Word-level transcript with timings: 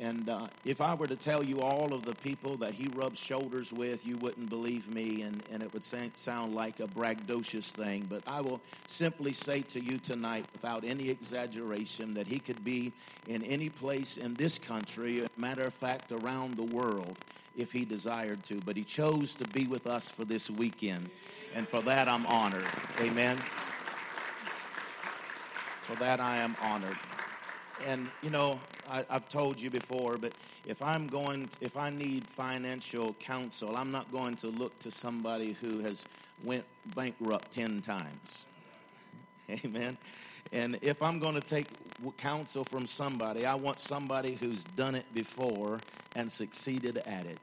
And 0.00 0.28
uh, 0.28 0.46
if 0.64 0.80
I 0.80 0.94
were 0.94 1.08
to 1.08 1.16
tell 1.16 1.42
you 1.42 1.60
all 1.60 1.92
of 1.92 2.04
the 2.04 2.14
people 2.14 2.56
that 2.58 2.72
he 2.72 2.86
rubs 2.94 3.18
shoulders 3.18 3.72
with, 3.72 4.06
you 4.06 4.16
wouldn't 4.18 4.48
believe 4.48 4.88
me, 4.88 5.22
and, 5.22 5.42
and 5.50 5.60
it 5.60 5.72
would 5.72 5.82
sound 5.82 6.54
like 6.54 6.78
a 6.78 6.86
braggadocious 6.86 7.72
thing. 7.72 8.06
But 8.08 8.22
I 8.24 8.40
will 8.40 8.60
simply 8.86 9.32
say 9.32 9.62
to 9.62 9.80
you 9.80 9.98
tonight, 9.98 10.46
without 10.52 10.84
any 10.84 11.08
exaggeration, 11.08 12.14
that 12.14 12.28
he 12.28 12.38
could 12.38 12.62
be 12.62 12.92
in 13.26 13.42
any 13.42 13.70
place 13.70 14.18
in 14.18 14.34
this 14.34 14.56
country, 14.56 15.26
matter 15.36 15.62
of 15.62 15.74
fact, 15.74 16.12
around 16.12 16.56
the 16.56 16.62
world, 16.62 17.18
if 17.56 17.72
he 17.72 17.84
desired 17.84 18.44
to. 18.44 18.60
But 18.64 18.76
he 18.76 18.84
chose 18.84 19.34
to 19.34 19.48
be 19.48 19.66
with 19.66 19.88
us 19.88 20.08
for 20.08 20.24
this 20.24 20.48
weekend, 20.48 21.10
and 21.56 21.66
for 21.66 21.82
that 21.82 22.08
I'm 22.08 22.24
honored. 22.26 22.66
Amen. 23.00 23.36
For 25.80 25.96
that 25.96 26.20
I 26.20 26.36
am 26.36 26.54
honored. 26.62 26.96
And, 27.84 28.08
you 28.22 28.30
know, 28.30 28.60
I, 28.88 29.04
have 29.10 29.28
told 29.28 29.60
you 29.60 29.70
before, 29.70 30.16
but 30.16 30.32
if 30.66 30.82
I'm 30.82 31.06
going, 31.06 31.48
if 31.60 31.76
I 31.76 31.90
need 31.90 32.26
financial 32.26 33.14
counsel, 33.14 33.76
I'm 33.76 33.90
not 33.90 34.10
going 34.12 34.36
to 34.36 34.48
look 34.48 34.78
to 34.80 34.90
somebody 34.90 35.56
who 35.60 35.80
has 35.80 36.04
went 36.42 36.64
bankrupt 36.94 37.52
10 37.52 37.82
times. 37.82 38.46
Amen. 39.64 39.96
And 40.52 40.78
if 40.80 41.02
I'm 41.02 41.18
going 41.18 41.34
to 41.34 41.40
take 41.40 41.66
counsel 42.16 42.64
from 42.64 42.86
somebody, 42.86 43.44
I 43.44 43.54
want 43.54 43.80
somebody 43.80 44.36
who's 44.40 44.64
done 44.64 44.94
it 44.94 45.04
before 45.12 45.80
and 46.14 46.30
succeeded 46.30 46.98
at 46.98 47.26
it. 47.26 47.38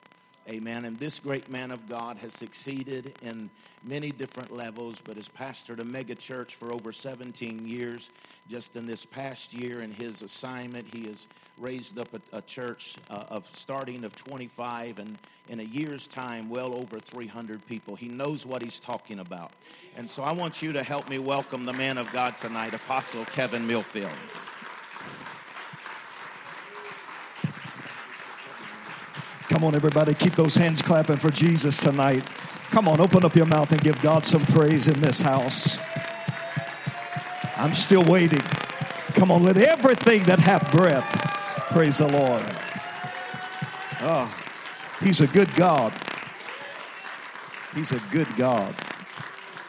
Amen. 0.48 0.86
And 0.86 1.00
this 1.00 1.18
great 1.18 1.50
man 1.50 1.72
of 1.72 1.90
God 1.90 2.18
has 2.18 2.32
succeeded 2.34 3.16
in 3.24 3.50
many 3.84 4.12
different 4.12 4.56
levels, 4.56 5.02
but 5.04 5.16
has 5.16 5.28
pastored 5.28 5.80
a 5.80 5.84
mega 5.84 6.14
church 6.14 6.54
for 6.54 6.72
over 6.72 6.92
17 6.92 7.68
years. 7.68 8.12
Just 8.48 8.76
in 8.76 8.86
this 8.86 9.08
past 9.08 9.56
year, 9.56 9.82
in 9.82 9.92
his 9.92 10.22
assignment, 10.22 10.86
he 10.94 11.08
has 11.08 11.26
raised 11.58 11.98
up 11.98 12.10
a, 12.14 12.38
a 12.38 12.42
church 12.44 12.96
uh, 13.10 13.24
of 13.30 13.48
starting 13.56 14.04
of 14.04 14.16
25, 14.16 15.00
and 15.00 15.18
in 15.50 15.62
a 15.62 15.64
year's 15.64 16.06
time, 16.06 16.48
well 16.48 16.76
over 16.76 17.00
300 17.00 17.66
people. 17.66 17.96
He 17.96 18.08
knows 18.08 18.46
what 18.46 18.62
he's 18.62 18.80
talking 18.80 19.20
about. 19.20 19.52
And 19.98 20.08
so 20.08 20.22
I 20.22 20.34
want 20.34 20.62
you 20.62 20.74
to 20.74 20.84
help 20.84 21.10
me 21.10 21.18
welcome 21.18 21.66
the 21.66 21.74
man 21.74 21.98
of 21.98 22.12
God 22.12 22.38
tonight, 22.38 22.76
Apostle 22.76 23.26
Kevin 23.26 23.68
Millfield. 23.68 24.14
Come 29.56 29.64
on, 29.64 29.74
everybody, 29.74 30.14
keep 30.14 30.36
those 30.36 30.56
hands 30.56 30.82
clapping 30.82 31.16
for 31.16 31.32
Jesus 31.32 31.78
tonight. 31.78 32.26
Come 32.72 32.90
on, 32.90 33.00
open 33.00 33.24
up 33.24 33.38
your 33.38 33.46
mouth 33.46 33.72
and 33.72 33.82
give 33.82 34.02
God 34.02 34.26
some 34.26 34.42
praise 34.48 34.90
in 34.90 35.00
this 35.00 35.22
house. 35.22 35.80
I'm 37.56 37.74
still 37.74 38.04
waiting. 38.04 38.42
Come 39.14 39.32
on, 39.32 39.44
let 39.44 39.56
everything 39.56 40.24
that 40.24 40.40
hath 40.40 40.70
breath 40.74 41.06
praise 41.72 42.00
the 42.00 42.08
Lord. 42.10 42.44
Oh, 44.02 44.30
he's 45.00 45.22
a 45.22 45.28
good 45.28 45.56
God. 45.56 45.94
He's 47.74 47.94
a 47.94 48.02
good 48.12 48.28
God. 48.36 48.76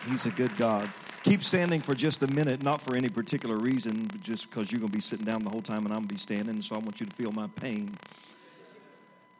He's 0.08 0.26
a 0.26 0.32
good 0.32 0.56
God. 0.56 0.92
Keep 1.22 1.44
standing 1.44 1.80
for 1.80 1.94
just 1.94 2.24
a 2.24 2.26
minute, 2.26 2.60
not 2.60 2.82
for 2.82 2.96
any 2.96 3.08
particular 3.08 3.56
reason, 3.56 4.08
just 4.20 4.50
because 4.50 4.72
you're 4.72 4.80
going 4.80 4.90
to 4.90 4.98
be 4.98 5.00
sitting 5.00 5.24
down 5.24 5.44
the 5.44 5.50
whole 5.50 5.62
time 5.62 5.86
and 5.86 5.94
I'm 5.94 6.00
going 6.00 6.08
to 6.08 6.14
be 6.14 6.18
standing, 6.18 6.60
so 6.60 6.74
I 6.74 6.80
want 6.80 6.98
you 6.98 7.06
to 7.06 7.14
feel 7.14 7.30
my 7.30 7.46
pain. 7.46 7.96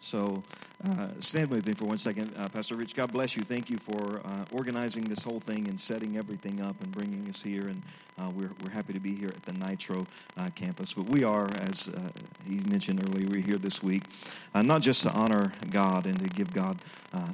So 0.00 0.42
uh, 0.84 1.08
stand 1.20 1.50
with 1.50 1.66
me 1.66 1.72
for 1.72 1.86
one 1.86 1.98
second. 1.98 2.34
Uh, 2.36 2.48
Pastor 2.48 2.76
Rich, 2.76 2.94
God 2.94 3.10
bless 3.10 3.34
you. 3.34 3.42
Thank 3.42 3.70
you 3.70 3.78
for 3.78 4.20
uh, 4.24 4.44
organizing 4.52 5.04
this 5.04 5.22
whole 5.22 5.40
thing 5.40 5.68
and 5.68 5.80
setting 5.80 6.18
everything 6.18 6.60
up 6.62 6.80
and 6.82 6.92
bringing 6.92 7.26
us 7.28 7.40
here. 7.40 7.68
And 7.68 7.82
uh, 8.18 8.30
we're, 8.30 8.50
we're 8.62 8.70
happy 8.70 8.92
to 8.92 9.00
be 9.00 9.14
here 9.14 9.28
at 9.28 9.42
the 9.44 9.52
Nitro 9.52 10.06
uh, 10.36 10.50
campus. 10.54 10.92
But 10.92 11.08
we 11.08 11.24
are, 11.24 11.48
as 11.56 11.88
uh, 11.88 12.00
he 12.46 12.56
mentioned 12.60 13.02
earlier, 13.08 13.26
we're 13.28 13.40
here 13.40 13.58
this 13.58 13.82
week 13.82 14.02
not 14.54 14.80
just 14.80 15.02
to 15.02 15.10
honor 15.10 15.52
God 15.68 16.06
and 16.06 16.18
to 16.18 16.28
give 16.30 16.50
God 16.54 16.78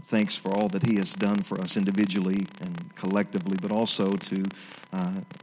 thanks 0.09 0.37
for 0.37 0.53
all 0.53 0.69
that 0.69 0.83
he 0.83 0.97
has 0.97 1.15
done 1.15 1.41
for 1.41 1.61
us 1.61 1.77
individually 1.77 2.47
and 2.61 2.95
collectively, 2.97 3.57
but 3.63 3.70
also 3.70 4.11
to 4.11 4.45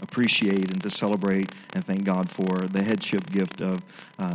appreciate 0.02 0.72
and 0.74 0.82
to 0.82 0.90
celebrate 0.90 1.50
and 1.74 1.86
thank 1.86 2.04
God 2.04 2.30
for 2.30 2.68
the 2.68 2.84
headship 2.84 3.30
gift 3.32 3.62
of 3.62 3.82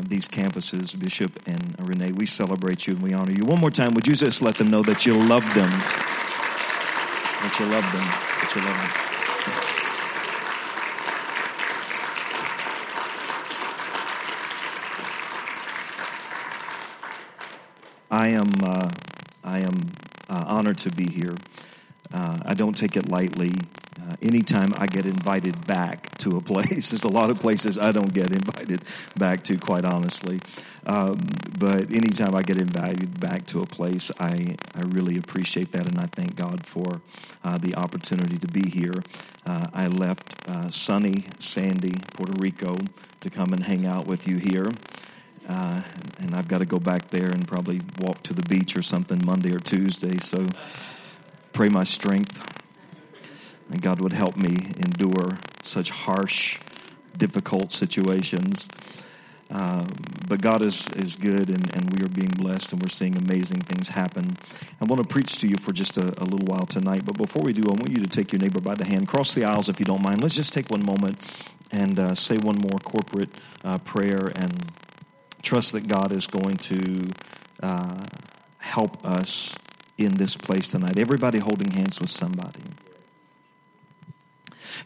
these 0.08 0.26
campuses, 0.26 0.98
Bishop 0.98 1.38
and 1.46 1.76
Renee. 1.86 2.12
We 2.12 2.24
celebrate 2.24 2.86
you 2.86 2.94
and 2.94 3.02
we 3.02 3.12
honor 3.12 3.32
you. 3.32 3.44
One 3.54 3.60
more 3.60 3.70
time, 3.70 3.94
would 3.94 4.08
you 4.08 4.16
just 4.16 4.42
let 4.42 4.56
them 4.56 4.66
know 4.66 4.82
that 4.82 5.06
you 5.06 5.14
love 5.14 5.44
them? 5.54 5.70
That 7.40 7.56
you 7.60 7.66
love 7.66 7.84
them. 7.92 8.02
That 8.40 8.52
you 8.52 8.62
love 8.62 8.76
them. 8.82 8.90
I 18.10 18.26
am, 18.30 18.50
uh, 18.60 18.90
I 19.44 19.60
am 19.60 19.92
uh, 20.28 20.44
honored 20.48 20.78
to 20.78 20.90
be 20.90 21.08
here. 21.08 21.36
Uh, 22.12 22.40
I 22.44 22.54
don't 22.54 22.76
take 22.76 22.96
it 22.96 23.08
lightly. 23.08 23.52
Uh, 24.00 24.16
anytime 24.20 24.72
I 24.76 24.86
get 24.86 25.06
invited 25.06 25.66
back 25.66 26.16
to 26.18 26.36
a 26.36 26.40
place, 26.40 26.90
there's 26.90 27.04
a 27.04 27.08
lot 27.08 27.30
of 27.30 27.38
places 27.38 27.78
I 27.78 27.92
don't 27.92 28.12
get 28.12 28.32
invited 28.32 28.82
back 29.16 29.44
to, 29.44 29.58
quite 29.58 29.84
honestly. 29.84 30.40
Um, 30.86 31.18
but 31.58 31.92
anytime 31.92 32.34
I 32.34 32.42
get 32.42 32.58
invited 32.58 33.18
back 33.20 33.46
to 33.46 33.60
a 33.60 33.66
place, 33.66 34.10
I, 34.18 34.56
I 34.74 34.82
really 34.82 35.16
appreciate 35.16 35.72
that, 35.72 35.88
and 35.88 35.98
I 35.98 36.06
thank 36.06 36.36
God 36.36 36.66
for 36.66 37.00
uh, 37.42 37.58
the 37.58 37.74
opportunity 37.76 38.38
to 38.38 38.48
be 38.48 38.68
here. 38.68 39.02
Uh, 39.46 39.68
I 39.72 39.86
left 39.86 40.34
uh, 40.48 40.70
sunny, 40.70 41.24
sandy 41.38 41.94
Puerto 42.14 42.34
Rico 42.38 42.76
to 43.20 43.30
come 43.30 43.52
and 43.52 43.62
hang 43.62 43.86
out 43.86 44.06
with 44.06 44.26
you 44.26 44.38
here. 44.38 44.70
Uh, 45.48 45.82
and 46.20 46.34
I've 46.34 46.48
got 46.48 46.58
to 46.58 46.66
go 46.66 46.78
back 46.78 47.10
there 47.10 47.28
and 47.28 47.46
probably 47.46 47.80
walk 47.98 48.22
to 48.24 48.34
the 48.34 48.42
beach 48.42 48.76
or 48.76 48.82
something 48.82 49.22
Monday 49.24 49.54
or 49.54 49.60
Tuesday. 49.60 50.18
So 50.18 50.46
pray 51.52 51.68
my 51.68 51.84
strength. 51.84 52.53
And 53.70 53.80
God 53.80 54.00
would 54.00 54.12
help 54.12 54.36
me 54.36 54.72
endure 54.76 55.38
such 55.62 55.90
harsh, 55.90 56.58
difficult 57.16 57.72
situations. 57.72 58.68
Uh, 59.50 59.86
but 60.26 60.40
God 60.40 60.62
is, 60.62 60.88
is 60.96 61.16
good, 61.16 61.48
and, 61.48 61.74
and 61.76 61.90
we 61.92 62.02
are 62.04 62.08
being 62.08 62.30
blessed, 62.30 62.72
and 62.72 62.82
we're 62.82 62.88
seeing 62.88 63.16
amazing 63.16 63.60
things 63.60 63.90
happen. 63.90 64.36
I 64.80 64.84
want 64.84 65.02
to 65.02 65.06
preach 65.06 65.38
to 65.38 65.46
you 65.46 65.56
for 65.56 65.72
just 65.72 65.96
a, 65.96 66.06
a, 66.20 66.24
little 66.24 66.46
while 66.46 66.66
tonight. 66.66 67.04
But 67.04 67.16
before 67.16 67.42
we 67.42 67.52
do, 67.52 67.62
I 67.62 67.72
want 67.72 67.90
you 67.90 68.00
to 68.00 68.08
take 68.08 68.32
your 68.32 68.40
neighbor 68.40 68.60
by 68.60 68.74
the 68.74 68.84
hand, 68.84 69.06
cross 69.06 69.34
the 69.34 69.44
aisles 69.44 69.68
if 69.68 69.78
you 69.78 69.86
don't 69.86 70.02
mind. 70.02 70.22
Let's 70.22 70.34
just 70.34 70.52
take 70.52 70.70
one 70.70 70.84
moment 70.84 71.18
and 71.70 71.98
uh, 71.98 72.14
say 72.14 72.38
one 72.38 72.56
more 72.56 72.78
corporate 72.80 73.30
uh, 73.64 73.78
prayer 73.78 74.32
and 74.34 74.72
trust 75.42 75.72
that 75.72 75.86
God 75.86 76.10
is 76.10 76.26
going 76.26 76.56
to 76.56 77.10
uh, 77.62 78.02
help 78.58 79.04
us 79.06 79.54
in 79.98 80.16
this 80.16 80.36
place 80.36 80.68
tonight. 80.68 80.98
Everybody 80.98 81.38
holding 81.38 81.70
hands 81.70 82.00
with 82.00 82.10
somebody. 82.10 82.62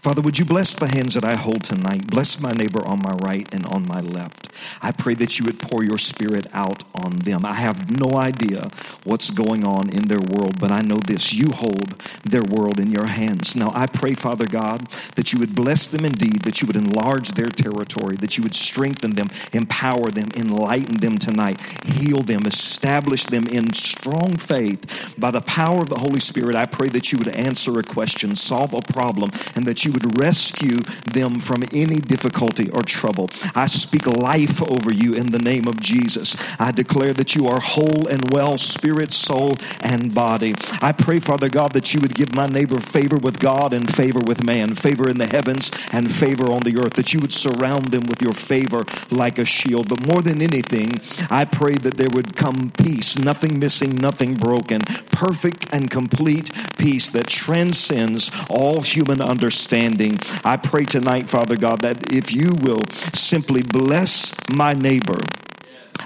Father, 0.00 0.21
would 0.21 0.38
you 0.38 0.44
bless 0.44 0.75
the 0.75 0.88
hands 0.88 1.15
that 1.15 1.25
I 1.25 1.34
hold 1.34 1.65
tonight? 1.65 2.06
Bless 2.06 2.41
my 2.41 2.53
neighbor 2.53 2.87
on 2.87 3.03
my 3.03 3.12
right 3.12 3.53
and 3.53 3.66
on 3.66 3.87
my 3.87 4.00
left. 4.00 4.49
I 4.81 4.93
pray 4.93 5.15
that 5.15 5.38
you 5.38 5.44
would 5.47 5.59
pour 5.59 5.82
your 5.82 5.99
spirit 5.99 6.47
out 6.53 6.84
on 6.94 7.16
them. 7.16 7.44
I 7.44 7.54
have 7.54 7.91
no 7.91 8.16
idea 8.16 8.69
what's 9.04 9.31
going 9.31 9.65
on 9.66 9.91
in 9.91 10.09
their 10.09 10.21
world, 10.21 10.59
but 10.60 10.71
I 10.71 10.81
know 10.81 10.97
this 10.97 11.32
you 11.32 11.50
hold 11.50 12.00
their 12.25 12.43
world 12.43 12.78
in 12.78 12.91
your 12.91 13.06
hands. 13.06 13.56
Now, 13.56 13.72
I 13.75 13.87
pray, 13.87 14.15
Father 14.15 14.47
God, 14.47 14.88
that 15.16 15.32
you 15.32 15.38
would 15.38 15.54
bless 15.54 15.88
them 15.88 16.04
indeed, 16.04 16.43
that 16.43 16.60
you 16.60 16.66
would 16.66 16.77
enlarge 16.77 17.32
their 17.32 17.47
territory, 17.48 18.16
that 18.16 18.37
you 18.37 18.43
would 18.43 18.54
strengthen 18.54 19.12
them, 19.12 19.28
empower 19.53 20.10
them, 20.10 20.28
enlighten 20.37 20.98
them 20.98 21.19
tonight, 21.19 21.60
heal 21.84 22.22
them, 22.22 22.47
establish 22.47 23.27
them 23.27 23.47
in 23.48 23.72
strong 23.72 24.37
faith. 24.37 25.15
By 25.19 25.31
the 25.31 25.41
power 25.41 25.82
of 25.82 25.88
the 25.88 25.98
Holy 25.98 26.21
Spirit, 26.21 26.56
I 26.56 26.66
pray 26.66 26.88
that 26.88 27.12
you 27.12 27.19
would 27.19 27.28
answer 27.28 27.78
a 27.78 27.82
question, 27.82 28.37
solve 28.37 28.75
a 28.75 28.81
problem, 28.93 29.31
and 29.54 29.66
that 29.66 29.78
you 29.84 29.89
you 29.89 29.93
would 29.93 30.21
rescue 30.21 30.77
them 31.12 31.41
from 31.41 31.65
any 31.72 31.99
difficulty 31.99 32.69
or 32.71 32.83
trouble. 32.83 33.31
I 33.55 33.66
speak 33.66 34.06
life 34.06 34.62
over 34.62 34.93
you 34.93 35.15
in 35.15 35.31
the 35.31 35.39
name 35.39 35.66
of 35.66 35.81
Jesus. 35.81 36.37
I 36.61 36.72
declare 36.72 37.15
that 37.15 37.34
you 37.34 37.48
are 37.48 37.59
whole 37.59 38.07
and 38.07 38.30
well, 38.30 38.59
spirit, 38.59 39.13
soul, 39.15 39.53
and 39.80 40.15
body. 40.15 40.54
I 40.83 40.92
pray, 40.92 41.21
Father 41.21 41.48
God, 41.48 41.72
that 41.72 41.95
you 41.95 42.01
would 42.01 42.15
give 42.15 42.34
my 42.34 42.47
neighbor 42.47 42.78
favor 42.80 43.16
with 43.16 43.39
God 43.39 43.72
and 43.72 43.92
favor 43.95 44.21
with 44.21 44.45
man, 44.45 44.75
favor 44.75 45.09
in 45.09 45.16
the 45.16 45.27
heavens 45.27 45.71
and 45.92 46.15
favor 46.15 46.53
on 46.53 46.60
the 46.60 46.77
earth, 46.78 46.92
that 46.95 47.15
you 47.15 47.21
would 47.21 47.33
surround 47.33 47.89
them 47.89 48.03
with 48.03 48.21
your 48.21 48.34
favor 48.34 48.84
like 49.10 49.39
a 49.39 49.45
shield. 49.47 49.89
But 49.89 50.07
more 50.07 50.21
than 50.21 50.42
anything, 50.42 50.92
I 51.30 51.47
pray 51.47 51.77
that 51.77 51.97
there 51.97 52.10
would 52.13 52.36
come 52.36 52.72
peace, 52.77 53.16
nothing 53.16 53.59
missing, 53.59 53.97
nothing 53.97 54.34
broken, 54.34 54.83
perfect 55.13 55.72
and 55.72 55.91
complete 55.91 56.51
peace 56.77 57.09
that 57.10 57.27
transcends 57.27 58.30
all 58.51 58.83
human 58.83 59.22
understanding 59.22 59.67
understanding. 59.72 60.18
I 60.44 60.56
pray 60.56 60.84
tonight, 60.84 61.28
Father 61.28 61.56
God, 61.56 61.82
that 61.82 62.12
if 62.12 62.32
you 62.32 62.53
will 62.62 62.82
simply 63.12 63.62
bless 63.62 64.34
my 64.54 64.72
neighbor, 64.72 65.20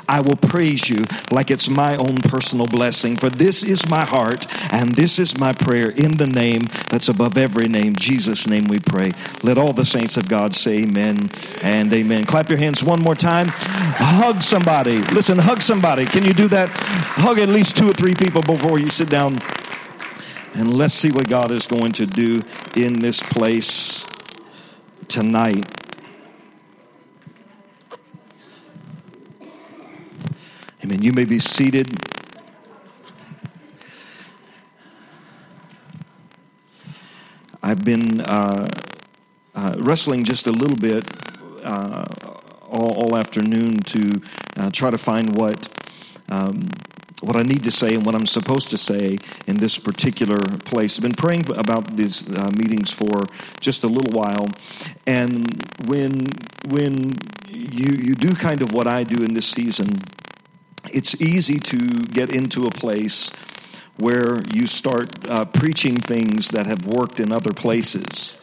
I 0.08 0.20
will 0.20 0.36
praise 0.36 0.88
you 0.88 1.04
like 1.30 1.50
it's 1.50 1.68
my 1.68 1.96
own 1.96 2.16
personal 2.16 2.66
blessing. 2.66 3.16
For 3.16 3.28
this 3.28 3.62
is 3.62 3.88
my 3.88 4.04
heart 4.04 4.46
and 4.72 4.94
this 4.94 5.18
is 5.18 5.38
my 5.38 5.52
prayer 5.52 5.90
in 5.90 6.16
the 6.16 6.26
name 6.26 6.62
that's 6.88 7.08
above 7.08 7.36
every 7.36 7.68
name. 7.68 7.94
Jesus' 7.94 8.46
name 8.48 8.64
we 8.68 8.78
pray. 8.78 9.12
Let 9.42 9.58
all 9.58 9.72
the 9.72 9.84
saints 9.84 10.16
of 10.16 10.28
God 10.28 10.54
say 10.54 10.82
amen 10.82 11.30
and 11.62 11.92
amen. 11.92 12.24
Clap 12.24 12.48
your 12.48 12.58
hands 12.58 12.82
one 12.82 13.00
more 13.00 13.14
time. 13.14 13.48
Hug 13.50 14.42
somebody. 14.42 14.96
Listen, 15.14 15.38
hug 15.38 15.60
somebody. 15.60 16.04
Can 16.06 16.24
you 16.24 16.32
do 16.32 16.48
that? 16.48 16.70
Hug 16.70 17.38
at 17.38 17.50
least 17.50 17.76
two 17.76 17.90
or 17.90 17.92
three 17.92 18.14
people 18.14 18.42
before 18.42 18.78
you 18.80 18.90
sit 18.90 19.10
down. 19.10 19.38
And 20.54 20.74
let's 20.74 20.92
see 20.92 21.10
what 21.10 21.28
God 21.28 21.50
is 21.50 21.66
going 21.66 21.92
to 21.92 22.06
do 22.06 22.42
in 22.76 23.00
this 23.00 23.22
place 23.22 24.06
tonight. 25.08 25.64
Amen. 30.84 31.00
You 31.00 31.12
may 31.12 31.24
be 31.24 31.38
seated. 31.38 31.88
I've 37.62 37.84
been 37.84 38.20
uh, 38.20 38.68
uh, 39.54 39.74
wrestling 39.78 40.24
just 40.24 40.46
a 40.46 40.52
little 40.52 40.76
bit 40.76 41.08
uh, 41.62 42.04
all, 42.62 42.92
all, 42.94 43.16
afternoon 43.16 43.78
to 43.78 44.20
uh, 44.56 44.70
try 44.70 44.90
to 44.90 44.98
find 44.98 45.36
what 45.36 45.68
um, 46.28 46.68
what 47.22 47.36
I 47.36 47.42
need 47.42 47.64
to 47.64 47.70
say 47.70 47.94
and 47.94 48.04
what 48.04 48.14
I'm 48.14 48.26
supposed 48.26 48.70
to 48.70 48.78
say 48.78 49.18
in 49.46 49.56
this 49.56 49.78
particular 49.78 50.38
place. 50.64 50.98
I've 50.98 51.02
been 51.02 51.14
praying 51.14 51.50
about 51.56 51.96
these 51.96 52.28
uh, 52.28 52.50
meetings 52.56 52.90
for 52.90 53.24
just 53.60 53.84
a 53.84 53.88
little 53.88 54.10
while, 54.12 54.48
and 55.06 55.46
when 55.86 56.26
when 56.68 57.14
you 57.48 57.90
you 57.90 58.14
do 58.14 58.34
kind 58.34 58.60
of 58.60 58.72
what 58.72 58.86
I 58.86 59.04
do 59.04 59.22
in 59.22 59.34
this 59.34 59.46
season, 59.46 59.86
it's 60.92 61.20
easy 61.20 61.58
to 61.60 61.78
get 61.78 62.34
into 62.34 62.66
a 62.66 62.70
place 62.70 63.30
where 63.96 64.38
you 64.52 64.66
start 64.66 65.08
uh, 65.30 65.44
preaching 65.44 65.96
things 65.96 66.48
that 66.48 66.66
have 66.66 66.86
worked 66.86 67.20
in 67.20 67.30
other 67.32 67.52
places. 67.52 68.38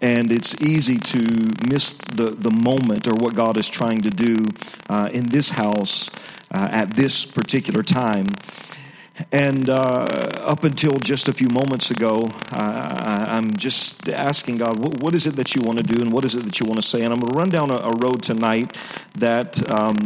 And 0.00 0.30
it's 0.30 0.60
easy 0.60 0.98
to 0.98 1.18
miss 1.66 1.94
the, 1.94 2.30
the 2.30 2.50
moment 2.50 3.08
or 3.08 3.14
what 3.14 3.34
God 3.34 3.56
is 3.56 3.68
trying 3.68 4.02
to 4.02 4.10
do 4.10 4.44
uh, 4.88 5.08
in 5.12 5.26
this 5.26 5.48
house 5.48 6.10
uh, 6.54 6.68
at 6.70 6.94
this 6.94 7.26
particular 7.26 7.82
time. 7.82 8.28
And 9.30 9.68
uh, 9.68 10.06
up 10.40 10.64
until 10.64 10.98
just 10.98 11.28
a 11.28 11.32
few 11.32 11.48
moments 11.48 11.90
ago, 11.90 12.30
uh, 12.52 13.26
I'm 13.28 13.56
just 13.56 14.08
asking 14.08 14.58
God, 14.58 14.78
what, 14.78 15.00
what 15.00 15.14
is 15.14 15.26
it 15.26 15.36
that 15.36 15.54
you 15.54 15.62
want 15.62 15.78
to 15.78 15.84
do 15.84 16.00
and 16.00 16.12
what 16.12 16.24
is 16.24 16.34
it 16.34 16.44
that 16.44 16.58
you 16.60 16.66
want 16.66 16.80
to 16.80 16.86
say? 16.86 17.02
And 17.02 17.12
I'm 17.12 17.20
going 17.20 17.32
to 17.32 17.38
run 17.38 17.50
down 17.50 17.70
a, 17.70 17.76
a 17.76 17.96
road 17.96 18.22
tonight 18.22 18.76
that. 19.16 19.70
Um, 19.70 19.96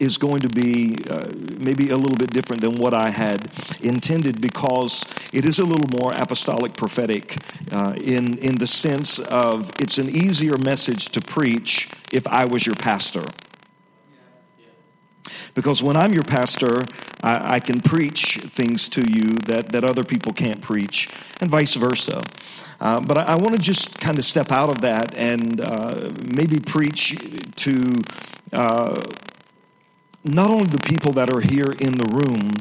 is 0.00 0.18
going 0.18 0.40
to 0.40 0.48
be 0.48 0.96
uh, 1.08 1.30
maybe 1.56 1.90
a 1.90 1.96
little 1.96 2.16
bit 2.16 2.28
different 2.30 2.60
than 2.60 2.72
what 2.72 2.92
I 2.92 3.10
had 3.10 3.48
intended 3.80 4.40
because 4.40 5.04
it 5.32 5.44
is 5.44 5.60
a 5.60 5.64
little 5.64 5.88
more 6.00 6.12
apostolic 6.12 6.76
prophetic 6.76 7.36
uh, 7.70 7.94
in, 7.96 8.38
in 8.38 8.56
the 8.56 8.66
sense 8.66 9.20
of 9.20 9.70
it's 9.78 9.96
an 9.98 10.10
easier 10.10 10.58
message 10.58 11.10
to 11.10 11.20
preach 11.20 11.88
if 12.12 12.26
I 12.26 12.44
was 12.44 12.66
your 12.66 12.74
pastor. 12.74 13.24
Because 15.54 15.82
when 15.82 15.96
I'm 15.96 16.12
your 16.12 16.24
pastor, 16.24 16.82
I, 17.22 17.56
I 17.56 17.60
can 17.60 17.80
preach 17.80 18.38
things 18.38 18.88
to 18.90 19.00
you 19.00 19.34
that, 19.46 19.70
that 19.70 19.84
other 19.84 20.04
people 20.04 20.32
can't 20.32 20.60
preach, 20.60 21.08
and 21.40 21.50
vice 21.50 21.74
versa. 21.74 22.22
Uh, 22.80 23.00
but 23.00 23.18
I, 23.18 23.22
I 23.22 23.34
want 23.36 23.54
to 23.54 23.60
just 23.60 24.00
kind 24.00 24.18
of 24.18 24.24
step 24.24 24.50
out 24.50 24.68
of 24.68 24.80
that 24.82 25.14
and 25.14 25.60
uh, 25.60 26.12
maybe 26.24 26.60
preach 26.60 27.16
to 27.56 28.02
uh, 28.52 29.02
not 30.24 30.50
only 30.50 30.64
the 30.64 30.78
people 30.78 31.12
that 31.12 31.30
are 31.30 31.40
here 31.40 31.70
in 31.78 31.98
the 31.98 32.06
room, 32.06 32.54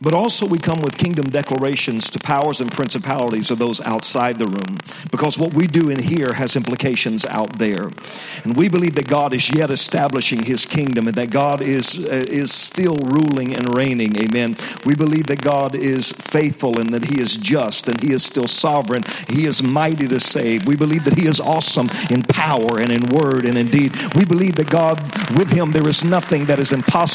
but 0.00 0.14
also 0.14 0.46
we 0.46 0.58
come 0.58 0.80
with 0.80 0.96
kingdom 0.96 1.28
declarations 1.30 2.08
to 2.10 2.20
powers 2.20 2.60
and 2.60 2.70
principalities 2.70 3.50
of 3.50 3.58
those 3.58 3.80
outside 3.80 4.38
the 4.38 4.46
room. 4.46 4.78
Because 5.10 5.36
what 5.36 5.52
we 5.52 5.66
do 5.66 5.90
in 5.90 5.98
here 5.98 6.32
has 6.32 6.54
implications 6.54 7.24
out 7.24 7.58
there. 7.58 7.90
And 8.44 8.56
we 8.56 8.68
believe 8.68 8.94
that 8.94 9.08
God 9.08 9.34
is 9.34 9.52
yet 9.52 9.70
establishing 9.70 10.44
his 10.44 10.64
kingdom 10.64 11.08
and 11.08 11.16
that 11.16 11.30
God 11.30 11.60
is, 11.60 12.06
uh, 12.06 12.24
is 12.28 12.52
still 12.52 12.94
ruling 13.06 13.56
and 13.56 13.74
reigning. 13.74 14.16
Amen. 14.16 14.56
We 14.84 14.94
believe 14.94 15.26
that 15.26 15.42
God 15.42 15.74
is 15.74 16.12
faithful 16.12 16.78
and 16.78 16.94
that 16.94 17.06
he 17.06 17.20
is 17.20 17.36
just 17.36 17.88
and 17.88 18.00
he 18.00 18.12
is 18.12 18.24
still 18.24 18.46
sovereign. 18.46 19.02
He 19.26 19.46
is 19.46 19.60
mighty 19.60 20.06
to 20.06 20.20
save. 20.20 20.68
We 20.68 20.76
believe 20.76 21.04
that 21.04 21.18
he 21.18 21.26
is 21.26 21.40
awesome 21.40 21.88
in 22.10 22.22
power 22.22 22.78
and 22.78 22.92
in 22.92 23.08
word 23.08 23.44
and 23.44 23.58
in 23.58 23.66
deed. 23.66 23.96
We 24.14 24.24
believe 24.24 24.54
that 24.56 24.70
God, 24.70 25.00
with 25.36 25.50
him, 25.50 25.72
there 25.72 25.88
is 25.88 26.04
nothing 26.04 26.44
that 26.44 26.60
is 26.60 26.72
impossible 26.72 27.07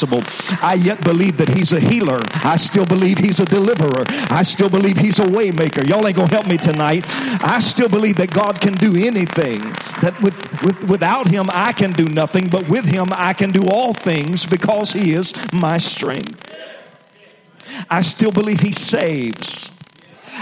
I 0.62 0.74
yet 0.74 1.02
believe 1.04 1.36
that 1.38 1.48
he's 1.48 1.72
a 1.72 1.80
healer. 1.80 2.20
I 2.44 2.56
still 2.56 2.86
believe 2.86 3.18
he's 3.18 3.40
a 3.40 3.44
deliverer. 3.44 4.04
I 4.30 4.42
still 4.42 4.68
believe 4.68 4.96
he's 4.96 5.18
a 5.18 5.24
waymaker. 5.24 5.86
Y'all 5.88 6.06
ain't 6.06 6.16
gonna 6.16 6.30
help 6.30 6.46
me 6.46 6.56
tonight. 6.56 7.04
I 7.42 7.60
still 7.60 7.88
believe 7.88 8.16
that 8.16 8.32
God 8.32 8.60
can 8.60 8.74
do 8.74 8.96
anything. 8.96 9.60
That 10.02 10.20
with, 10.22 10.34
with 10.62 10.84
without 10.84 11.28
him 11.28 11.46
I 11.50 11.72
can 11.72 11.92
do 11.92 12.04
nothing, 12.04 12.48
but 12.48 12.68
with 12.68 12.84
him 12.84 13.08
I 13.12 13.32
can 13.32 13.50
do 13.50 13.62
all 13.68 13.94
things 13.94 14.46
because 14.46 14.92
he 14.92 15.12
is 15.12 15.34
my 15.52 15.78
strength. 15.78 16.40
I 17.90 18.02
still 18.02 18.32
believe 18.32 18.60
he 18.60 18.72
saves. 18.72 19.73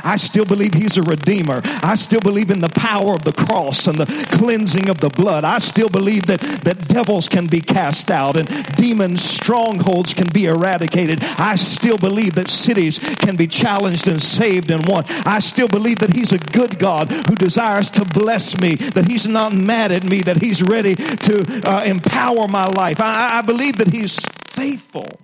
I 0.05 0.17
still 0.17 0.45
believe 0.45 0.75
he's 0.75 0.97
a 0.97 1.03
redeemer. 1.03 1.61
I 1.65 1.95
still 1.95 2.21
believe 2.21 2.51
in 2.51 2.61
the 2.61 2.69
power 2.69 3.13
of 3.13 3.25
the 3.25 3.33
cross 3.33 3.87
and 3.87 3.99
the 3.99 4.07
cleansing 4.31 4.89
of 4.89 5.01
the 5.01 5.09
blood. 5.09 5.45
I 5.45 5.59
still 5.59 5.89
believe 5.89 6.27
that, 6.27 6.41
that 6.41 6.89
devils 6.89 7.29
can 7.29 7.47
be 7.47 7.61
cast 7.61 8.11
out 8.11 8.37
and 8.37 8.49
demons, 8.77 9.23
strongholds 9.23 10.15
can 10.15 10.29
be 10.29 10.47
eradicated. 10.47 11.23
I 11.39 11.57
still 11.57 11.99
believe 11.99 12.35
that 12.35 12.49
cities 12.49 12.99
can 12.99 13.37
be 13.37 13.47
challenged 13.47 14.09
and 14.09 14.23
saved 14.23 14.71
and 14.71 14.87
won. 14.87 15.05
I 15.27 15.41
still 15.41 15.69
believe 15.69 15.99
that 15.99 16.15
he's 16.15 16.33
a 16.33 16.39
good 16.39 16.79
God 16.79 17.11
who 17.11 17.35
desires 17.35 17.91
to 17.91 18.05
bless 18.05 18.59
me, 18.61 18.75
that 18.75 19.07
he's 19.07 19.27
not 19.27 19.55
mad 19.55 19.93
at 19.93 20.05
me, 20.05 20.21
that 20.23 20.41
he's 20.41 20.63
ready 20.63 20.95
to 20.95 21.63
uh, 21.67 21.83
empower 21.85 22.47
my 22.49 22.67
life. 22.67 23.01
I, 23.01 23.39
I 23.39 23.43
believe 23.43 23.79
that 23.79 23.89
he's 23.89 24.19
faithful. 24.53 25.22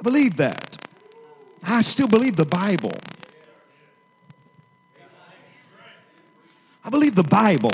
I 0.00 0.02
believe 0.02 0.36
that. 0.36 0.78
I 1.62 1.82
still 1.82 2.08
believe 2.08 2.36
the 2.36 2.46
Bible. 2.46 2.94
I 6.82 6.88
believe 6.88 7.14
the 7.14 7.22
Bible. 7.22 7.72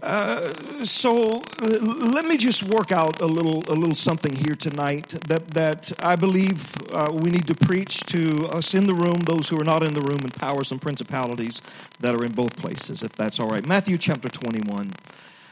Uh, 0.00 0.84
so 0.84 1.32
uh, 1.60 1.66
let 1.66 2.24
me 2.24 2.36
just 2.36 2.62
work 2.62 2.92
out 2.92 3.20
a 3.20 3.26
little 3.26 3.64
a 3.66 3.74
little 3.74 3.96
something 3.96 4.32
here 4.32 4.54
tonight 4.54 5.08
that 5.26 5.48
that 5.48 5.90
I 5.98 6.14
believe 6.14 6.72
uh, 6.92 7.10
we 7.12 7.30
need 7.30 7.48
to 7.48 7.56
preach 7.56 8.04
to 8.06 8.46
us 8.46 8.74
in 8.74 8.86
the 8.86 8.94
room, 8.94 9.18
those 9.26 9.48
who 9.48 9.60
are 9.60 9.64
not 9.64 9.82
in 9.82 9.94
the 9.94 10.00
room, 10.00 10.20
and 10.20 10.32
powers 10.32 10.70
and 10.70 10.80
principalities 10.80 11.60
that 11.98 12.14
are 12.14 12.24
in 12.24 12.30
both 12.30 12.56
places, 12.56 13.02
if 13.02 13.12
that's 13.16 13.40
all 13.40 13.48
right. 13.48 13.66
Matthew 13.66 13.98
chapter 13.98 14.28
twenty 14.28 14.60
one. 14.70 14.92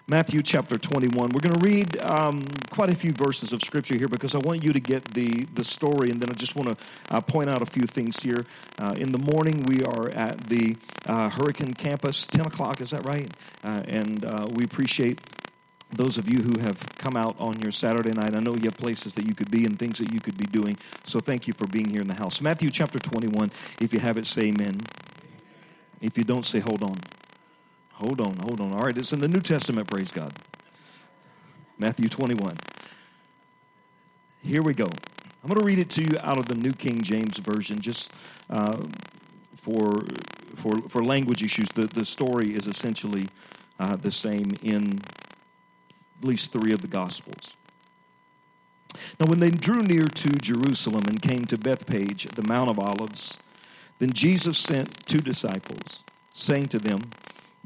Matthew 0.08 0.40
chapter 0.40 0.78
21. 0.78 1.30
We're 1.30 1.40
going 1.40 1.58
to 1.58 1.66
read 1.66 2.00
um, 2.00 2.40
quite 2.70 2.90
a 2.90 2.94
few 2.94 3.10
verses 3.10 3.52
of 3.52 3.60
scripture 3.60 3.96
here 3.96 4.06
because 4.06 4.36
I 4.36 4.38
want 4.38 4.62
you 4.62 4.72
to 4.72 4.78
get 4.78 5.04
the, 5.14 5.46
the 5.54 5.64
story, 5.64 6.10
and 6.10 6.20
then 6.20 6.30
I 6.30 6.34
just 6.34 6.54
want 6.54 6.78
to 6.78 6.84
uh, 7.10 7.20
point 7.20 7.50
out 7.50 7.60
a 7.60 7.66
few 7.66 7.88
things 7.88 8.22
here. 8.22 8.46
Uh, 8.78 8.94
in 8.96 9.10
the 9.10 9.18
morning, 9.18 9.64
we 9.64 9.82
are 9.82 10.08
at 10.10 10.44
the 10.44 10.76
uh, 11.06 11.28
Hurricane 11.28 11.74
Campus, 11.74 12.24
10 12.28 12.42
o'clock, 12.42 12.80
is 12.80 12.90
that 12.90 13.04
right? 13.04 13.28
Uh, 13.64 13.82
and 13.88 14.24
uh, 14.24 14.46
we 14.52 14.62
appreciate 14.62 15.18
those 15.90 16.18
of 16.18 16.28
you 16.28 16.40
who 16.40 16.60
have 16.60 16.80
come 16.98 17.16
out 17.16 17.34
on 17.40 17.58
your 17.58 17.72
Saturday 17.72 18.12
night, 18.12 18.36
I 18.36 18.38
know 18.38 18.54
you 18.54 18.64
have 18.64 18.76
places 18.76 19.16
that 19.16 19.26
you 19.26 19.34
could 19.34 19.50
be 19.50 19.64
and 19.64 19.76
things 19.76 19.98
that 19.98 20.12
you 20.12 20.20
could 20.20 20.38
be 20.38 20.46
doing. 20.46 20.78
So 21.02 21.18
thank 21.18 21.48
you 21.48 21.52
for 21.52 21.66
being 21.66 21.88
here 21.90 22.00
in 22.00 22.06
the 22.06 22.14
house. 22.14 22.40
Matthew 22.40 22.70
chapter 22.70 23.00
21. 23.00 23.50
If 23.80 23.92
you 23.92 23.98
have 23.98 24.18
it, 24.18 24.26
say 24.26 24.42
amen. 24.46 24.82
If 26.00 26.16
you 26.16 26.22
don't, 26.22 26.44
say 26.44 26.60
hold 26.60 26.84
on. 26.84 26.96
Hold 27.96 28.20
on, 28.20 28.36
hold 28.36 28.60
on. 28.60 28.74
All 28.74 28.80
right, 28.80 28.96
it's 28.96 29.14
in 29.14 29.20
the 29.20 29.28
New 29.28 29.40
Testament, 29.40 29.88
praise 29.88 30.12
God. 30.12 30.34
Matthew 31.78 32.10
21. 32.10 32.58
Here 34.42 34.62
we 34.62 34.74
go. 34.74 34.84
I'm 34.84 35.48
going 35.48 35.58
to 35.58 35.64
read 35.64 35.78
it 35.78 35.88
to 35.90 36.02
you 36.02 36.18
out 36.20 36.38
of 36.38 36.46
the 36.46 36.54
New 36.54 36.72
King 36.72 37.00
James 37.00 37.38
Version 37.38 37.80
just 37.80 38.12
uh, 38.50 38.82
for, 39.54 40.04
for, 40.56 40.78
for 40.90 41.02
language 41.02 41.42
issues. 41.42 41.68
The, 41.74 41.86
the 41.86 42.04
story 42.04 42.54
is 42.54 42.66
essentially 42.66 43.28
uh, 43.80 43.96
the 43.96 44.10
same 44.10 44.52
in 44.62 45.00
at 46.20 46.28
least 46.28 46.52
three 46.52 46.74
of 46.74 46.82
the 46.82 46.88
Gospels. 46.88 47.56
Now, 49.18 49.26
when 49.26 49.40
they 49.40 49.50
drew 49.50 49.82
near 49.82 50.04
to 50.04 50.28
Jerusalem 50.30 51.04
and 51.06 51.22
came 51.22 51.46
to 51.46 51.56
Bethpage, 51.56 52.28
the 52.34 52.42
Mount 52.42 52.68
of 52.68 52.78
Olives, 52.78 53.38
then 54.00 54.12
Jesus 54.12 54.58
sent 54.58 55.06
two 55.06 55.20
disciples, 55.20 56.04
saying 56.34 56.66
to 56.68 56.78
them, 56.78 57.10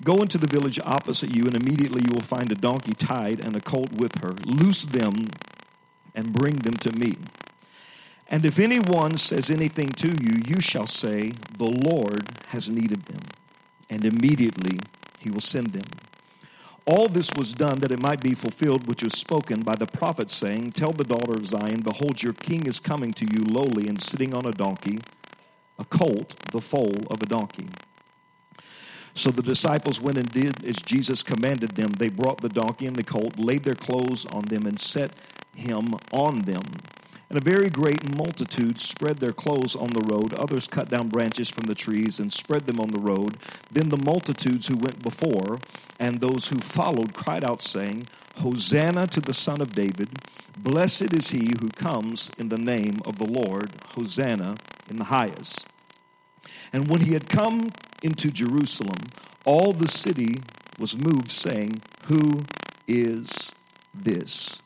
Go 0.03 0.17
into 0.17 0.39
the 0.39 0.47
village 0.47 0.81
opposite 0.81 1.35
you, 1.35 1.45
and 1.45 1.55
immediately 1.55 2.03
you 2.03 2.13
will 2.13 2.23
find 2.23 2.51
a 2.51 2.55
donkey 2.55 2.95
tied 2.95 3.41
and 3.41 3.55
a 3.55 3.61
colt 3.61 3.93
with 3.93 4.19
her. 4.23 4.35
Loose 4.45 4.85
them 4.85 5.13
and 6.15 6.33
bring 6.33 6.57
them 6.57 6.75
to 6.75 6.93
me. 6.93 7.17
And 8.29 8.47
if 8.47 8.59
anyone 8.59 9.19
says 9.19 9.51
anything 9.51 9.91
to 9.91 10.09
you, 10.09 10.41
you 10.47 10.61
shall 10.61 10.87
say, 10.87 11.33
The 11.59 11.65
Lord 11.65 12.31
has 12.49 12.71
need 12.71 12.93
of 12.93 13.05
them, 13.07 13.23
and 13.91 14.05
immediately 14.05 14.79
he 15.19 15.31
will 15.31 15.41
send 15.41 15.69
them. 15.69 15.99
All 16.87 17.09
this 17.09 17.31
was 17.37 17.53
done 17.53 17.81
that 17.81 17.93
it 17.93 18.03
might 18.03 18.23
be 18.23 18.35
fulfilled 18.35 18.87
which 18.87 19.03
was 19.03 19.13
spoken 19.13 19.63
by 19.63 19.77
the 19.77 19.87
prophet, 19.87 20.31
saying, 20.31 20.73
Tell 20.73 20.93
the 20.93 21.05
daughter 21.05 21.35
of 21.35 21.47
Zion, 21.47 21.83
Behold, 21.83 22.23
your 22.23 22.33
king 22.33 22.67
is 22.67 22.81
coming 22.81 23.13
to 23.13 23.27
you 23.27 23.45
lowly 23.45 23.87
and 23.87 24.01
sitting 24.01 24.33
on 24.33 24.47
a 24.47 24.53
donkey, 24.53 25.01
a 25.79 25.85
colt, 25.85 26.37
the 26.53 26.61
foal 26.61 26.97
of 27.11 27.23
a 27.23 27.27
donkey. 27.27 27.69
So 29.15 29.31
the 29.31 29.43
disciples 29.43 30.01
went 30.01 30.19
and 30.19 30.31
did 30.31 30.65
as 30.65 30.77
Jesus 30.77 31.23
commanded 31.23 31.71
them. 31.71 31.93
They 31.93 32.09
brought 32.09 32.41
the 32.41 32.49
donkey 32.49 32.87
and 32.87 32.97
the 32.97 33.05
colt, 33.05 33.39
laid 33.39 33.65
their 33.65 33.75
clothes 33.75 34.25
on 34.27 34.45
them, 34.45 34.67
and 34.67 34.79
set 34.79 35.13
him 35.55 35.95
on 36.13 36.43
them. 36.43 36.63
And 37.29 37.39
a 37.39 37.45
very 37.45 37.71
great 37.71 38.17
multitude 38.17 38.81
spread 38.81 39.19
their 39.19 39.33
clothes 39.33 39.77
on 39.77 39.91
the 39.91 40.13
road. 40.13 40.35
Others 40.35 40.67
cut 40.67 40.91
down 40.91 41.09
branches 41.09 41.49
from 41.49 41.65
the 41.65 41.77
trees 41.77 42.19
and 42.19 42.33
spread 42.33 42.67
them 42.67 42.81
on 42.81 42.89
the 42.89 42.99
road. 42.99 43.37
Then 43.71 43.89
the 43.89 44.03
multitudes 44.05 44.67
who 44.67 44.77
went 44.77 45.01
before 45.01 45.61
and 46.01 46.21
those 46.21 46.49
who 46.49 46.59
followed 46.59 47.15
cried 47.15 47.45
out, 47.45 47.63
saying, 47.63 48.07
Hosanna 48.39 49.07
to 49.09 49.21
the 49.21 49.35
Son 49.35 49.61
of 49.61 49.75
David. 49.75 50.09
Blessed 50.57 51.13
is 51.13 51.29
he 51.29 51.53
who 51.61 51.69
comes 51.69 52.33
in 52.37 52.49
the 52.49 52.59
name 52.59 52.99
of 53.05 53.19
the 53.19 53.27
Lord. 53.27 53.71
Hosanna 53.95 54.57
in 54.89 54.97
the 54.97 55.05
highest. 55.05 55.69
And 56.73 56.89
when 56.89 57.03
he 57.03 57.13
had 57.13 57.29
come 57.29 57.71
into 58.03 58.31
Jerusalem, 58.31 58.99
all 59.45 59.73
the 59.73 59.89
city 59.89 60.43
was 60.79 60.97
moved, 60.97 61.31
saying, 61.31 61.83
Who 62.05 62.45
is 62.87 63.53
this? 63.95 64.61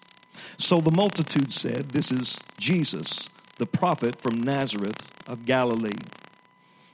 So 0.56 0.80
the 0.80 0.90
multitude 0.90 1.52
said, 1.52 1.90
This 1.90 2.10
is 2.10 2.38
Jesus, 2.56 3.28
the 3.58 3.66
prophet 3.66 4.20
from 4.20 4.42
Nazareth 4.42 5.10
of 5.26 5.46
Galilee. 5.46 5.98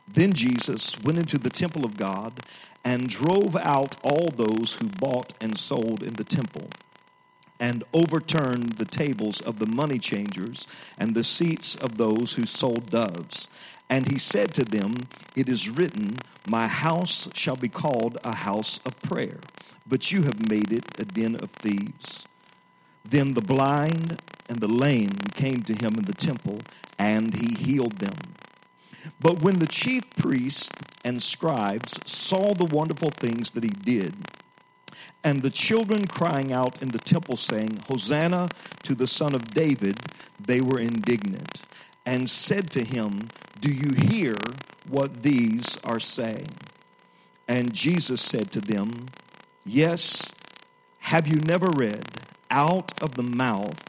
Then 0.08 0.32
Jesus 0.32 0.96
went 1.04 1.18
into 1.18 1.38
the 1.38 1.50
temple 1.50 1.84
of 1.84 1.96
God 1.96 2.40
and 2.84 3.08
drove 3.08 3.56
out 3.56 3.96
all 4.02 4.28
those 4.34 4.78
who 4.80 4.88
bought 4.88 5.34
and 5.40 5.58
sold 5.58 6.02
in 6.02 6.14
the 6.14 6.24
temple, 6.24 6.68
and 7.58 7.84
overturned 7.92 8.72
the 8.72 8.86
tables 8.86 9.40
of 9.42 9.58
the 9.58 9.66
money 9.66 9.98
changers 9.98 10.66
and 10.98 11.14
the 11.14 11.22
seats 11.22 11.76
of 11.76 11.98
those 11.98 12.34
who 12.34 12.46
sold 12.46 12.90
doves. 12.90 13.48
And 13.90 14.08
he 14.08 14.18
said 14.18 14.54
to 14.54 14.64
them, 14.64 14.94
It 15.34 15.48
is 15.48 15.68
written, 15.68 16.14
My 16.46 16.68
house 16.68 17.28
shall 17.34 17.56
be 17.56 17.68
called 17.68 18.18
a 18.22 18.34
house 18.34 18.78
of 18.86 18.98
prayer, 19.02 19.40
but 19.86 20.12
you 20.12 20.22
have 20.22 20.48
made 20.48 20.72
it 20.72 20.84
a 20.98 21.04
den 21.04 21.34
of 21.34 21.50
thieves. 21.50 22.24
Then 23.04 23.34
the 23.34 23.42
blind 23.42 24.22
and 24.48 24.60
the 24.60 24.68
lame 24.68 25.16
came 25.34 25.64
to 25.64 25.74
him 25.74 25.94
in 25.98 26.04
the 26.04 26.14
temple, 26.14 26.60
and 26.98 27.34
he 27.34 27.54
healed 27.54 27.98
them. 27.98 28.14
But 29.18 29.42
when 29.42 29.58
the 29.58 29.66
chief 29.66 30.08
priests 30.16 30.70
and 31.04 31.20
scribes 31.20 31.98
saw 32.04 32.54
the 32.54 32.66
wonderful 32.66 33.10
things 33.10 33.50
that 33.52 33.64
he 33.64 33.70
did, 33.70 34.14
and 35.24 35.42
the 35.42 35.50
children 35.50 36.06
crying 36.06 36.52
out 36.52 36.80
in 36.80 36.90
the 36.90 36.98
temple, 36.98 37.36
saying, 37.36 37.78
Hosanna 37.88 38.50
to 38.84 38.94
the 38.94 39.06
Son 39.06 39.34
of 39.34 39.52
David, 39.52 39.98
they 40.38 40.60
were 40.60 40.78
indignant, 40.78 41.62
and 42.06 42.30
said 42.30 42.70
to 42.70 42.84
him, 42.84 43.28
Do 43.60 43.70
you 43.70 43.90
hear 44.08 44.36
what 44.88 45.22
these 45.22 45.78
are 45.84 46.00
saying? 46.00 46.48
And 47.46 47.74
Jesus 47.74 48.22
said 48.22 48.50
to 48.52 48.60
them, 48.60 49.06
Yes, 49.66 50.32
have 51.00 51.26
you 51.28 51.36
never 51.36 51.68
read, 51.68 52.06
out 52.50 53.00
of 53.02 53.16
the 53.16 53.22
mouth 53.22 53.82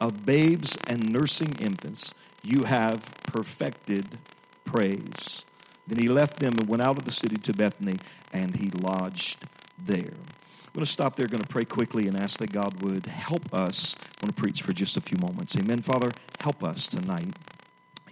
of 0.00 0.26
babes 0.26 0.76
and 0.88 1.12
nursing 1.12 1.54
infants, 1.60 2.12
you 2.42 2.64
have 2.64 3.14
perfected 3.22 4.18
praise. 4.64 5.44
Then 5.86 5.98
he 5.98 6.08
left 6.08 6.40
them 6.40 6.54
and 6.54 6.68
went 6.68 6.82
out 6.82 6.98
of 6.98 7.04
the 7.04 7.12
city 7.12 7.36
to 7.36 7.52
Bethany, 7.52 7.98
and 8.32 8.56
he 8.56 8.70
lodged 8.70 9.44
there. 9.78 9.98
I'm 10.00 10.72
going 10.74 10.84
to 10.84 10.90
stop 10.90 11.14
there, 11.14 11.26
I'm 11.26 11.30
going 11.30 11.42
to 11.42 11.48
pray 11.48 11.64
quickly 11.64 12.08
and 12.08 12.16
ask 12.16 12.40
that 12.40 12.52
God 12.52 12.82
would 12.82 13.06
help 13.06 13.54
us. 13.54 13.94
I 14.00 14.24
want 14.24 14.36
to 14.36 14.42
preach 14.42 14.62
for 14.62 14.72
just 14.72 14.96
a 14.96 15.00
few 15.00 15.18
moments. 15.18 15.56
Amen. 15.56 15.82
Father, 15.82 16.10
help 16.40 16.64
us 16.64 16.88
tonight. 16.88 17.32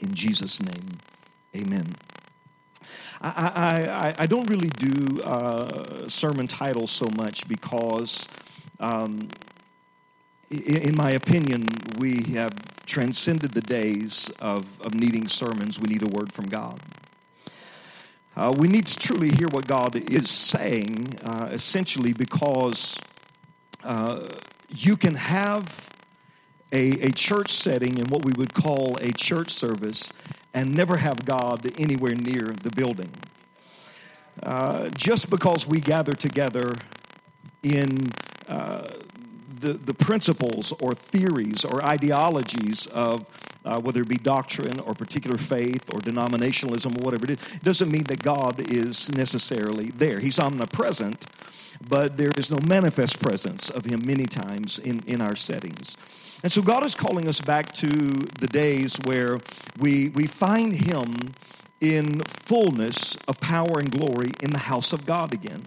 In 0.03 0.15
Jesus' 0.15 0.61
name, 0.61 0.99
amen. 1.57 1.95
I, 3.21 3.87
I, 3.89 4.15
I 4.25 4.27
don't 4.27 4.51
really 4.51 4.69
do 4.69 5.23
uh, 5.23 6.09
sermon 6.09 6.49
titles 6.49 6.91
so 6.91 7.09
much 7.17 7.47
because, 7.47 8.27
um, 8.81 9.29
in 10.51 10.97
my 10.97 11.13
opinion, 11.13 11.69
we 11.99 12.25
have 12.35 12.53
transcended 12.85 13.53
the 13.53 13.61
days 13.61 14.29
of, 14.41 14.81
of 14.81 14.93
needing 14.93 15.29
sermons. 15.29 15.79
We 15.79 15.89
need 15.89 16.03
a 16.03 16.09
word 16.09 16.33
from 16.33 16.49
God. 16.49 16.81
Uh, 18.35 18.53
we 18.57 18.67
need 18.67 18.87
to 18.87 18.99
truly 18.99 19.31
hear 19.31 19.47
what 19.49 19.69
God 19.69 19.95
is 19.95 20.29
saying, 20.29 21.19
uh, 21.23 21.51
essentially, 21.53 22.13
because 22.13 22.99
uh, 23.85 24.27
you 24.69 24.97
can 24.97 25.15
have 25.15 25.92
a, 26.73 27.07
a 27.07 27.11
church 27.13 27.51
setting 27.53 27.99
in 27.99 28.07
what 28.07 28.25
we 28.25 28.33
would 28.33 28.55
call 28.55 28.97
a 29.01 29.13
church 29.13 29.51
service 29.51 30.13
and 30.55 30.75
never 30.75 30.97
have 30.97 31.25
God 31.25 31.71
anywhere 31.79 32.15
near 32.15 32.43
the 32.43 32.71
building. 32.71 33.11
Uh, 34.43 34.89
just 34.91 35.29
because 35.31 35.67
we 35.67 35.81
gather 35.81 36.15
together 36.15 36.75
in 37.63 38.11
uh, 38.49 38.89
the, 39.61 39.75
the 39.75 39.95
principles 39.95 40.73
or 40.81 40.95
theories 40.95 41.65
or 41.65 41.85
ideologies 41.85 42.87
of 42.89 43.25
uh, 43.65 43.79
whether 43.81 44.03
it 44.03 44.09
be 44.09 44.17
doctrine 44.17 44.81
or 44.81 44.95
particular 44.95 45.39
faith 45.39 45.89
or 45.93 46.01
denominationalism 46.01 46.99
or 47.01 47.05
whatever 47.05 47.25
it 47.25 47.31
is, 47.31 47.39
doesn't 47.63 47.91
mean 47.91 48.05
that 48.05 48.23
God 48.23 48.61
is 48.71 49.13
necessarily 49.13 49.91
there. 49.91 50.19
He's 50.19 50.41
omnipresent, 50.41 51.27
but 51.89 52.17
there 52.17 52.33
is 52.37 52.51
no 52.51 52.59
manifest 52.67 53.21
presence 53.21 53.71
of 53.71 53.85
Him 53.85 54.01
many 54.05 54.27
times 54.27 54.79
in, 54.79 55.05
in 55.07 55.21
our 55.21 55.37
settings. 55.37 55.97
And 56.43 56.51
so 56.51 56.61
God 56.61 56.85
is 56.85 56.95
calling 56.95 57.29
us 57.29 57.41
back 57.41 57.73
to 57.75 57.87
the 57.87 58.49
days 58.49 58.97
where 59.05 59.39
we, 59.79 60.09
we 60.09 60.27
find 60.27 60.75
Him 60.75 61.35
in 61.81 62.21
fullness 62.21 63.17
of 63.29 63.41
power 63.41 63.79
and 63.79 63.91
glory 63.91 64.33
in 64.41 64.51
the 64.51 64.59
house 64.59 64.93
of 64.93 65.07
God 65.07 65.33
again. 65.33 65.65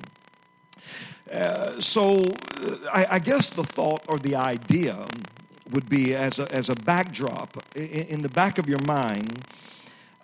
Uh, 1.31 1.79
so 1.79 2.17
uh, 2.17 2.77
I, 2.91 3.07
I, 3.11 3.19
guess 3.19 3.49
the 3.49 3.63
thought 3.63 4.03
or 4.07 4.19
the 4.19 4.35
idea 4.35 5.05
would 5.71 5.89
be 5.89 6.15
as 6.15 6.39
a, 6.39 6.49
as 6.53 6.69
a 6.69 6.75
backdrop 6.75 7.57
in, 7.75 7.83
in 7.83 8.21
the 8.21 8.29
back 8.29 8.59
of 8.59 8.69
your 8.69 8.79
mind. 8.85 9.43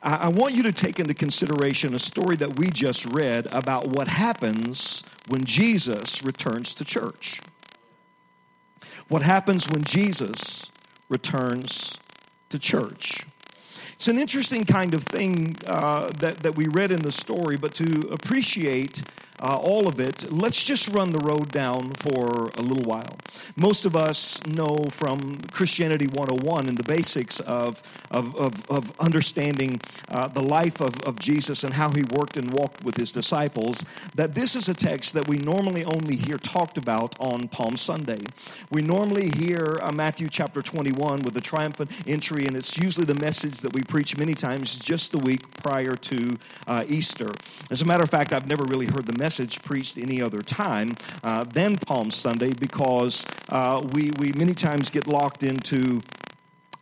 I, 0.03 0.15
I 0.15 0.27
want 0.27 0.53
you 0.53 0.63
to 0.63 0.71
take 0.71 0.99
into 0.99 1.13
consideration 1.13 1.95
a 1.95 1.99
story 1.99 2.35
that 2.37 2.57
we 2.57 2.69
just 2.69 3.05
read 3.05 3.47
about 3.51 3.87
what 3.87 4.07
happens 4.07 5.03
when 5.27 5.43
Jesus 5.43 6.23
returns 6.23 6.73
to 6.75 6.85
church. 6.85 7.41
What 9.11 9.23
happens 9.23 9.67
when 9.67 9.83
Jesus 9.83 10.71
returns 11.09 11.97
to 12.47 12.57
church? 12.57 13.25
It's 13.95 14.07
an 14.07 14.17
interesting 14.17 14.63
kind 14.63 14.93
of 14.93 15.03
thing 15.03 15.57
uh, 15.67 16.11
that, 16.19 16.43
that 16.43 16.55
we 16.55 16.69
read 16.69 16.91
in 16.91 17.01
the 17.01 17.11
story, 17.11 17.57
but 17.57 17.73
to 17.73 18.07
appreciate 18.09 19.03
uh, 19.41 19.57
all 19.57 19.87
of 19.87 19.99
it, 19.99 20.31
let's 20.31 20.63
just 20.63 20.89
run 20.89 21.11
the 21.11 21.19
road 21.19 21.51
down 21.51 21.91
for 21.93 22.51
a 22.57 22.61
little 22.61 22.83
while. 22.83 23.17
Most 23.55 23.85
of 23.85 23.95
us 23.95 24.39
know 24.45 24.85
from 24.91 25.41
Christianity 25.51 26.05
101 26.05 26.67
and 26.69 26.77
the 26.77 26.83
basics 26.83 27.39
of, 27.39 27.81
of, 28.11 28.35
of, 28.35 28.69
of 28.69 28.99
understanding 28.99 29.81
uh, 30.09 30.27
the 30.27 30.43
life 30.43 30.79
of, 30.79 31.01
of 31.01 31.17
Jesus 31.17 31.63
and 31.63 31.73
how 31.73 31.89
he 31.89 32.03
worked 32.03 32.37
and 32.37 32.53
walked 32.53 32.83
with 32.83 32.97
his 32.97 33.11
disciples 33.11 33.83
that 34.13 34.35
this 34.35 34.55
is 34.55 34.69
a 34.69 34.75
text 34.75 35.13
that 35.13 35.27
we 35.27 35.37
normally 35.37 35.83
only 35.85 36.15
hear 36.15 36.37
talked 36.37 36.77
about 36.77 37.15
on 37.19 37.47
Palm 37.47 37.77
Sunday. 37.77 38.19
We 38.69 38.83
normally 38.83 39.29
hear 39.29 39.79
uh, 39.81 39.91
Matthew 39.91 40.29
chapter 40.29 40.61
21 40.61 41.23
with 41.23 41.33
the 41.33 41.41
triumphant 41.41 41.89
entry, 42.05 42.45
and 42.45 42.55
it's 42.55 42.77
usually 42.77 43.05
the 43.05 43.19
message 43.19 43.57
that 43.59 43.73
we 43.73 43.81
preach 43.81 44.17
many 44.17 44.35
times 44.35 44.75
just 44.77 45.11
the 45.11 45.17
week 45.17 45.49
prior 45.63 45.95
to 45.95 46.37
uh, 46.67 46.83
Easter. 46.87 47.31
As 47.71 47.81
a 47.81 47.85
matter 47.85 48.03
of 48.03 48.09
fact, 48.11 48.33
I've 48.33 48.47
never 48.47 48.63
really 48.65 48.85
heard 48.85 49.07
the 49.07 49.17
message 49.17 49.30
message 49.31 49.61
preached 49.63 49.97
any 49.97 50.21
other 50.21 50.41
time 50.41 50.93
uh, 51.23 51.45
than 51.45 51.77
Palm 51.77 52.11
Sunday 52.11 52.51
because 52.51 53.25
uh, 53.47 53.81
we, 53.93 54.11
we 54.19 54.33
many 54.33 54.53
times 54.53 54.89
get 54.89 55.07
locked 55.07 55.41
into 55.41 56.01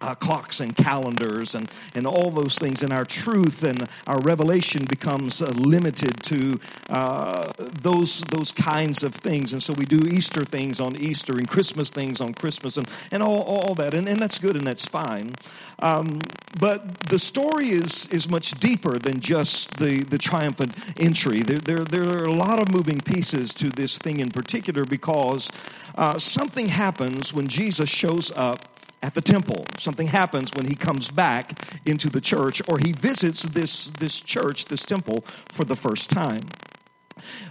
uh, 0.01 0.15
clocks 0.15 0.59
and 0.59 0.75
calendars 0.75 1.55
and, 1.55 1.69
and 1.93 2.05
all 2.07 2.31
those 2.31 2.55
things, 2.55 2.83
and 2.83 2.93
our 2.93 3.05
truth 3.05 3.63
and 3.63 3.87
our 4.07 4.19
revelation 4.21 4.85
becomes 4.85 5.41
uh, 5.41 5.47
limited 5.47 6.23
to 6.23 6.59
uh, 6.89 7.51
those, 7.81 8.21
those 8.29 8.51
kinds 8.51 9.03
of 9.03 9.13
things. 9.13 9.51
And 9.51 9.61
so 9.61 9.73
we 9.73 9.85
do 9.85 9.99
Easter 10.09 10.45
things 10.45 10.79
on 10.79 10.95
Easter 10.95 11.33
and 11.33 11.47
Christmas 11.47 11.89
things 11.89 12.21
on 12.21 12.33
Christmas 12.33 12.77
and, 12.77 12.87
and 13.11 13.21
all, 13.21 13.41
all 13.41 13.75
that. 13.75 13.93
And, 13.93 14.07
and 14.07 14.21
that's 14.21 14.39
good 14.39 14.55
and 14.55 14.65
that's 14.65 14.85
fine. 14.85 15.35
Um, 15.79 16.21
but 16.59 16.99
the 17.01 17.19
story 17.19 17.69
is, 17.69 18.07
is 18.07 18.29
much 18.29 18.51
deeper 18.51 18.97
than 18.97 19.19
just 19.19 19.77
the, 19.77 20.03
the 20.03 20.17
triumphant 20.17 20.75
entry. 20.97 21.41
There, 21.41 21.57
there, 21.57 21.83
there 21.83 22.21
are 22.21 22.25
a 22.25 22.33
lot 22.33 22.59
of 22.59 22.71
moving 22.71 22.99
pieces 22.99 23.53
to 23.55 23.69
this 23.69 23.97
thing 23.97 24.19
in 24.19 24.29
particular 24.29 24.85
because 24.85 25.49
uh, 25.95 26.17
something 26.17 26.67
happens 26.67 27.33
when 27.33 27.47
Jesus 27.47 27.89
shows 27.89 28.31
up 28.35 28.78
at 29.01 29.13
the 29.13 29.21
temple. 29.21 29.65
Something 29.77 30.07
happens 30.07 30.53
when 30.53 30.65
he 30.65 30.75
comes 30.75 31.09
back 31.09 31.59
into 31.85 32.09
the 32.09 32.21
church 32.21 32.61
or 32.67 32.79
he 32.79 32.91
visits 32.91 33.43
this, 33.43 33.87
this 33.99 34.19
church, 34.19 34.65
this 34.65 34.83
temple, 34.85 35.21
for 35.51 35.63
the 35.63 35.75
first 35.75 36.09
time. 36.09 36.39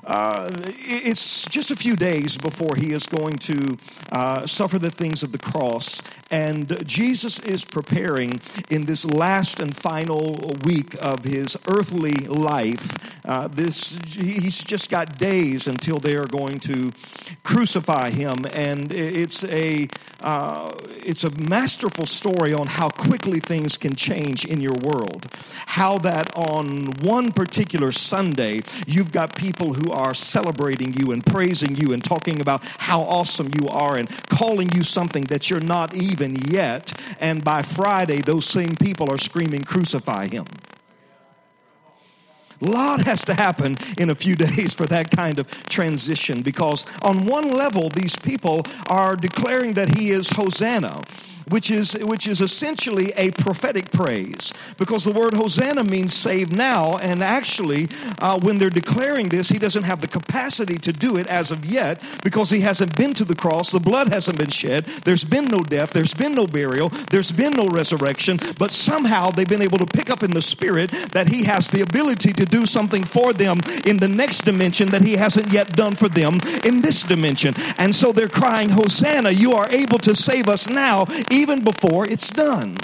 Uh, 0.05 0.51
it's 0.79 1.45
just 1.47 1.71
a 1.71 1.77
few 1.77 1.97
days 1.97 2.37
before 2.37 2.77
he 2.77 2.93
is 2.93 3.07
going 3.07 3.37
to 3.37 3.77
uh, 4.13 4.47
suffer 4.47 4.79
the 4.79 4.91
things 4.91 5.23
of 5.23 5.33
the 5.33 5.39
cross. 5.39 6.03
And 6.31 6.87
Jesus 6.87 7.39
is 7.41 7.65
preparing 7.65 8.41
in 8.69 8.85
this 8.85 9.05
last 9.05 9.61
and 9.61 9.75
final 9.75 10.55
week 10.65 10.95
of 11.01 11.25
his 11.25 11.57
earthly 11.67 12.15
life. 12.15 12.97
Uh, 13.25 13.49
this 13.49 13.99
he's 14.07 14.63
just 14.63 14.91
got 14.91 15.19
days 15.19 15.67
until 15.67 15.99
they 15.99 16.17
are 16.17 16.27
going 16.27 16.61
to 16.61 16.93
crucify 17.45 18.11
him, 18.11 18.45
and 18.53 18.93
it's 18.93 19.45
a 19.45 19.89
uh, 20.21 20.75
it's 21.05 21.25
a 21.25 21.31
masterful 21.31 22.07
story 22.07 22.53
on 22.53 22.67
how 22.67 22.89
quickly 22.91 23.41
things 23.41 23.77
can 23.77 23.95
change 23.95 24.45
in 24.45 24.61
your 24.61 24.75
world. 24.83 25.27
How 25.67 25.99
that 25.99 26.35
on 26.37 26.93
one 27.01 27.33
particular 27.33 27.93
Sunday 27.93 28.63
you've 28.87 29.13
got 29.13 29.35
people 29.35 29.58
who 29.59 29.91
are 29.93 30.15
celebrating 30.15 30.93
you 30.95 31.13
and 31.13 31.25
praising 31.25 31.75
you 31.77 31.93
and 31.93 32.03
talking 32.05 32.41
about 32.41 32.65
how 32.65 33.01
awesome 33.01 33.51
you 33.61 33.69
are 33.69 33.97
and 33.97 34.09
calling 34.29 34.69
you 34.75 34.83
something 34.83 35.25
that 35.25 35.51
you're 35.51 35.61
not 35.61 35.95
even 35.95 36.37
yet. 36.51 36.93
And 37.21 37.45
by 37.45 37.63
Friday, 37.63 38.23
those 38.23 38.47
same 38.47 38.77
people 38.77 39.11
are 39.11 39.19
screaming, 39.19 39.63
Crucify 39.63 40.29
him. 40.29 40.47
A 42.61 42.69
lot 42.69 43.07
has 43.07 43.25
to 43.25 43.35
happen 43.35 43.77
in 43.97 44.11
a 44.11 44.15
few 44.15 44.35
days 44.49 44.75
for 44.75 44.87
that 44.87 45.11
kind 45.11 45.39
of 45.39 45.47
transition 45.69 46.43
because, 46.43 46.87
on 47.03 47.27
one 47.27 47.49
level, 47.49 47.89
these 47.89 48.17
people 48.17 48.65
are 48.89 49.17
declaring 49.17 49.75
that 49.75 49.97
he 49.97 50.11
is 50.11 50.31
Hosanna 50.31 51.03
which 51.51 51.71
is, 51.71 51.95
which 51.95 52.27
is 52.27 52.41
essentially 52.41 53.13
a 53.17 53.31
prophetic 53.33 53.91
praise 53.91 54.53
because 54.77 55.05
the 55.05 55.13
word 55.13 55.35
Hosanna 55.35 55.85
means 55.85 56.15
save 56.15 56.53
now. 56.53 56.97
And 56.99 57.23
actually, 57.23 57.89
uh, 58.19 58.39
when 58.41 58.59
they're 58.59 58.71
declaring 58.71 59.29
this, 59.29 59.49
he 59.49 59.59
doesn't 59.59 59.85
have 59.85 60.01
the 60.01 60.09
capacity 60.09 60.79
to 60.79 60.93
do 60.93 61.17
it 61.17 61.27
as 61.27 61.51
of 61.51 61.65
yet 61.65 62.03
because 62.23 62.51
he 62.51 62.61
hasn't 62.61 62.97
been 62.97 63.15
to 63.15 63.25
the 63.25 63.35
cross. 63.35 63.71
The 63.71 63.81
blood 63.81 64.09
hasn't 64.09 64.39
been 64.39 64.51
shed. 64.51 64.85
There's 65.05 65.25
been 65.25 65.47
no 65.47 65.61
death. 65.61 65.91
There's 65.91 66.15
been 66.15 66.35
no 66.35 66.47
burial. 66.47 66.89
There's 67.11 67.31
been 67.31 67.55
no 67.55 67.67
resurrection. 67.67 68.39
But 68.59 68.71
somehow 68.71 69.31
they've 69.31 69.49
been 69.49 69.63
able 69.63 69.79
to 69.79 69.87
pick 69.87 70.11
up 70.11 70.23
in 70.23 70.33
the 70.33 70.43
spirit 70.43 70.91
that 71.13 71.29
he 71.29 71.45
has 71.45 71.69
the 71.69 71.83
ability 71.83 72.33
to 72.35 72.47
do 72.51 72.67
something 72.67 73.05
for 73.05 73.33
them 73.33 73.59
in 73.85 73.99
the 73.99 74.09
next 74.09 74.45
dimension 74.45 74.89
that 74.91 75.03
he 75.03 75.17
hasn't 75.17 75.53
yet 75.53 75.75
done 75.75 75.95
for 75.95 76.09
them 76.09 76.41
in 76.65 76.81
this 76.81 77.03
dimension. 77.03 77.55
And 77.79 77.95
so 77.95 78.13
they're 78.13 78.29
crying, 78.29 78.71
Hosanna, 78.71 79.31
you 79.31 79.53
are 79.53 79.69
able 79.71 79.99
to 80.01 80.15
save 80.15 80.49
us 80.49 80.69
now, 80.69 81.07
even 81.31 81.63
before 81.63 82.07
it's 82.07 82.31
done. 82.31 82.77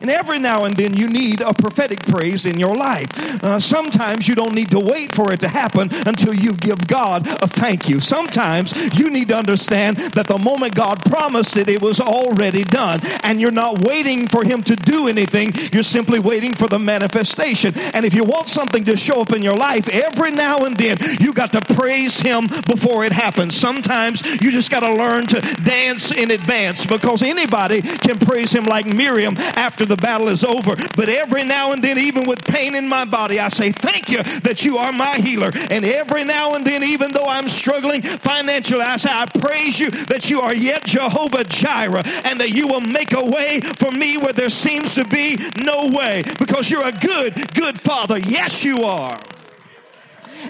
And 0.00 0.08
every 0.08 0.38
now 0.38 0.64
and 0.64 0.74
then 0.74 0.96
you 0.96 1.08
need 1.08 1.42
a 1.42 1.52
prophetic 1.52 2.00
praise 2.04 2.46
in 2.46 2.58
your 2.58 2.74
life. 2.74 3.10
Uh, 3.44 3.60
sometimes 3.60 4.26
you 4.26 4.34
don't 4.34 4.54
need 4.54 4.70
to 4.70 4.80
wait 4.80 5.14
for 5.14 5.30
it 5.32 5.40
to 5.40 5.48
happen 5.48 5.90
until 6.06 6.34
you 6.34 6.54
give 6.54 6.86
God 6.86 7.26
a 7.42 7.46
thank 7.46 7.88
you. 7.88 8.00
Sometimes 8.00 8.74
you 8.98 9.10
need 9.10 9.28
to 9.28 9.36
understand 9.36 9.98
that 9.98 10.26
the 10.26 10.38
moment 10.38 10.74
God 10.74 11.04
promised 11.04 11.56
it, 11.58 11.68
it 11.68 11.82
was 11.82 12.00
already 12.00 12.64
done. 12.64 13.00
And 13.24 13.40
you're 13.40 13.50
not 13.50 13.84
waiting 13.84 14.26
for 14.26 14.42
Him 14.42 14.62
to 14.62 14.76
do 14.76 15.06
anything, 15.06 15.52
you're 15.72 15.82
simply 15.82 16.18
waiting 16.18 16.54
for 16.54 16.66
the 16.66 16.78
manifestation. 16.78 17.78
And 17.92 18.06
if 18.06 18.14
you 18.14 18.24
want 18.24 18.48
something 18.48 18.84
to 18.84 18.96
show 18.96 19.20
up 19.20 19.32
in 19.32 19.42
your 19.42 19.56
life, 19.56 19.88
every 19.90 20.30
now 20.30 20.64
and 20.64 20.76
then 20.76 20.96
you 21.20 21.34
got 21.34 21.52
to 21.52 21.74
praise 21.74 22.20
Him 22.20 22.46
before 22.66 23.04
it 23.04 23.12
happens. 23.12 23.54
Sometimes 23.54 24.24
you 24.40 24.50
just 24.50 24.70
got 24.70 24.80
to 24.80 24.94
learn 24.94 25.26
to 25.26 25.40
dance 25.62 26.10
in 26.10 26.30
advance 26.30 26.86
because 26.86 27.22
anybody 27.22 27.82
can 27.82 28.18
praise 28.18 28.52
Him 28.52 28.64
like 28.64 28.86
Miriam 28.86 29.34
after 29.36 29.89
the 29.90 29.96
battle 29.96 30.28
is 30.28 30.44
over. 30.44 30.74
But 30.96 31.08
every 31.08 31.44
now 31.44 31.72
and 31.72 31.82
then, 31.82 31.98
even 31.98 32.26
with 32.26 32.44
pain 32.44 32.74
in 32.74 32.88
my 32.88 33.04
body, 33.04 33.38
I 33.38 33.48
say, 33.48 33.72
Thank 33.72 34.08
you 34.08 34.22
that 34.22 34.64
you 34.64 34.78
are 34.78 34.92
my 34.92 35.16
healer. 35.18 35.50
And 35.52 35.84
every 35.84 36.24
now 36.24 36.54
and 36.54 36.64
then, 36.64 36.82
even 36.82 37.10
though 37.12 37.26
I'm 37.26 37.48
struggling 37.48 38.00
financially, 38.02 38.80
I 38.80 38.96
say, 38.96 39.10
I 39.12 39.26
praise 39.26 39.78
you 39.78 39.90
that 39.90 40.30
you 40.30 40.40
are 40.40 40.54
yet 40.54 40.84
Jehovah 40.84 41.44
Jireh 41.44 42.02
and 42.24 42.40
that 42.40 42.50
you 42.50 42.68
will 42.68 42.80
make 42.80 43.12
a 43.12 43.24
way 43.24 43.60
for 43.60 43.90
me 43.90 44.16
where 44.16 44.32
there 44.32 44.48
seems 44.48 44.94
to 44.94 45.04
be 45.04 45.36
no 45.62 45.88
way 45.88 46.22
because 46.38 46.70
you're 46.70 46.86
a 46.86 46.92
good, 46.92 47.52
good 47.54 47.80
father. 47.80 48.18
Yes, 48.18 48.64
you 48.64 48.76
are 48.84 49.18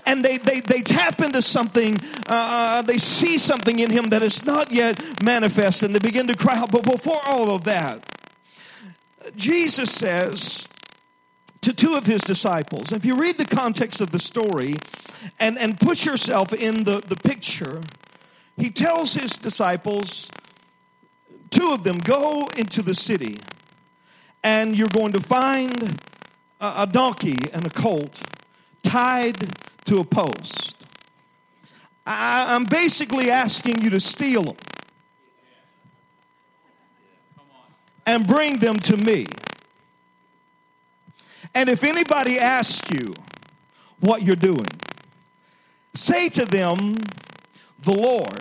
and 0.06 0.24
they, 0.24 0.38
they, 0.38 0.60
they 0.60 0.82
tap 0.82 1.20
into 1.20 1.42
something, 1.42 1.98
uh, 2.28 2.78
uh 2.78 2.82
they 2.82 2.98
see 2.98 3.38
something 3.38 3.78
in 3.78 3.90
him 3.90 4.06
that 4.06 4.22
is 4.22 4.44
not 4.44 4.72
yet 4.72 5.22
manifest, 5.22 5.82
and 5.82 5.94
they 5.94 5.98
begin 5.98 6.26
to 6.28 6.34
cry 6.34 6.56
out. 6.56 6.70
But 6.70 6.84
before 6.84 7.20
all 7.26 7.54
of 7.54 7.64
that, 7.64 8.09
Jesus 9.36 9.90
says 9.90 10.68
to 11.60 11.72
two 11.72 11.94
of 11.94 12.06
his 12.06 12.22
disciples, 12.22 12.92
if 12.92 13.04
you 13.04 13.16
read 13.16 13.36
the 13.36 13.44
context 13.44 14.00
of 14.00 14.12
the 14.12 14.18
story 14.18 14.76
and, 15.38 15.58
and 15.58 15.78
put 15.78 16.06
yourself 16.06 16.52
in 16.52 16.84
the, 16.84 17.00
the 17.00 17.16
picture, 17.16 17.80
he 18.56 18.70
tells 18.70 19.14
his 19.14 19.32
disciples, 19.32 20.30
two 21.50 21.72
of 21.72 21.84
them, 21.84 21.98
go 21.98 22.48
into 22.56 22.82
the 22.82 22.94
city 22.94 23.36
and 24.42 24.76
you're 24.76 24.88
going 24.88 25.12
to 25.12 25.20
find 25.20 26.00
a, 26.60 26.82
a 26.82 26.86
donkey 26.86 27.36
and 27.52 27.66
a 27.66 27.70
colt 27.70 28.22
tied 28.82 29.36
to 29.84 29.98
a 29.98 30.04
post. 30.04 30.76
I, 32.06 32.54
I'm 32.54 32.64
basically 32.64 33.30
asking 33.30 33.82
you 33.82 33.90
to 33.90 34.00
steal 34.00 34.42
them. 34.42 34.56
And 38.10 38.26
bring 38.26 38.58
them 38.58 38.76
to 38.76 38.96
me. 38.96 39.24
And 41.54 41.68
if 41.68 41.84
anybody 41.84 42.40
asks 42.40 42.90
you 42.90 43.12
what 44.00 44.22
you're 44.22 44.34
doing, 44.34 44.66
say 45.94 46.28
to 46.30 46.44
them, 46.44 46.96
The 47.82 47.92
Lord, 47.92 48.40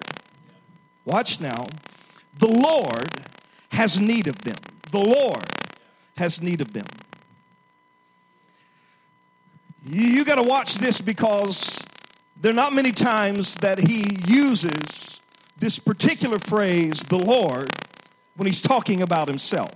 watch 1.06 1.40
now, 1.40 1.68
the 2.40 2.48
Lord 2.48 3.10
has 3.72 4.00
need 4.00 4.28
of 4.28 4.40
them. 4.40 4.58
The 4.92 5.00
Lord 5.00 5.46
has 6.18 6.42
need 6.42 6.62
of 6.62 6.74
them. 6.74 6.88
You, 9.86 10.26
got 10.26 10.36
to 10.36 10.44
watch 10.44 10.76
this 10.76 11.00
because 11.00 11.80
there 12.42 12.52
are 12.52 12.56
not 12.56 12.74
many 12.74 12.92
times 12.92 13.54
that 13.56 13.78
he 13.78 14.18
uses 14.28 15.22
this 15.60 15.78
particular 15.78 16.40
phrase, 16.40 17.02
the 17.02 17.18
Lord, 17.18 17.70
when 18.40 18.48
he's 18.48 18.62
talking 18.62 19.02
about 19.02 19.28
himself. 19.28 19.70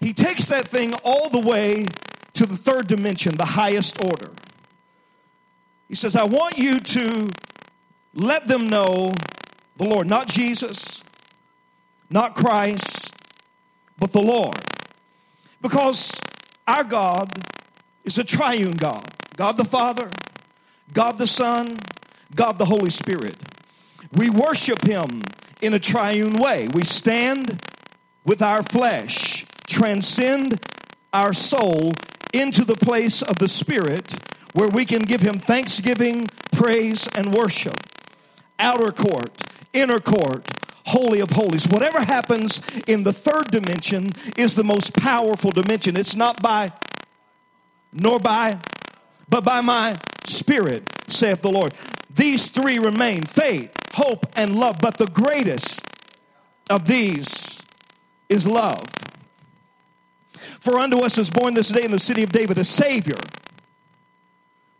He 0.00 0.14
takes 0.14 0.46
that 0.46 0.66
thing 0.66 0.94
all 1.04 1.28
the 1.28 1.38
way 1.38 1.86
to 2.32 2.46
the 2.46 2.56
third 2.56 2.86
dimension, 2.86 3.36
the 3.36 3.44
highest 3.44 4.02
order. 4.02 4.30
He 5.86 5.94
says, 5.94 6.16
I 6.16 6.24
want 6.24 6.56
you 6.56 6.80
to 6.80 7.28
let 8.14 8.46
them 8.46 8.70
know 8.70 9.12
the 9.76 9.84
Lord, 9.84 10.06
not 10.06 10.28
Jesus, 10.28 11.02
not 12.08 12.34
Christ, 12.34 13.14
but 13.98 14.12
the 14.12 14.22
Lord. 14.22 14.58
Because 15.60 16.18
our 16.66 16.84
God 16.84 17.30
is 18.04 18.16
a 18.16 18.24
triune 18.24 18.72
God 18.72 19.12
God 19.36 19.58
the 19.58 19.64
Father, 19.66 20.08
God 20.94 21.18
the 21.18 21.26
Son, 21.26 21.68
God 22.34 22.58
the 22.58 22.64
Holy 22.64 22.90
Spirit. 22.90 23.36
We 24.14 24.30
worship 24.30 24.86
Him 24.86 25.20
in 25.60 25.74
a 25.74 25.78
triune 25.78 26.34
way. 26.34 26.68
We 26.72 26.84
stand 26.84 27.60
with 28.24 28.42
our 28.42 28.62
flesh, 28.62 29.46
transcend 29.66 30.60
our 31.12 31.32
soul 31.32 31.92
into 32.32 32.64
the 32.64 32.74
place 32.74 33.22
of 33.22 33.38
the 33.38 33.48
Spirit 33.48 34.14
where 34.52 34.68
we 34.68 34.84
can 34.84 35.02
give 35.02 35.20
Him 35.20 35.38
thanksgiving, 35.38 36.28
praise, 36.52 37.08
and 37.14 37.32
worship. 37.32 37.76
Outer 38.58 38.92
court, 38.92 39.30
inner 39.72 40.00
court, 40.00 40.48
holy 40.86 41.20
of 41.20 41.30
holies. 41.30 41.68
Whatever 41.68 42.00
happens 42.00 42.62
in 42.86 43.04
the 43.04 43.12
third 43.12 43.50
dimension 43.50 44.10
is 44.36 44.54
the 44.54 44.64
most 44.64 44.94
powerful 44.94 45.50
dimension. 45.50 45.96
It's 45.96 46.16
not 46.16 46.42
by, 46.42 46.72
nor 47.92 48.18
by, 48.18 48.58
but 49.28 49.44
by 49.44 49.60
my 49.60 49.96
spirit, 50.26 50.82
saith 51.08 51.42
the 51.42 51.50
Lord. 51.50 51.72
These 52.18 52.48
three 52.48 52.80
remain 52.80 53.22
faith, 53.22 53.70
hope, 53.94 54.26
and 54.34 54.56
love. 54.56 54.78
But 54.80 54.98
the 54.98 55.06
greatest 55.06 55.80
of 56.68 56.84
these 56.84 57.62
is 58.28 58.44
love. 58.44 58.84
For 60.58 60.80
unto 60.80 60.98
us 60.98 61.16
is 61.16 61.30
born 61.30 61.54
this 61.54 61.68
day 61.68 61.84
in 61.84 61.92
the 61.92 61.98
city 62.00 62.24
of 62.24 62.32
David 62.32 62.58
a 62.58 62.64
Savior, 62.64 63.20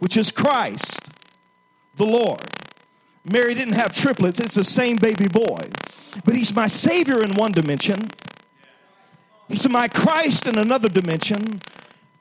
which 0.00 0.16
is 0.16 0.32
Christ 0.32 0.98
the 1.94 2.04
Lord. 2.04 2.42
Mary 3.24 3.54
didn't 3.54 3.74
have 3.74 3.92
triplets, 3.92 4.40
it's 4.40 4.54
the 4.56 4.64
same 4.64 4.96
baby 4.96 5.28
boy. 5.28 5.60
But 6.24 6.34
he's 6.34 6.52
my 6.52 6.66
Savior 6.66 7.22
in 7.22 7.34
one 7.34 7.52
dimension, 7.52 8.10
he's 9.46 9.68
my 9.68 9.86
Christ 9.86 10.48
in 10.48 10.58
another 10.58 10.88
dimension, 10.88 11.60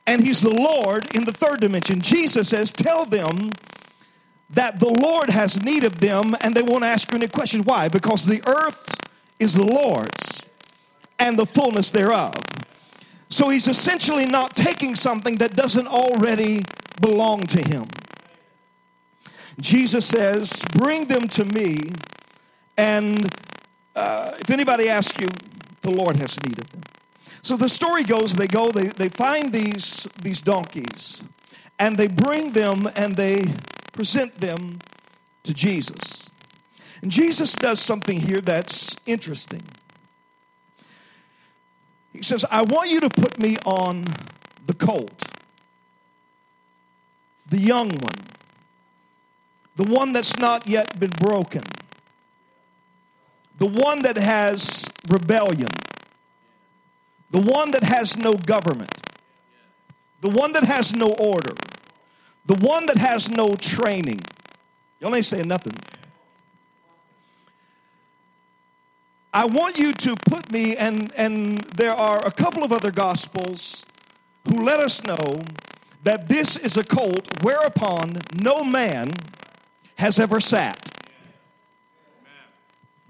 and 0.06 0.24
he's 0.24 0.42
the 0.42 0.54
Lord 0.54 1.12
in 1.12 1.24
the 1.24 1.32
third 1.32 1.60
dimension. 1.60 2.00
Jesus 2.00 2.50
says, 2.50 2.70
Tell 2.70 3.04
them 3.04 3.50
that 4.50 4.78
the 4.78 4.88
Lord 4.88 5.30
has 5.30 5.62
need 5.62 5.84
of 5.84 6.00
them 6.00 6.36
and 6.40 6.54
they 6.54 6.62
won't 6.62 6.84
ask 6.84 7.10
you 7.10 7.16
any 7.16 7.28
questions. 7.28 7.66
Why? 7.66 7.88
Because 7.88 8.24
the 8.26 8.42
earth 8.48 8.96
is 9.38 9.54
the 9.54 9.64
Lord's 9.64 10.44
and 11.18 11.38
the 11.38 11.46
fullness 11.46 11.90
thereof. 11.90 12.34
So 13.28 13.50
he's 13.50 13.68
essentially 13.68 14.24
not 14.24 14.56
taking 14.56 14.94
something 14.94 15.36
that 15.36 15.54
doesn't 15.54 15.86
already 15.86 16.62
belong 17.00 17.42
to 17.42 17.62
him. 17.62 17.86
Jesus 19.60 20.06
says, 20.06 20.64
Bring 20.72 21.06
them 21.06 21.28
to 21.28 21.44
me, 21.44 21.92
and 22.76 23.28
uh, 23.94 24.34
if 24.40 24.50
anybody 24.50 24.88
asks 24.88 25.20
you, 25.20 25.26
the 25.82 25.90
Lord 25.90 26.16
has 26.16 26.40
need 26.44 26.58
of 26.58 26.70
them. 26.70 26.82
So 27.42 27.56
the 27.56 27.68
story 27.68 28.04
goes 28.04 28.34
they 28.34 28.46
go, 28.46 28.70
they, 28.70 28.86
they 28.86 29.08
find 29.08 29.52
these, 29.52 30.06
these 30.22 30.40
donkeys, 30.40 31.22
and 31.78 31.96
they 31.96 32.06
bring 32.06 32.52
them 32.52 32.88
and 32.94 33.16
they 33.16 33.46
present 33.98 34.40
them 34.40 34.78
to 35.42 35.52
Jesus. 35.52 36.30
And 37.02 37.10
Jesus 37.10 37.52
does 37.54 37.80
something 37.80 38.20
here 38.20 38.40
that's 38.40 38.94
interesting. 39.06 39.60
He 42.12 42.22
says, 42.22 42.44
I 42.48 42.62
want 42.62 42.90
you 42.90 43.00
to 43.00 43.10
put 43.10 43.40
me 43.40 43.56
on 43.66 44.04
the 44.66 44.74
colt, 44.74 45.24
the 47.48 47.58
young 47.58 47.88
one, 47.88 48.24
the 49.74 49.82
one 49.82 50.12
that's 50.12 50.38
not 50.38 50.68
yet 50.68 51.00
been 51.00 51.10
broken, 51.10 51.62
the 53.58 53.66
one 53.66 54.02
that 54.02 54.16
has 54.16 54.88
rebellion, 55.08 55.70
the 57.32 57.40
one 57.40 57.72
that 57.72 57.82
has 57.82 58.16
no 58.16 58.34
government, 58.34 58.94
the 60.20 60.30
one 60.30 60.52
that 60.52 60.62
has 60.62 60.94
no 60.94 61.08
order, 61.08 61.54
the 62.48 62.54
one 62.66 62.86
that 62.86 62.96
has 62.96 63.30
no 63.30 63.54
training. 63.54 64.20
Y'all 65.00 65.14
ain't 65.14 65.26
saying 65.26 65.46
nothing. 65.46 65.74
I 69.34 69.44
want 69.44 69.78
you 69.78 69.92
to 69.92 70.16
put 70.16 70.50
me, 70.50 70.74
and, 70.74 71.12
and 71.14 71.58
there 71.76 71.92
are 71.92 72.26
a 72.26 72.30
couple 72.30 72.64
of 72.64 72.72
other 72.72 72.90
gospels 72.90 73.84
who 74.48 74.64
let 74.64 74.80
us 74.80 75.04
know 75.04 75.42
that 76.04 76.26
this 76.28 76.56
is 76.56 76.78
a 76.78 76.82
colt 76.82 77.28
whereupon 77.42 78.16
no 78.40 78.64
man 78.64 79.12
has 79.96 80.18
ever 80.18 80.40
sat. 80.40 80.88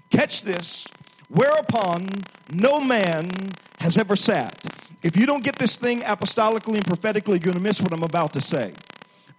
Catch 0.09 0.41
this. 0.41 0.85
Whereupon 1.29 2.09
no 2.51 2.81
man 2.81 3.31
has 3.79 3.97
ever 3.97 4.17
sat. 4.17 4.61
If 5.01 5.15
you 5.15 5.25
don't 5.25 5.45
get 5.45 5.55
this 5.55 5.77
thing 5.77 6.01
apostolically 6.01 6.75
and 6.75 6.85
prophetically, 6.85 7.35
you're 7.35 7.53
going 7.53 7.57
to 7.57 7.63
miss 7.63 7.79
what 7.79 7.93
I'm 7.93 8.03
about 8.03 8.33
to 8.33 8.41
say. 8.41 8.73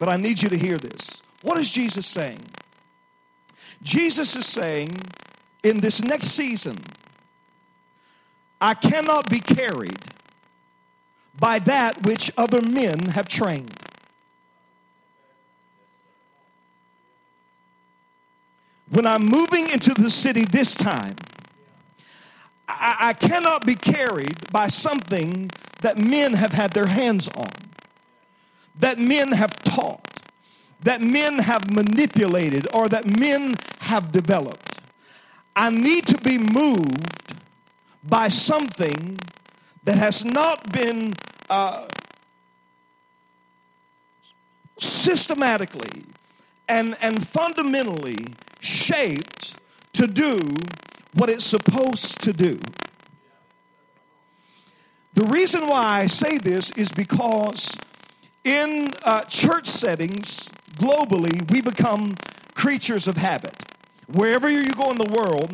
But 0.00 0.08
I 0.08 0.16
need 0.16 0.42
you 0.42 0.48
to 0.48 0.58
hear 0.58 0.76
this. 0.76 1.22
What 1.42 1.58
is 1.58 1.70
Jesus 1.70 2.06
saying? 2.06 2.40
Jesus 3.82 4.34
is 4.34 4.46
saying, 4.46 4.90
in 5.62 5.80
this 5.80 6.02
next 6.02 6.28
season, 6.28 6.76
I 8.60 8.74
cannot 8.74 9.30
be 9.30 9.40
carried 9.40 9.98
by 11.38 11.58
that 11.60 12.06
which 12.06 12.30
other 12.36 12.60
men 12.60 13.10
have 13.10 13.28
trained. 13.28 13.74
When 18.90 19.06
I'm 19.06 19.24
moving 19.24 19.70
into 19.70 19.94
the 19.94 20.10
city 20.10 20.44
this 20.44 20.74
time, 20.74 21.16
I, 22.68 22.96
I, 23.00 23.12
cannot 23.12 23.64
be 23.64 23.74
carried 23.74 24.50
by 24.50 24.68
something 24.68 25.50
that 25.80 25.98
men 25.98 26.34
have 26.34 26.52
had 26.52 26.72
their 26.72 26.86
hands 26.86 27.28
on, 27.28 27.50
that 28.80 28.98
men 28.98 29.32
have 29.32 29.56
taught, 29.62 30.22
that 30.82 31.00
men 31.00 31.38
have 31.38 31.70
manipulated, 31.72 32.66
or 32.74 32.88
that 32.88 33.06
men 33.06 33.54
have 33.80 34.12
developed. 34.12 34.80
I 35.54 35.70
need 35.70 36.06
to 36.08 36.18
be 36.18 36.38
moved 36.38 37.34
by 38.02 38.28
something 38.28 39.18
that 39.84 39.98
has 39.98 40.24
not 40.24 40.72
been 40.72 41.14
uh, 41.48 41.86
systematically 44.78 46.04
and, 46.68 46.96
and 47.02 47.26
fundamentally 47.26 48.34
shaped 48.60 49.54
to 49.92 50.06
do 50.06 50.38
what 51.14 51.28
it's 51.28 51.44
supposed 51.44 52.20
to 52.22 52.32
do. 52.32 52.58
The 55.14 55.26
reason 55.26 55.66
why 55.66 56.00
I 56.00 56.06
say 56.06 56.38
this 56.38 56.70
is 56.72 56.90
because 56.92 57.76
in 58.44 58.90
uh, 59.03 59.22
church 59.22 59.66
settings 59.66 60.48
globally, 60.76 61.50
we 61.50 61.61
become 61.61 62.16
creatures 62.55 63.07
of 63.07 63.16
habit. 63.16 63.64
Wherever 64.07 64.48
you 64.48 64.72
go 64.72 64.90
in 64.90 64.98
the 64.98 65.11
world, 65.11 65.50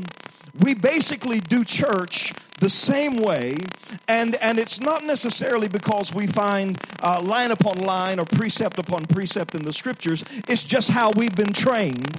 we 0.58 0.74
basically 0.74 1.40
do 1.40 1.64
church 1.64 2.32
the 2.58 2.70
same 2.70 3.16
way, 3.16 3.56
and, 4.08 4.34
and 4.36 4.58
it's 4.58 4.80
not 4.80 5.04
necessarily 5.04 5.68
because 5.68 6.14
we 6.14 6.26
find 6.26 6.80
uh, 7.02 7.20
line 7.20 7.50
upon 7.50 7.76
line 7.76 8.18
or 8.18 8.24
precept 8.24 8.78
upon 8.78 9.04
precept 9.04 9.54
in 9.54 9.62
the 9.62 9.72
scriptures, 9.72 10.24
it's 10.48 10.64
just 10.64 10.90
how 10.90 11.10
we've 11.10 11.34
been 11.34 11.52
trained 11.52 12.18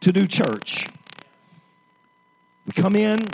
to 0.00 0.12
do 0.12 0.26
church. 0.26 0.88
We 2.66 2.72
come 2.72 2.96
in, 2.96 3.26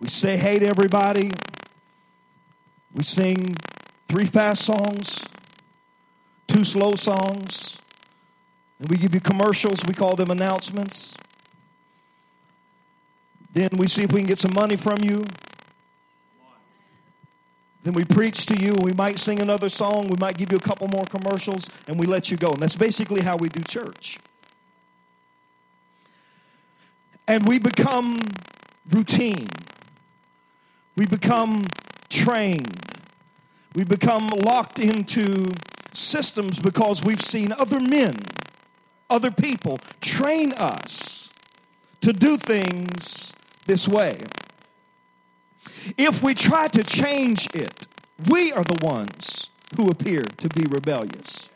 we 0.00 0.08
say 0.08 0.36
hey 0.36 0.58
to 0.58 0.66
everybody, 0.66 1.30
we 2.94 3.02
sing 3.02 3.56
three 4.08 4.26
fast 4.26 4.62
songs, 4.62 5.24
two 6.46 6.64
slow 6.64 6.94
songs, 6.94 7.78
and 8.78 8.88
we 8.90 8.96
give 8.96 9.14
you 9.14 9.20
commercials, 9.20 9.80
we 9.86 9.94
call 9.94 10.16
them 10.16 10.30
announcements. 10.30 11.14
Then 13.52 13.70
we 13.76 13.86
see 13.86 14.02
if 14.02 14.12
we 14.12 14.20
can 14.20 14.26
get 14.26 14.38
some 14.38 14.52
money 14.54 14.76
from 14.76 14.98
you. 15.02 15.24
Then 17.82 17.94
we 17.94 18.04
preach 18.04 18.46
to 18.46 18.60
you. 18.60 18.74
We 18.80 18.92
might 18.92 19.18
sing 19.18 19.40
another 19.40 19.68
song. 19.68 20.08
We 20.08 20.16
might 20.18 20.36
give 20.36 20.52
you 20.52 20.58
a 20.58 20.60
couple 20.60 20.88
more 20.88 21.04
commercials, 21.04 21.68
and 21.86 21.98
we 21.98 22.06
let 22.06 22.30
you 22.30 22.36
go. 22.36 22.50
And 22.50 22.62
that's 22.62 22.76
basically 22.76 23.22
how 23.22 23.36
we 23.36 23.48
do 23.48 23.62
church. 23.62 24.18
And 27.26 27.46
we 27.46 27.58
become 27.58 28.20
routine. 28.90 29.48
We 30.96 31.06
become 31.06 31.64
trained. 32.12 32.78
We 33.74 33.84
become 33.84 34.28
locked 34.28 34.78
into 34.78 35.46
systems 35.92 36.58
because 36.58 37.02
we've 37.02 37.22
seen 37.22 37.52
other 37.52 37.80
men, 37.80 38.14
other 39.08 39.30
people 39.30 39.78
train 40.00 40.52
us 40.52 41.30
to 42.02 42.12
do 42.12 42.36
things 42.36 43.34
this 43.66 43.88
way. 43.88 44.18
If 45.96 46.22
we 46.22 46.34
try 46.34 46.68
to 46.68 46.82
change 46.82 47.48
it, 47.54 47.86
we 48.28 48.52
are 48.52 48.64
the 48.64 48.86
ones 48.86 49.50
who 49.76 49.88
appear 49.88 50.22
to 50.22 50.48
be 50.48 50.64
rebellious. 50.68 51.48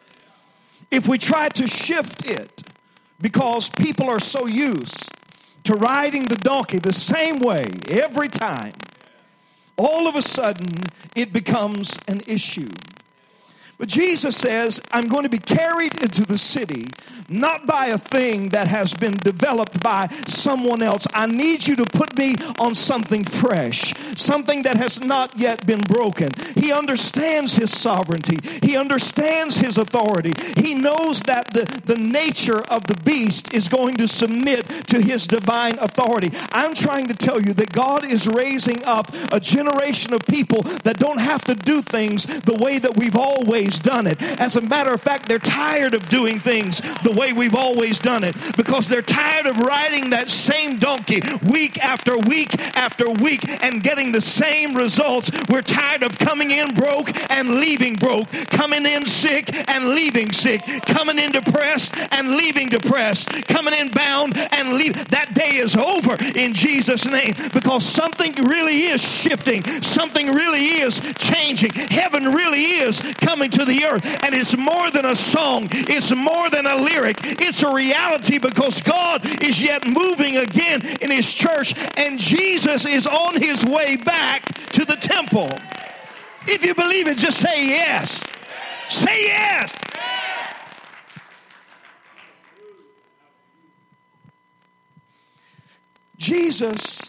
If 0.91 1.07
we 1.07 1.19
try 1.19 1.49
to 1.51 1.69
shift 1.69 2.27
it 2.27 2.63
because 3.21 3.71
people 3.71 4.09
are 4.09 4.21
so 4.21 4.47
used 4.47 5.11
to 5.65 5.75
riding 5.75 6.25
the 6.25 6.37
donkey 6.37 6.79
the 6.79 6.93
same 6.93 7.41
way 7.41 7.67
every 7.89 8.29
time, 8.29 8.73
all 9.77 10.07
of 10.07 10.17
a 10.17 10.23
sudden 10.23 10.85
it 11.15 11.33
becomes 11.33 11.99
an 12.09 12.23
issue. 12.27 12.71
But 13.79 13.89
Jesus 13.89 14.37
says, 14.37 14.81
I'm 14.91 15.09
going 15.09 15.25
to 15.25 15.29
be 15.29 15.39
carried 15.39 16.03
into 16.03 16.25
the 16.25 16.39
city 16.39 16.87
not 17.29 17.67
by 17.67 17.87
a 17.87 17.99
thing 17.99 18.51
that 18.51 18.69
has 18.69 18.95
been 18.95 19.15
developed 19.15 19.83
by 19.83 20.09
someone 20.27 20.83
else. 20.83 21.07
I 21.13 21.27
need 21.27 21.67
you 21.67 21.77
to 21.77 21.85
put 21.85 22.17
me 22.17 22.37
on 22.59 22.75
something 22.75 23.25
fresh, 23.25 23.95
something 24.17 24.63
that 24.63 24.77
has 24.77 25.01
not 25.01 25.39
yet 25.39 25.67
been 25.67 25.81
broken. 25.81 26.31
He 26.55 26.73
understands 26.73 27.57
his 27.57 27.77
sovereignty, 27.77 28.39
he 28.63 28.77
understands 28.77 29.57
his 29.57 29.79
authority. 29.79 30.33
He 30.61 30.75
knows 30.75 31.21
that 31.23 31.53
the, 31.53 31.65
the 31.85 31.97
nature 31.97 32.61
of 32.69 32.87
the 32.87 32.97
beast 33.05 33.53
is 33.53 33.69
going 33.69 33.97
to 33.97 34.09
submit 34.09 34.69
to 34.89 35.01
his 35.01 35.27
divine 35.27 35.79
authority. 35.79 36.31
I'm 36.53 36.75
trying 36.75 37.07
to 37.09 37.15
tell 37.15 37.41
you 37.41 37.53
that 37.55 37.73
God 37.73 38.05
is 38.05 38.27
raising 38.27 38.85
up 38.85 39.13
a 39.33 39.41
generation 39.41 40.13
of 40.15 40.25
people 40.27 40.63
that 40.85 40.99
don't 40.99 41.19
have 41.19 41.45
to 41.45 41.55
do 41.55 41.83
things 41.83 42.27
the 42.27 42.55
way 42.55 42.79
that 42.79 42.97
we've 42.97 43.17
always 43.17 43.79
done 43.79 44.07
it. 44.07 44.21
As 44.23 44.57
a 44.57 44.61
matter 44.61 44.93
of 44.93 45.01
fact, 45.01 45.29
they're 45.29 45.39
tired 45.39 45.95
of 45.95 46.09
doing 46.09 46.39
things 46.39 46.81
the 47.03 47.16
way 47.17 47.33
we've 47.33 47.55
always 47.55 47.99
done 47.99 48.23
it 48.25 48.37
because 48.57 48.89
they're 48.89 49.03
tired 49.03 49.47
of 49.47 49.59
riding 49.59 50.11
that 50.11 50.29
same 50.29 50.77
donkey 50.77 51.23
week 51.49 51.79
after 51.83 52.17
week 52.19 52.55
after 52.77 53.11
week 53.11 53.49
and 53.63 53.83
getting 53.83 54.13
the 54.13 54.21
same 54.21 54.75
results. 54.75 55.31
We're 55.49 55.63
tired 55.63 56.03
of 56.03 56.19
coming 56.19 56.51
in 56.51 56.75
broke 56.75 57.11
and 57.31 57.57
leaving 57.57 57.95
broke, 57.95 58.31
coming 58.49 58.85
in 58.87 59.07
sick 59.07 59.51
and 59.69 59.91
leaving 59.91 60.33
sick, 60.33 60.63
coming 60.87 61.19
in 61.19 61.33
depressed 61.33 61.97
and 62.11 62.37
leaving 62.37 62.69
depressed, 62.69 63.31
coming 63.49 63.75
in 63.75 63.89
bound 63.89 64.37
and 64.37 64.75
leave. 64.75 64.95
That 65.09 65.35
day 65.35 65.57
is 65.57 65.77
over 65.77 66.17
in 66.23 66.55
Jesus' 66.55 67.07
name 67.07 67.35
because 67.53 67.85
something 67.85 68.33
really 68.35 68.85
is 68.85 69.01
shifting, 69.01 69.63
something 69.83 70.27
really 70.33 70.81
is 70.81 71.01
changing. 71.19 71.73
Heaven 71.73 72.33
really 72.33 72.65
is 72.65 73.01
coming 73.21 73.51
to 73.51 73.65
the 73.65 73.85
earth, 73.85 74.05
and 74.25 74.35
it's 74.35 74.57
more 74.57 74.91
than 74.91 75.07
a 75.07 75.17
song, 75.17 75.67
it's 75.71 76.15
more 76.15 76.51
than 76.51 76.67
a 76.67 76.77
lyric 76.77 77.06
it's 77.09 77.63
a 77.63 77.73
reality 77.73 78.39
because 78.39 78.81
God 78.81 79.43
is 79.43 79.61
yet 79.61 79.87
moving 79.87 80.37
again 80.37 80.83
in 81.01 81.11
his 81.11 81.33
church, 81.33 81.75
and 81.97 82.19
Jesus 82.19 82.85
is 82.85 83.07
on 83.07 83.41
his 83.41 83.65
way 83.65 83.97
back 83.97 84.45
to 84.73 84.85
the 84.85 84.97
temple. 84.97 85.51
If 86.47 86.65
you 86.65 86.75
believe 86.75 87.09
it, 87.09 87.19
just 87.19 87.39
say 87.39 87.67
yes. 87.67 88.25
Say 88.89 89.27
yes. 89.27 89.77
Jesus 96.17 97.01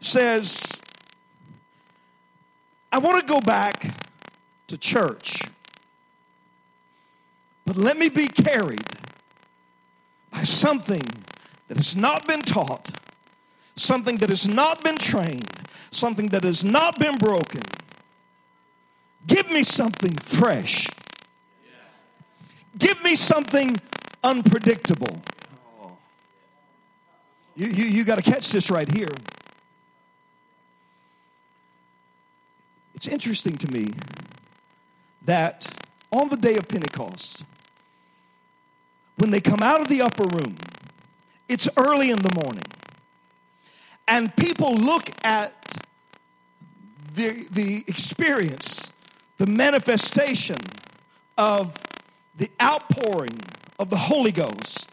says, 0.00 0.80
I 2.92 2.98
want 2.98 3.20
to 3.20 3.26
go 3.26 3.40
back 3.40 3.92
to 4.68 4.78
church 4.78 5.42
but 7.66 7.76
let 7.76 7.98
me 7.98 8.08
be 8.08 8.28
carried 8.28 8.86
by 10.30 10.44
something 10.44 11.02
that 11.68 11.76
has 11.76 11.96
not 11.96 12.26
been 12.26 12.40
taught, 12.40 12.90
something 13.74 14.16
that 14.18 14.30
has 14.30 14.48
not 14.48 14.82
been 14.82 14.96
trained, 14.96 15.50
something 15.90 16.28
that 16.28 16.44
has 16.44 16.64
not 16.64 16.98
been 16.98 17.16
broken. 17.16 17.62
Give 19.26 19.50
me 19.50 19.64
something 19.64 20.12
fresh. 20.14 20.86
Give 22.78 23.02
me 23.02 23.16
something 23.16 23.76
unpredictable. 24.22 25.20
You, 27.56 27.66
you, 27.68 27.84
you 27.86 28.04
got 28.04 28.16
to 28.16 28.22
catch 28.22 28.52
this 28.52 28.70
right 28.70 28.88
here. 28.88 29.08
It's 32.94 33.08
interesting 33.08 33.56
to 33.56 33.72
me 33.72 33.92
that 35.24 35.66
on 36.16 36.28
the 36.28 36.36
day 36.36 36.56
of 36.56 36.66
Pentecost, 36.66 37.44
when 39.18 39.30
they 39.30 39.40
come 39.40 39.62
out 39.62 39.80
of 39.80 39.88
the 39.88 40.00
upper 40.00 40.24
room, 40.24 40.56
it's 41.48 41.68
early 41.76 42.10
in 42.10 42.18
the 42.20 42.34
morning, 42.42 42.64
and 44.08 44.34
people 44.36 44.74
look 44.74 45.10
at 45.24 45.52
the, 47.14 47.46
the 47.50 47.84
experience, 47.86 48.92
the 49.38 49.46
manifestation 49.46 50.56
of 51.36 51.76
the 52.36 52.50
outpouring 52.60 53.40
of 53.78 53.90
the 53.90 53.96
Holy 53.96 54.32
Ghost. 54.32 54.88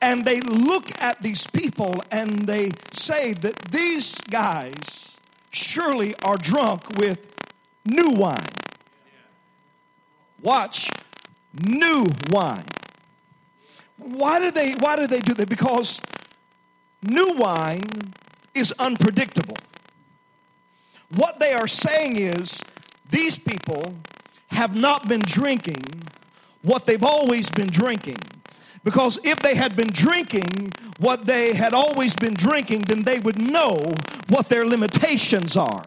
And 0.00 0.24
they 0.24 0.40
look 0.40 0.90
at 1.00 1.22
these 1.22 1.46
people 1.46 2.02
and 2.10 2.46
they 2.46 2.72
say 2.92 3.32
that 3.32 3.56
these 3.70 4.20
guys 4.30 5.16
surely 5.50 6.14
are 6.22 6.36
drunk 6.36 6.98
with 6.98 7.34
new 7.84 8.10
wine. 8.10 8.65
Watch, 10.46 10.92
new 11.60 12.06
wine. 12.30 12.66
Why 13.98 14.38
do 14.38 14.52
they 14.52 14.74
why 14.74 14.94
do 14.94 15.08
they 15.08 15.18
do 15.18 15.34
that? 15.34 15.48
Because 15.48 16.00
new 17.02 17.32
wine 17.32 17.82
is 18.54 18.72
unpredictable. 18.78 19.56
What 21.16 21.40
they 21.40 21.52
are 21.52 21.66
saying 21.66 22.16
is 22.18 22.62
these 23.10 23.40
people 23.40 23.96
have 24.46 24.76
not 24.76 25.08
been 25.08 25.22
drinking 25.22 25.82
what 26.62 26.86
they've 26.86 27.02
always 27.02 27.50
been 27.50 27.66
drinking. 27.66 28.18
Because 28.84 29.18
if 29.24 29.40
they 29.40 29.56
had 29.56 29.74
been 29.74 29.90
drinking 29.90 30.72
what 31.00 31.26
they 31.26 31.54
had 31.54 31.74
always 31.74 32.14
been 32.14 32.34
drinking, 32.34 32.82
then 32.82 33.02
they 33.02 33.18
would 33.18 33.42
know 33.42 33.82
what 34.28 34.48
their 34.48 34.64
limitations 34.64 35.56
are. 35.56 35.84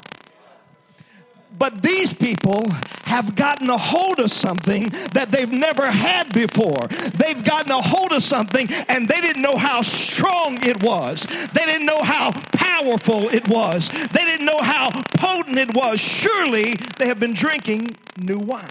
But 1.59 1.81
these 1.81 2.13
people 2.13 2.65
have 3.03 3.35
gotten 3.35 3.69
a 3.69 3.77
hold 3.77 4.19
of 4.19 4.31
something 4.31 4.87
that 5.13 5.29
they've 5.29 5.51
never 5.51 5.91
had 5.91 6.31
before. 6.31 6.87
They've 6.87 7.43
gotten 7.43 7.71
a 7.71 7.81
hold 7.81 8.13
of 8.13 8.23
something 8.23 8.71
and 8.87 9.09
they 9.09 9.19
didn't 9.19 9.41
know 9.41 9.57
how 9.57 9.81
strong 9.81 10.63
it 10.65 10.81
was. 10.81 11.25
They 11.25 11.65
didn't 11.65 11.85
know 11.85 12.01
how 12.01 12.31
powerful 12.53 13.27
it 13.27 13.49
was. 13.49 13.89
They 13.89 14.23
didn't 14.23 14.45
know 14.45 14.59
how 14.59 14.89
potent 15.17 15.59
it 15.59 15.75
was. 15.75 15.99
Surely 15.99 16.75
they 16.97 17.07
have 17.07 17.19
been 17.19 17.33
drinking 17.33 17.89
new 18.17 18.39
wine. 18.39 18.69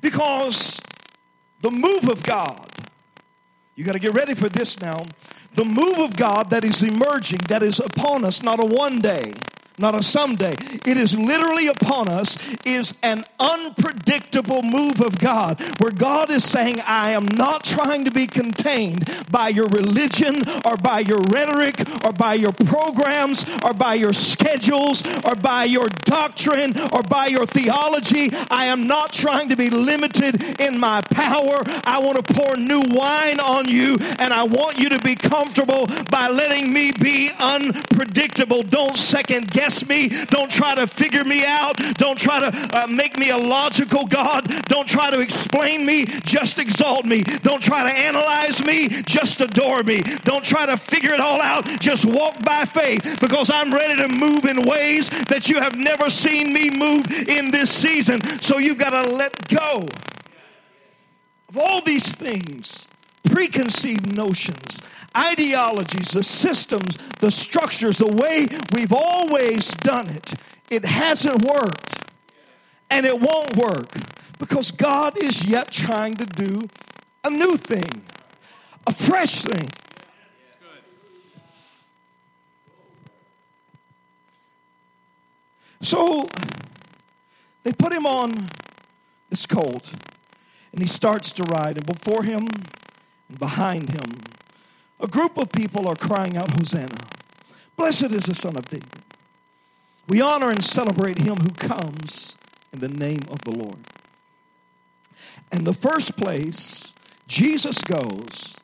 Because 0.00 0.80
the 1.60 1.70
move 1.70 2.08
of 2.08 2.24
God, 2.24 2.66
you 3.76 3.84
got 3.84 3.92
to 3.92 3.98
get 3.98 4.14
ready 4.14 4.34
for 4.34 4.48
this 4.48 4.80
now. 4.80 5.02
The 5.54 5.64
move 5.64 5.98
of 5.98 6.16
God 6.16 6.50
that 6.50 6.64
is 6.64 6.82
emerging, 6.82 7.40
that 7.48 7.62
is 7.62 7.78
upon 7.78 8.24
us, 8.24 8.42
not 8.42 8.58
a 8.58 8.64
one 8.64 8.98
day, 8.98 9.32
not 9.80 9.94
a 9.94 10.02
someday. 10.02 10.54
It 10.86 10.96
is 10.96 11.16
literally 11.16 11.68
upon 11.68 12.08
us, 12.08 12.38
is 12.64 12.94
an 13.02 13.24
unpredictable 13.38 14.62
move 14.62 15.00
of 15.00 15.18
God 15.18 15.60
where 15.80 15.90
God 15.90 16.30
is 16.30 16.44
saying, 16.44 16.80
I 16.86 17.12
am 17.12 17.24
not 17.24 17.64
trying 17.64 18.04
to 18.04 18.10
be 18.10 18.26
contained 18.26 19.08
by 19.30 19.48
your 19.48 19.68
religion 19.68 20.42
or 20.64 20.76
by 20.76 21.00
your 21.00 21.20
rhetoric 21.30 21.80
or 22.04 22.12
by 22.12 22.34
your 22.34 22.52
programs 22.52 23.44
or 23.64 23.72
by 23.72 23.94
your 23.94 24.12
schedules 24.12 25.02
or 25.24 25.34
by 25.34 25.64
your 25.64 25.88
doctrine 26.04 26.78
or 26.92 27.02
by 27.02 27.26
your 27.26 27.46
theology. 27.46 28.30
I 28.50 28.66
am 28.66 28.86
not 28.86 29.12
trying 29.12 29.48
to 29.48 29.56
be 29.56 29.70
limited 29.70 30.60
in 30.60 30.78
my 30.78 31.00
power. 31.02 31.62
I 31.84 32.00
want 32.02 32.24
to 32.24 32.34
pour 32.34 32.56
new 32.56 32.82
wine 32.90 33.40
on 33.40 33.68
you 33.68 33.96
and 34.18 34.32
I 34.32 34.44
want 34.44 34.78
you 34.78 34.90
to 34.90 34.98
be 34.98 35.16
comfortable 35.16 35.86
by 36.10 36.28
letting 36.28 36.72
me 36.72 36.92
be 36.92 37.30
unpredictable. 37.38 38.62
Don't 38.62 38.96
second 38.96 39.50
guess 39.50 39.69
me. 39.86 40.08
Don't 40.26 40.50
try 40.50 40.74
to 40.74 40.86
figure 40.86 41.24
me 41.24 41.44
out. 41.44 41.76
Don't 41.94 42.18
try 42.18 42.40
to 42.40 42.50
uh, 42.72 42.86
make 42.86 43.18
me 43.18 43.30
a 43.30 43.36
logical 43.36 44.06
God. 44.06 44.46
Don't 44.66 44.88
try 44.88 45.10
to 45.10 45.20
explain 45.20 45.86
me. 45.86 46.04
Just 46.24 46.58
exalt 46.58 47.04
me. 47.06 47.22
Don't 47.22 47.62
try 47.62 47.90
to 47.90 47.96
analyze 47.96 48.64
me. 48.64 48.88
Just 49.02 49.40
adore 49.40 49.82
me. 49.82 50.00
Don't 50.24 50.44
try 50.44 50.66
to 50.66 50.76
figure 50.76 51.12
it 51.12 51.20
all 51.20 51.40
out. 51.40 51.66
Just 51.80 52.04
walk 52.04 52.42
by 52.44 52.64
faith 52.64 53.02
because 53.20 53.50
I'm 53.50 53.72
ready 53.72 53.96
to 54.02 54.08
move 54.08 54.44
in 54.44 54.62
ways 54.62 55.08
that 55.28 55.48
you 55.48 55.60
have 55.60 55.76
never 55.76 56.10
seen 56.10 56.52
me 56.52 56.70
move 56.70 57.10
in 57.28 57.50
this 57.50 57.70
season. 57.70 58.20
So 58.40 58.58
you've 58.58 58.78
got 58.78 58.90
to 58.90 59.10
let 59.10 59.48
go 59.48 59.86
of 61.50 61.58
all 61.58 61.82
these 61.82 62.14
things, 62.14 62.86
preconceived 63.24 64.16
notions 64.16 64.80
ideologies, 65.16 66.12
the 66.12 66.22
systems, 66.22 66.96
the 67.20 67.30
structures, 67.30 67.98
the 67.98 68.06
way 68.06 68.48
we've 68.72 68.92
always 68.92 69.70
done 69.76 70.08
it. 70.08 70.34
It 70.70 70.84
hasn't 70.84 71.44
worked. 71.44 71.96
And 72.90 73.06
it 73.06 73.20
won't 73.20 73.56
work 73.56 73.92
because 74.38 74.70
God 74.70 75.16
is 75.16 75.44
yet 75.44 75.70
trying 75.70 76.14
to 76.14 76.26
do 76.26 76.68
a 77.22 77.30
new 77.30 77.56
thing, 77.56 78.02
a 78.86 78.92
fresh 78.92 79.42
thing. 79.42 79.68
So 85.82 86.24
they 87.62 87.72
put 87.72 87.92
him 87.92 88.06
on 88.06 88.48
this 89.30 89.46
colt, 89.46 89.92
and 90.72 90.80
he 90.80 90.86
starts 90.86 91.32
to 91.32 91.42
ride, 91.44 91.78
and 91.78 91.86
before 91.86 92.24
him 92.24 92.48
and 93.28 93.38
behind 93.38 93.90
him 93.90 94.29
a 95.00 95.08
group 95.08 95.38
of 95.38 95.50
people 95.50 95.88
are 95.88 95.96
crying 95.96 96.36
out, 96.36 96.50
Hosanna. 96.58 96.98
Blessed 97.76 98.12
is 98.12 98.24
the 98.24 98.34
Son 98.34 98.56
of 98.56 98.68
David. 98.68 99.02
We 100.08 100.20
honor 100.20 100.50
and 100.50 100.62
celebrate 100.62 101.18
him 101.18 101.36
who 101.36 101.50
comes 101.50 102.36
in 102.72 102.80
the 102.80 102.88
name 102.88 103.22
of 103.30 103.40
the 103.42 103.52
Lord. 103.52 103.78
And 105.52 105.66
the 105.66 105.72
first 105.72 106.16
place 106.16 106.92
Jesus 107.26 107.78
goes 107.82 108.56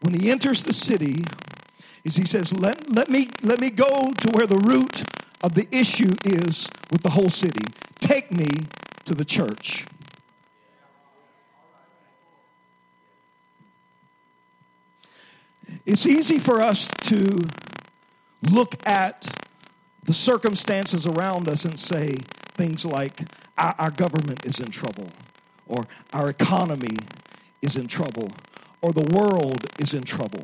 when 0.00 0.14
he 0.14 0.30
enters 0.30 0.64
the 0.64 0.72
city 0.72 1.16
is 2.04 2.16
he 2.16 2.24
says, 2.24 2.52
let, 2.52 2.90
let, 2.90 3.08
me, 3.08 3.28
let 3.42 3.60
me 3.60 3.70
go 3.70 4.12
to 4.12 4.28
where 4.30 4.46
the 4.46 4.58
root 4.58 5.02
of 5.42 5.54
the 5.54 5.66
issue 5.70 6.14
is 6.24 6.68
with 6.90 7.02
the 7.02 7.10
whole 7.10 7.30
city. 7.30 7.64
Take 7.98 8.30
me 8.30 8.48
to 9.04 9.14
the 9.14 9.24
church. 9.24 9.86
It's 15.88 16.04
easy 16.04 16.38
for 16.38 16.60
us 16.60 16.86
to 17.04 17.38
look 18.42 18.74
at 18.86 19.26
the 20.04 20.12
circumstances 20.12 21.06
around 21.06 21.48
us 21.48 21.64
and 21.64 21.80
say 21.80 22.16
things 22.56 22.84
like, 22.84 23.22
our, 23.56 23.90
government 23.90 24.44
is 24.44 24.60
in 24.60 24.70
trouble, 24.70 25.08
or 25.66 25.86
our 26.12 26.28
economy 26.28 26.98
is 27.62 27.74
in 27.76 27.86
trouble, 27.86 28.28
or 28.82 28.92
the 28.92 29.14
world 29.16 29.64
is 29.78 29.94
in 29.94 30.02
trouble. 30.02 30.42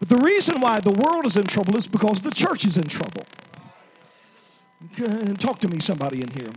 But 0.00 0.08
the 0.08 0.18
reason 0.18 0.60
why 0.60 0.80
the 0.80 0.90
world 0.90 1.24
is 1.26 1.36
in 1.36 1.44
trouble 1.44 1.76
is 1.76 1.86
because 1.86 2.20
the 2.22 2.32
church 2.32 2.66
is 2.66 2.76
in 2.76 2.88
trouble. 2.88 3.22
Talk 5.38 5.60
to 5.60 5.68
me, 5.68 5.78
somebody 5.78 6.20
in 6.20 6.32
here. 6.32 6.50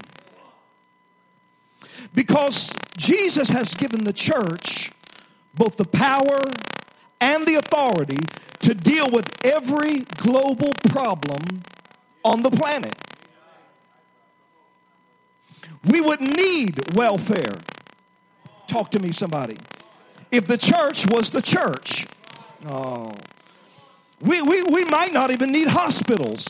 Because 2.16 2.74
Jesus 2.98 3.50
has 3.50 3.76
given 3.76 4.06
the 4.06 4.14
church 4.14 4.92
both 5.54 5.78
the 5.78 5.86
power 5.86 6.42
and 7.22 7.46
the 7.46 7.56
authority 7.56 8.18
to 8.60 8.74
deal 8.74 9.10
with 9.10 9.28
every 9.46 10.00
global 10.18 10.72
problem 10.90 11.64
on 12.24 12.42
the 12.42 12.50
planet. 12.50 12.96
We 15.86 16.02
would 16.02 16.22
need 16.22 16.96
welfare. 16.96 17.60
Talk 18.68 18.90
to 18.92 19.00
me, 19.00 19.12
somebody. 19.12 19.58
If 20.32 20.48
the 20.48 20.58
church 20.58 21.06
was 21.12 21.30
the 21.30 21.42
church, 21.42 22.08
oh, 22.66 23.14
we, 24.20 24.42
we, 24.42 24.64
we 24.64 24.86
might 24.86 25.14
not 25.14 25.30
even 25.30 25.52
need 25.52 25.68
hospitals. 25.68 26.48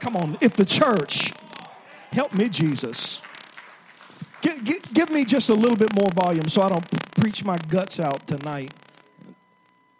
Come 0.00 0.16
on, 0.16 0.36
if 0.40 0.54
the 0.56 0.64
church, 0.64 1.32
help 2.10 2.34
me, 2.34 2.48
Jesus. 2.48 3.20
Give, 4.42 4.64
give, 4.64 4.82
give 4.92 5.10
me 5.10 5.24
just 5.24 5.48
a 5.48 5.54
little 5.54 5.76
bit 5.76 5.94
more 5.94 6.10
volume 6.10 6.48
so 6.48 6.62
I 6.62 6.68
don't 6.68 7.14
preach 7.14 7.44
my 7.44 7.56
guts 7.68 8.00
out 8.00 8.26
tonight 8.26 8.74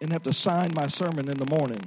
and 0.05 0.13
have 0.13 0.23
to 0.23 0.35
sign 0.35 0.71
my 0.75 0.87
sermon 0.87 1.31
in 1.31 1.39
the 1.39 1.47
morning. 1.47 1.81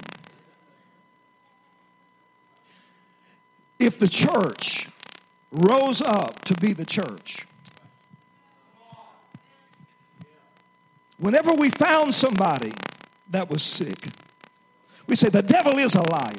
If 3.78 4.00
the 4.00 4.08
church 4.08 4.88
rose 5.52 6.02
up 6.02 6.44
to 6.46 6.54
be 6.54 6.72
the 6.72 6.84
church, 6.84 7.46
whenever 11.18 11.52
we 11.52 11.70
found 11.70 12.12
somebody 12.12 12.72
that 13.30 13.48
was 13.48 13.62
sick, 13.62 14.08
we 15.06 15.14
say, 15.14 15.28
The 15.28 15.42
devil 15.42 15.78
is 15.78 15.94
a 15.94 16.02
liar. 16.02 16.32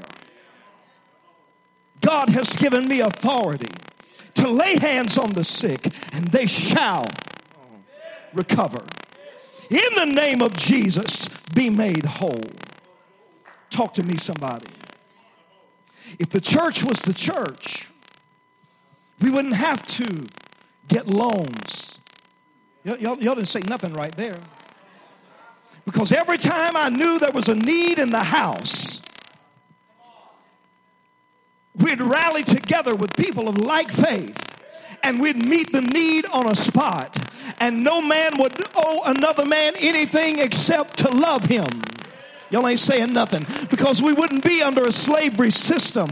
God 2.01 2.29
has 2.31 2.57
given 2.57 2.89
me 2.89 2.99
authority 2.99 3.71
to 4.33 4.49
lay 4.49 4.77
hands 4.77 5.17
on 5.17 5.31
the 5.31 5.45
sick, 5.45 5.85
and 6.11 6.27
they 6.27 6.45
shall 6.45 7.05
recover. 8.33 8.83
In 9.69 9.93
the 9.95 10.05
name 10.05 10.41
of 10.41 10.55
Jesus, 10.57 11.29
be 11.53 11.69
made 11.69 12.05
whole. 12.05 12.41
Talk 13.69 13.93
to 13.95 14.03
me, 14.03 14.17
somebody. 14.17 14.67
If 16.17 16.29
the 16.29 16.41
church 16.41 16.83
was 16.83 16.99
the 17.01 17.13
church, 17.13 17.89
we 19.21 19.29
wouldn't 19.29 19.55
have 19.55 19.85
to 19.87 20.25
get 20.87 21.07
loans. 21.07 21.99
Y'all, 22.83 22.97
y'all, 22.97 23.17
y'all 23.19 23.35
didn't 23.35 23.47
say 23.47 23.59
nothing 23.61 23.93
right 23.93 24.15
there. 24.15 24.39
Because 25.85 26.11
every 26.11 26.37
time 26.37 26.75
I 26.75 26.89
knew 26.89 27.19
there 27.19 27.31
was 27.31 27.47
a 27.47 27.55
need 27.55 27.99
in 27.99 28.09
the 28.09 28.23
house, 28.23 29.01
we'd 31.75 32.01
rally 32.01 32.43
together 32.43 32.95
with 32.95 33.13
people 33.13 33.47
of 33.47 33.57
like 33.57 33.91
faith 33.91 34.37
and 35.03 35.19
we'd 35.19 35.37
meet 35.37 35.71
the 35.71 35.81
need 35.81 36.25
on 36.27 36.47
a 36.47 36.55
spot. 36.55 37.28
And 37.59 37.83
no 37.83 38.01
man 38.01 38.37
would 38.37 38.53
owe 38.75 39.03
another 39.05 39.45
man 39.45 39.73
anything 39.77 40.39
except 40.39 40.97
to 40.99 41.09
love 41.09 41.45
him. 41.45 41.67
Y'all 42.49 42.67
ain't 42.67 42.79
saying 42.79 43.13
nothing 43.13 43.45
because 43.69 44.01
we 44.01 44.13
wouldn't 44.13 44.43
be 44.43 44.61
under 44.61 44.83
a 44.83 44.91
slavery 44.91 45.51
system. 45.51 46.09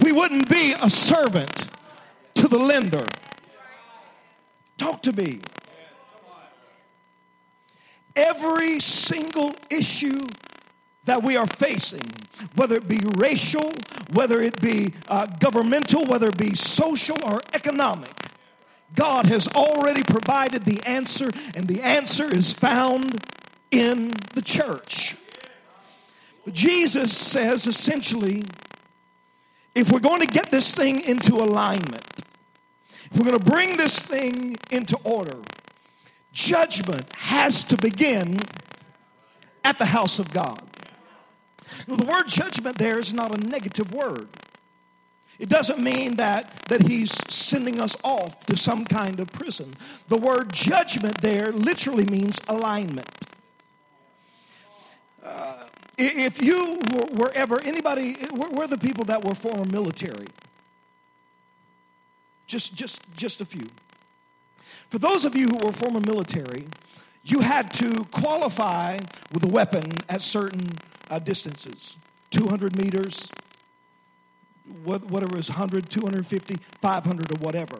We 0.00 0.12
wouldn't 0.12 0.48
be 0.48 0.72
a 0.72 0.88
servant 0.88 1.68
to 2.34 2.48
the 2.48 2.58
lender. 2.58 3.04
Talk 4.78 5.02
to 5.02 5.12
me. 5.12 5.40
Every 8.16 8.80
single 8.80 9.54
issue 9.70 10.20
that 11.04 11.22
we 11.22 11.36
are 11.36 11.46
facing, 11.46 12.02
whether 12.54 12.76
it 12.76 12.88
be 12.88 13.00
racial, 13.16 13.72
whether 14.12 14.40
it 14.40 14.60
be 14.60 14.92
uh, 15.08 15.26
governmental, 15.26 16.04
whether 16.06 16.28
it 16.28 16.36
be 16.36 16.54
social 16.54 17.16
or 17.24 17.40
economic, 17.54 18.21
God 18.94 19.26
has 19.26 19.48
already 19.48 20.02
provided 20.02 20.64
the 20.64 20.82
answer, 20.84 21.30
and 21.56 21.66
the 21.66 21.80
answer 21.80 22.34
is 22.34 22.52
found 22.52 23.24
in 23.70 24.12
the 24.34 24.42
church. 24.42 25.16
Jesus 26.50 27.16
says 27.16 27.66
essentially 27.66 28.42
if 29.74 29.90
we're 29.90 30.00
going 30.00 30.20
to 30.20 30.26
get 30.26 30.50
this 30.50 30.74
thing 30.74 31.00
into 31.00 31.36
alignment, 31.36 32.24
if 33.10 33.16
we're 33.16 33.24
going 33.24 33.38
to 33.38 33.44
bring 33.44 33.76
this 33.76 33.98
thing 33.98 34.56
into 34.70 34.98
order, 35.04 35.38
judgment 36.32 37.14
has 37.16 37.64
to 37.64 37.76
begin 37.76 38.38
at 39.64 39.78
the 39.78 39.86
house 39.86 40.18
of 40.18 40.30
God. 40.30 40.62
Now, 41.86 41.96
the 41.96 42.04
word 42.04 42.28
judgment 42.28 42.76
there 42.76 42.98
is 42.98 43.14
not 43.14 43.34
a 43.34 43.40
negative 43.48 43.94
word. 43.94 44.28
It 45.42 45.48
doesn't 45.48 45.80
mean 45.80 46.14
that, 46.16 46.52
that 46.68 46.86
he's 46.86 47.10
sending 47.28 47.80
us 47.80 47.96
off 48.04 48.46
to 48.46 48.56
some 48.56 48.84
kind 48.84 49.18
of 49.18 49.26
prison. 49.32 49.74
The 50.06 50.16
word 50.16 50.52
judgment 50.52 51.20
there 51.20 51.50
literally 51.50 52.04
means 52.04 52.38
alignment. 52.46 53.10
Uh, 55.20 55.64
if 55.98 56.40
you 56.40 56.80
were, 56.94 57.24
were 57.24 57.32
ever, 57.34 57.60
anybody, 57.60 58.16
we're 58.52 58.68
the 58.68 58.78
people 58.78 59.04
that 59.06 59.24
were 59.24 59.34
former 59.34 59.64
military. 59.64 60.28
Just, 62.46 62.76
just, 62.76 63.00
just 63.16 63.40
a 63.40 63.44
few. 63.44 63.66
For 64.90 65.00
those 65.00 65.24
of 65.24 65.34
you 65.34 65.48
who 65.48 65.56
were 65.56 65.72
former 65.72 66.00
military, 66.00 66.66
you 67.24 67.40
had 67.40 67.72
to 67.74 68.04
qualify 68.12 69.00
with 69.32 69.42
a 69.42 69.48
weapon 69.48 69.90
at 70.08 70.22
certain 70.22 70.62
uh, 71.10 71.18
distances 71.18 71.96
200 72.30 72.76
meters, 72.76 73.28
whatever 74.84 75.36
is 75.38 75.50
100, 75.50 75.90
250, 75.90 76.58
500, 76.80 77.32
or 77.32 77.38
whatever. 77.44 77.78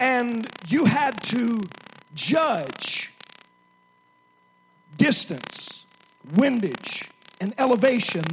And 0.00 0.48
you 0.68 0.84
had 0.84 1.22
to 1.24 1.60
judge 2.14 3.12
distance, 4.96 5.86
windage, 6.34 7.10
and 7.40 7.54
elevation 7.58 8.24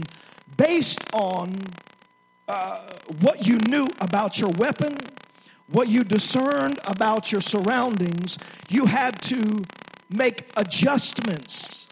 based 0.57 0.99
on 1.13 1.57
uh, 2.47 2.81
what 3.21 3.47
you 3.47 3.57
knew 3.59 3.87
about 3.99 4.39
your 4.39 4.49
weapon, 4.51 4.97
what 5.67 5.87
you 5.87 6.03
discerned 6.03 6.79
about 6.85 7.31
your 7.31 7.41
surroundings. 7.41 8.37
You 8.69 8.85
had 8.85 9.21
to 9.23 9.63
make 10.09 10.49
adjustments 10.57 11.87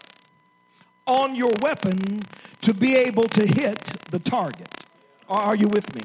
on 1.05 1.35
your 1.35 1.51
weapon 1.61 2.23
to 2.61 2.73
be 2.73 2.95
able 2.95 3.27
to 3.29 3.47
hit 3.47 3.83
the 4.11 4.19
target. 4.19 4.85
Are 5.29 5.55
you 5.55 5.67
with 5.67 5.95
me? 5.95 6.01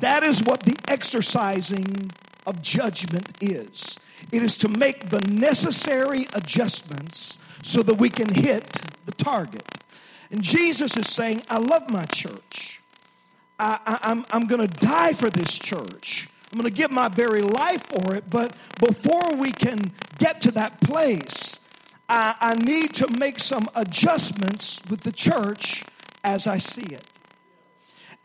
That 0.00 0.24
is 0.24 0.42
what 0.42 0.62
the 0.62 0.76
exercising 0.88 2.10
of 2.46 2.62
judgment 2.62 3.32
is. 3.40 3.98
It 4.32 4.42
is 4.42 4.56
to 4.58 4.68
make 4.68 5.10
the 5.10 5.20
necessary 5.20 6.26
adjustments 6.34 7.38
so 7.62 7.82
that 7.82 7.94
we 7.94 8.08
can 8.08 8.32
hit 8.32 8.76
the 9.04 9.12
target. 9.12 9.64
And 10.30 10.42
Jesus 10.42 10.96
is 10.96 11.08
saying, 11.08 11.42
I 11.48 11.58
love 11.58 11.90
my 11.90 12.06
church. 12.06 12.80
I, 13.58 13.78
am 13.86 13.98
I'm, 14.02 14.26
I'm 14.30 14.44
going 14.44 14.66
to 14.66 14.78
die 14.80 15.12
for 15.12 15.30
this 15.30 15.58
church. 15.58 16.28
I'm 16.52 16.58
going 16.58 16.72
to 16.72 16.76
give 16.76 16.90
my 16.90 17.08
very 17.08 17.42
life 17.42 17.86
for 17.86 18.14
it. 18.14 18.28
But 18.28 18.54
before 18.78 19.34
we 19.36 19.52
can 19.52 19.92
get 20.18 20.40
to 20.42 20.50
that 20.52 20.80
place, 20.80 21.60
I, 22.08 22.34
I 22.40 22.54
need 22.54 22.94
to 22.96 23.08
make 23.18 23.38
some 23.38 23.68
adjustments 23.74 24.80
with 24.88 25.00
the 25.00 25.12
church 25.12 25.84
as 26.22 26.46
I 26.46 26.58
see 26.58 26.86
it. 26.86 27.04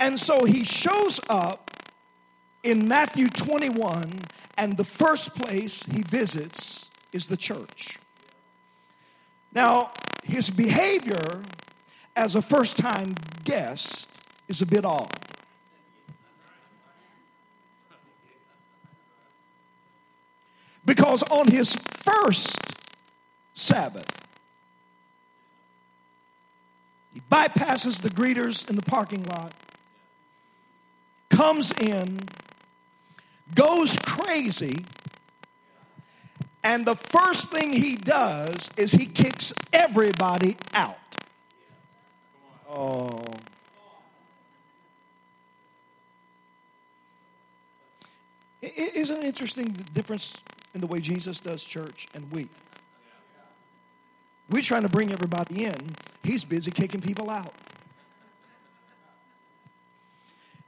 And 0.01 0.19
so 0.19 0.45
he 0.45 0.63
shows 0.63 1.21
up 1.29 1.69
in 2.63 2.87
Matthew 2.87 3.29
21, 3.29 4.21
and 4.57 4.75
the 4.75 4.83
first 4.83 5.35
place 5.35 5.83
he 5.83 6.01
visits 6.01 6.89
is 7.13 7.27
the 7.27 7.37
church. 7.37 7.99
Now, 9.53 9.91
his 10.23 10.49
behavior 10.49 11.43
as 12.15 12.35
a 12.35 12.41
first 12.41 12.77
time 12.77 13.13
guest 13.43 14.09
is 14.47 14.63
a 14.63 14.65
bit 14.65 14.85
odd. 14.85 15.13
Because 20.83 21.21
on 21.29 21.47
his 21.47 21.75
first 21.75 22.59
Sabbath, 23.53 24.09
he 27.13 27.21
bypasses 27.31 28.01
the 28.01 28.09
greeters 28.09 28.67
in 28.67 28.75
the 28.75 28.81
parking 28.81 29.23
lot, 29.25 29.53
comes 31.31 31.71
in, 31.79 32.19
goes 33.55 33.97
crazy, 34.05 34.85
and 36.63 36.85
the 36.85 36.95
first 36.95 37.47
thing 37.47 37.73
he 37.73 37.95
does 37.95 38.69
is 38.77 38.91
he 38.91 39.07
kicks 39.07 39.53
everybody 39.73 40.57
out. 40.73 40.97
Oh. 42.69 43.23
Isn't 48.61 49.23
it 49.23 49.25
interesting 49.25 49.73
the 49.73 49.83
difference 49.83 50.35
in 50.75 50.81
the 50.81 50.87
way 50.87 50.99
Jesus 50.99 51.39
does 51.39 51.63
church 51.63 52.07
and 52.13 52.31
we? 52.31 52.47
We're 54.51 54.61
trying 54.61 54.83
to 54.83 54.89
bring 54.89 55.11
everybody 55.11 55.65
in, 55.65 55.95
he's 56.23 56.43
busy 56.43 56.71
kicking 56.71 57.01
people 57.01 57.29
out. 57.29 57.53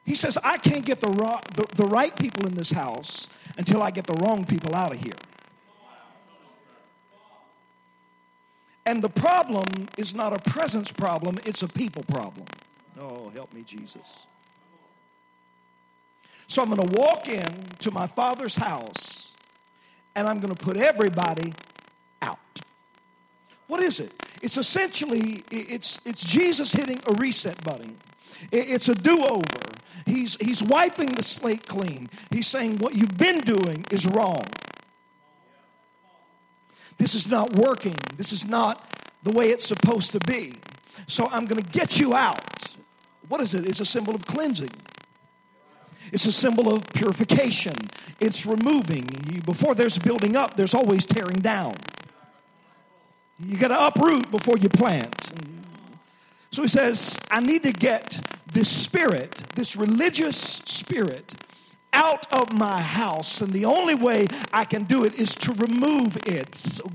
He 0.05 0.15
says, 0.15 0.37
I 0.43 0.57
can't 0.57 0.85
get 0.85 0.99
the, 0.99 1.07
the, 1.07 1.65
the 1.75 1.85
right 1.85 2.15
people 2.15 2.45
in 2.47 2.55
this 2.55 2.71
house 2.71 3.29
until 3.57 3.81
I 3.81 3.91
get 3.91 4.05
the 4.05 4.13
wrong 4.15 4.45
people 4.45 4.75
out 4.75 4.93
of 4.93 4.99
here. 4.99 5.13
And 8.85 9.01
the 9.01 9.09
problem 9.09 9.87
is 9.97 10.13
not 10.13 10.33
a 10.33 10.49
presence 10.49 10.91
problem, 10.91 11.37
it's 11.45 11.63
a 11.63 11.69
people 11.69 12.03
problem. 12.03 12.45
Oh, 12.99 13.29
help 13.29 13.53
me, 13.53 13.63
Jesus. 13.63 14.25
So 16.47 16.61
I'm 16.61 16.69
going 16.69 16.87
to 16.87 16.97
walk 16.97 17.29
in 17.29 17.63
to 17.79 17.91
my 17.91 18.07
father's 18.07 18.55
house 18.55 19.31
and 20.15 20.27
I'm 20.27 20.39
going 20.39 20.53
to 20.53 20.63
put 20.63 20.77
everybody 20.77 21.53
out. 22.21 22.37
What 23.67 23.81
is 23.81 23.99
it? 23.99 24.11
It's 24.41 24.57
essentially 24.57 25.43
it's 25.49 26.01
it's 26.05 26.23
Jesus 26.25 26.73
hitting 26.73 26.99
a 27.07 27.13
reset 27.13 27.63
button. 27.63 27.97
It's 28.51 28.89
a 28.89 28.95
do-over. 28.95 29.43
He's 30.05 30.35
he's 30.35 30.61
wiping 30.61 31.13
the 31.13 31.23
slate 31.23 31.65
clean. 31.67 32.09
He's 32.29 32.47
saying 32.47 32.77
what 32.77 32.95
you've 32.95 33.17
been 33.17 33.39
doing 33.39 33.85
is 33.89 34.05
wrong. 34.05 34.43
This 36.97 37.15
is 37.15 37.27
not 37.27 37.55
working. 37.55 37.95
This 38.17 38.31
is 38.31 38.45
not 38.45 38.85
the 39.23 39.31
way 39.31 39.49
it's 39.51 39.65
supposed 39.65 40.11
to 40.11 40.19
be. 40.19 40.53
So 41.07 41.27
I'm 41.31 41.45
going 41.45 41.61
to 41.61 41.69
get 41.69 41.99
you 41.99 42.13
out. 42.13 42.75
What 43.27 43.41
is 43.41 43.55
it? 43.55 43.65
It's 43.65 43.79
a 43.79 43.85
symbol 43.85 44.13
of 44.13 44.25
cleansing. 44.25 44.69
It's 46.11 46.25
a 46.25 46.31
symbol 46.31 46.71
of 46.71 46.85
purification. 46.93 47.73
It's 48.19 48.45
removing. 48.45 49.05
Before 49.45 49.73
there's 49.73 49.97
building 49.97 50.35
up, 50.35 50.55
there's 50.55 50.73
always 50.73 51.05
tearing 51.05 51.39
down. 51.39 51.75
You 53.39 53.57
got 53.57 53.69
to 53.69 53.87
uproot 53.87 54.29
before 54.29 54.57
you 54.57 54.69
plant. 54.69 55.15
So 56.53 56.61
he 56.61 56.67
says, 56.67 57.17
I 57.31 57.39
need 57.39 57.63
to 57.63 57.71
get 57.71 58.19
this 58.45 58.69
spirit, 58.69 59.31
this 59.55 59.75
religious 59.75 60.37
spirit, 60.37 61.33
out 61.91 62.31
of 62.31 62.53
my 62.53 62.79
house. 62.79 63.41
And 63.41 63.51
the 63.51 63.65
only 63.65 63.95
way 63.95 64.27
I 64.53 64.63
can 64.63 64.83
do 64.83 65.03
it 65.03 65.15
is 65.15 65.33
to 65.37 65.51
remove 65.53 66.15
it. 66.27 66.53
So, 66.53 66.91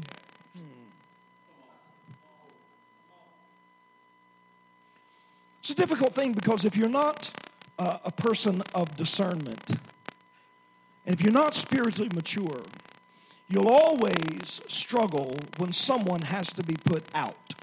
it's 5.58 5.70
a 5.70 5.74
difficult 5.74 6.12
thing 6.12 6.34
because 6.34 6.64
if 6.64 6.76
you're 6.76 6.88
not 6.88 7.32
uh, 7.80 7.98
a 8.04 8.12
person 8.12 8.62
of 8.76 8.96
discernment, 8.96 9.70
and 11.04 11.14
if 11.14 11.20
you're 11.20 11.32
not 11.32 11.56
spiritually 11.56 12.10
mature, 12.14 12.62
you'll 13.48 13.70
always 13.70 14.60
struggle 14.68 15.34
when 15.56 15.72
someone 15.72 16.22
has 16.22 16.52
to 16.52 16.62
be 16.62 16.76
put 16.76 17.02
out. 17.12 17.54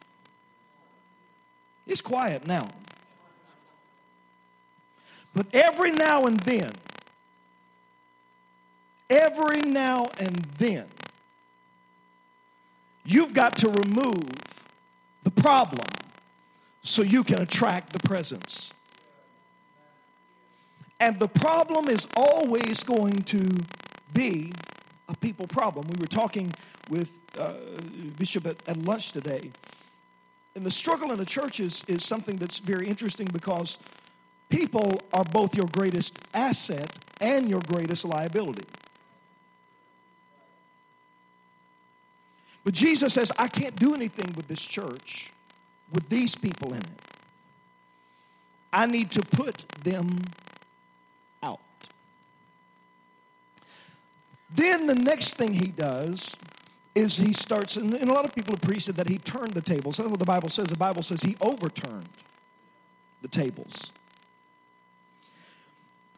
It's 1.88 2.02
quiet 2.02 2.48
now. 2.48 2.70
But 5.34 5.48
every 5.54 5.92
now 5.92 6.26
and 6.26 6.40
then, 6.42 6.72
every 9.10 9.62
now 9.62 10.10
and 10.18 10.36
then, 10.58 10.88
you've 13.06 13.34
got 13.34 13.58
to 13.58 13.70
remove 13.70 14.30
the 15.24 15.32
problem 15.32 15.88
so 16.84 17.02
you 17.02 17.24
can 17.24 17.42
attract 17.42 17.92
the 17.92 18.08
presence. 18.08 18.72
And 21.00 21.20
the 21.20 21.28
problem 21.28 21.90
is 21.90 22.08
always 22.16 22.84
going 22.84 23.24
to 23.24 23.44
be 24.14 24.54
a 25.10 25.16
people 25.18 25.48
problem. 25.48 25.88
We 25.88 26.00
were 26.00 26.08
talking 26.08 26.54
with 26.90 27.12
uh, 27.38 27.54
Bishop 28.18 28.46
at, 28.48 28.68
at 28.68 28.78
lunch 28.78 29.12
today. 29.12 29.52
And 30.56 30.66
the 30.66 30.72
struggle 30.72 31.12
in 31.12 31.18
the 31.18 31.26
church 31.26 31.60
is, 31.60 31.84
is 31.88 32.04
something 32.04 32.38
that's 32.38 32.60
very 32.60 32.88
interesting 32.88 33.28
because 33.28 33.78
people 34.50 35.00
are 35.14 35.26
both 35.26 35.56
your 35.56 35.68
greatest 35.68 36.18
asset 36.34 36.90
and 37.20 37.50
your 37.50 37.62
greatest 37.62 38.06
liability. 38.06 38.64
But 42.64 42.74
Jesus 42.74 43.14
says, 43.14 43.32
I 43.38 43.48
can't 43.48 43.76
do 43.76 43.94
anything 43.94 44.34
with 44.36 44.48
this 44.48 44.62
church 44.62 45.32
with 45.94 46.10
these 46.10 46.36
people 46.36 46.74
in 46.74 46.80
it. 46.80 47.02
I 48.74 48.86
need 48.86 49.12
to 49.12 49.22
put 49.22 49.68
them 49.84 50.22
out. 51.42 51.60
Then 54.54 54.88
the 54.88 54.96
next 54.96 55.36
thing 55.36 55.54
he 55.54 55.68
does 55.68 56.36
is 56.96 57.18
he 57.18 57.34
starts, 57.34 57.76
and, 57.76 57.94
a 57.94 58.06
lot 58.06 58.26
of 58.26 58.34
people 58.34 58.54
have 58.54 58.62
preached 58.62 58.94
that 58.96 59.10
he 59.10 59.18
turned 59.18 59.54
the 59.54 59.62
tables. 59.62 59.98
That's 59.98 60.10
what 60.10 60.20
the 60.20 60.26
Bible 60.26 60.50
says. 60.50 60.68
The 60.68 60.78
Bible 60.78 61.04
says 61.04 61.22
he 61.22 61.36
overturned 61.42 62.10
the 63.22 63.28
tables. 63.28 63.92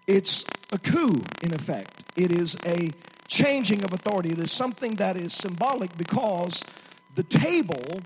It's 0.05 0.45
a 0.71 0.78
coup, 0.78 1.21
in 1.41 1.53
effect. 1.53 2.05
It 2.15 2.32
is 2.32 2.55
a 2.65 2.91
changing 3.28 3.84
of 3.84 3.91
authority. 3.91 4.30
It 4.30 4.39
is 4.39 4.51
something 4.51 4.95
that 4.95 5.17
is 5.17 5.34
symbolic 5.34 5.97
because 5.97 6.63
the 7.15 7.23
table 7.23 8.01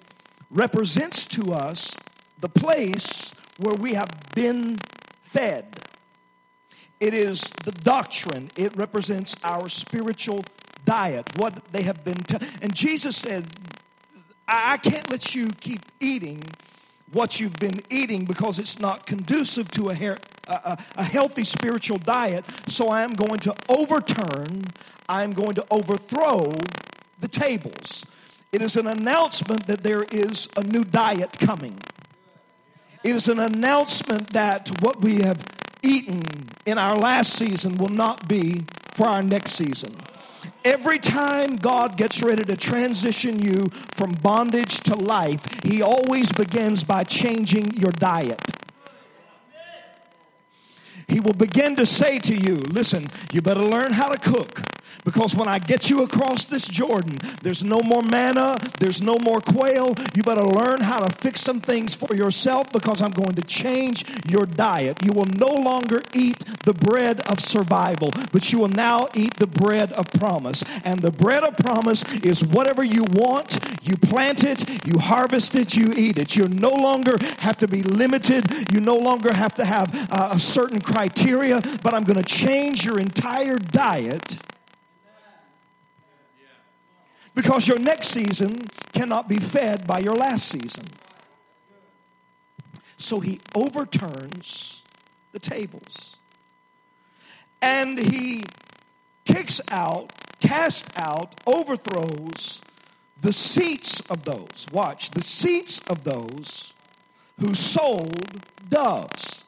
represents 0.49 1.25
to 1.25 1.51
us 1.51 1.95
the 2.39 2.49
place 2.49 3.35
where 3.57 3.75
we 3.75 3.93
have 3.93 4.09
been 4.33 4.77
fed. 5.21 5.65
It 6.99 7.13
is 7.13 7.41
the 7.63 7.71
doctrine, 7.71 8.49
it 8.55 8.75
represents 8.75 9.35
our 9.43 9.69
spiritual 9.69 10.43
diet, 10.91 11.25
what 11.37 11.53
they 11.71 11.83
have 11.83 12.03
been. 12.03 12.15
T- 12.15 12.45
and 12.61 12.75
Jesus 12.75 13.15
said, 13.15 13.45
I-, 14.45 14.73
I 14.73 14.77
can't 14.77 15.09
let 15.09 15.33
you 15.33 15.47
keep 15.61 15.79
eating 16.01 16.43
what 17.13 17.39
you've 17.39 17.55
been 17.55 17.81
eating 17.89 18.25
because 18.25 18.59
it's 18.59 18.77
not 18.77 19.05
conducive 19.05 19.71
to 19.71 19.89
a, 19.89 20.17
a, 20.47 20.77
a, 20.97 21.03
healthy 21.03 21.45
spiritual 21.45 21.97
diet. 21.97 22.43
So 22.67 22.89
I 22.89 23.03
am 23.03 23.11
going 23.11 23.39
to 23.39 23.55
overturn, 23.69 24.63
I'm 25.07 25.31
going 25.31 25.53
to 25.55 25.65
overthrow 25.71 26.51
the 27.19 27.27
tables. 27.27 28.05
It 28.51 28.61
is 28.61 28.75
an 28.75 28.87
announcement 28.87 29.67
that 29.67 29.83
there 29.83 30.03
is 30.11 30.49
a 30.57 30.63
new 30.63 30.83
diet 30.83 31.39
coming. 31.39 31.77
It 33.03 33.15
is 33.15 33.29
an 33.29 33.39
announcement 33.39 34.31
that 34.31 34.69
what 34.81 35.01
we 35.01 35.21
have 35.21 35.45
eaten 35.81 36.21
in 36.65 36.77
our 36.77 36.97
last 36.97 37.33
season 37.33 37.77
will 37.77 37.95
not 38.05 38.27
be 38.27 38.65
for 38.93 39.07
our 39.07 39.23
next 39.23 39.51
season. 39.51 39.91
Every 40.63 40.99
time 40.99 41.55
God 41.55 41.97
gets 41.97 42.21
ready 42.21 42.43
to 42.43 42.55
transition 42.55 43.41
you 43.41 43.67
from 43.95 44.11
bondage 44.11 44.79
to 44.81 44.95
life, 44.95 45.43
He 45.63 45.81
always 45.81 46.31
begins 46.31 46.83
by 46.83 47.03
changing 47.03 47.73
your 47.77 47.91
diet. 47.91 48.41
He 51.07 51.19
will 51.19 51.33
begin 51.33 51.75
to 51.75 51.85
say 51.85 52.19
to 52.19 52.35
you, 52.35 52.55
listen, 52.55 53.07
you 53.33 53.41
better 53.41 53.63
learn 53.63 53.91
how 53.91 54.09
to 54.09 54.17
cook. 54.17 54.61
Because 55.03 55.35
when 55.35 55.47
I 55.47 55.59
get 55.59 55.89
you 55.89 56.03
across 56.03 56.45
this 56.45 56.67
Jordan, 56.67 57.17
there's 57.41 57.63
no 57.63 57.81
more 57.81 58.03
manna, 58.03 58.57
there's 58.79 59.01
no 59.01 59.17
more 59.17 59.41
quail. 59.41 59.95
You 60.13 60.23
better 60.23 60.43
learn 60.43 60.81
how 60.81 60.99
to 60.99 61.15
fix 61.15 61.41
some 61.41 61.59
things 61.59 61.95
for 61.95 62.15
yourself 62.15 62.71
because 62.71 63.01
I'm 63.01 63.11
going 63.11 63.35
to 63.35 63.41
change 63.41 64.05
your 64.29 64.45
diet. 64.45 65.03
You 65.03 65.13
will 65.13 65.25
no 65.25 65.49
longer 65.49 66.01
eat 66.13 66.43
the 66.65 66.73
bread 66.73 67.21
of 67.21 67.39
survival, 67.39 68.11
but 68.31 68.51
you 68.51 68.59
will 68.59 68.69
now 68.69 69.07
eat 69.15 69.35
the 69.37 69.47
bread 69.47 69.91
of 69.93 70.07
promise. 70.11 70.63
And 70.83 71.01
the 71.01 71.11
bread 71.11 71.43
of 71.43 71.57
promise 71.57 72.03
is 72.23 72.43
whatever 72.43 72.83
you 72.83 73.03
want, 73.03 73.59
you 73.81 73.97
plant 73.97 74.43
it, 74.43 74.85
you 74.85 74.99
harvest 74.99 75.55
it, 75.55 75.75
you 75.75 75.93
eat 75.95 76.19
it. 76.19 76.35
You 76.35 76.47
no 76.47 76.69
longer 76.69 77.17
have 77.39 77.57
to 77.57 77.67
be 77.67 77.81
limited, 77.81 78.71
you 78.71 78.79
no 78.79 78.95
longer 78.95 79.33
have 79.33 79.55
to 79.55 79.65
have 79.65 80.11
uh, 80.11 80.29
a 80.33 80.39
certain 80.39 80.79
criteria, 80.79 81.61
but 81.81 81.93
I'm 81.93 82.03
going 82.03 82.21
to 82.21 82.23
change 82.23 82.85
your 82.85 82.99
entire 82.99 83.57
diet 83.57 84.37
because 87.33 87.67
your 87.67 87.79
next 87.79 88.09
season 88.09 88.67
cannot 88.93 89.27
be 89.27 89.37
fed 89.37 89.87
by 89.87 89.99
your 89.99 90.15
last 90.15 90.47
season. 90.47 90.85
So 92.97 93.19
he 93.19 93.39
overturns 93.55 94.83
the 95.31 95.39
tables. 95.39 96.17
And 97.61 97.97
he 97.97 98.43
kicks 99.25 99.61
out, 99.69 100.11
casts 100.39 100.89
out, 100.95 101.35
overthrows 101.45 102.61
the 103.21 103.33
seats 103.33 104.01
of 104.01 104.23
those. 104.23 104.65
Watch, 104.71 105.11
the 105.11 105.23
seats 105.23 105.79
of 105.87 106.03
those 106.03 106.73
who 107.39 107.53
sold 107.53 108.43
doves. 108.69 109.45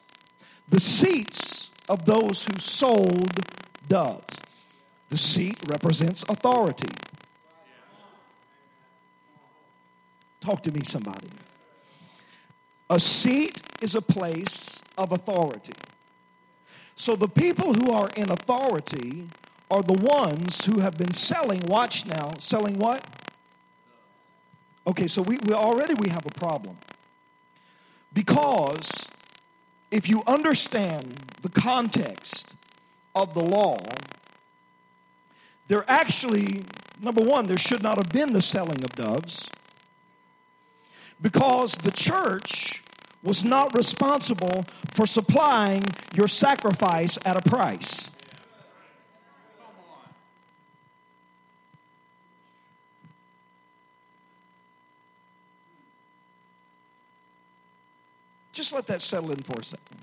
The 0.68 0.80
seats 0.80 1.70
of 1.88 2.04
those 2.04 2.44
who 2.44 2.58
sold 2.58 3.40
doves. 3.88 4.38
The 5.10 5.18
seat 5.18 5.58
represents 5.68 6.24
authority. 6.28 6.88
Talk 10.44 10.62
to 10.64 10.72
me, 10.72 10.82
somebody. 10.84 11.28
A 12.90 13.00
seat 13.00 13.62
is 13.80 13.94
a 13.94 14.02
place 14.02 14.82
of 14.98 15.10
authority. 15.12 15.72
So 16.96 17.16
the 17.16 17.28
people 17.28 17.72
who 17.72 17.90
are 17.90 18.10
in 18.14 18.30
authority 18.30 19.26
are 19.70 19.82
the 19.82 19.94
ones 19.94 20.62
who 20.66 20.80
have 20.80 20.98
been 20.98 21.12
selling, 21.12 21.60
watch 21.66 22.04
now, 22.04 22.32
selling 22.38 22.78
what? 22.78 23.02
Okay, 24.86 25.06
so 25.06 25.22
we, 25.22 25.38
we 25.38 25.54
already 25.54 25.94
we 25.94 26.10
have 26.10 26.26
a 26.26 26.30
problem. 26.30 26.76
Because 28.12 28.90
if 29.90 30.10
you 30.10 30.22
understand 30.26 31.22
the 31.40 31.48
context 31.48 32.54
of 33.14 33.32
the 33.32 33.42
law, 33.42 33.78
there 35.68 35.86
actually, 35.88 36.64
number 37.00 37.22
one, 37.22 37.46
there 37.46 37.56
should 37.56 37.82
not 37.82 37.96
have 37.96 38.12
been 38.12 38.34
the 38.34 38.42
selling 38.42 38.84
of 38.84 38.92
doves 38.94 39.48
because 41.24 41.72
the 41.76 41.90
church 41.90 42.82
was 43.22 43.44
not 43.46 43.74
responsible 43.74 44.62
for 44.92 45.06
supplying 45.06 45.82
your 46.14 46.28
sacrifice 46.28 47.18
at 47.24 47.34
a 47.34 47.48
price. 47.48 48.10
Just 58.52 58.74
let 58.74 58.86
that 58.88 59.00
settle 59.00 59.32
in 59.32 59.38
for 59.38 59.60
a 59.60 59.64
second. 59.64 59.98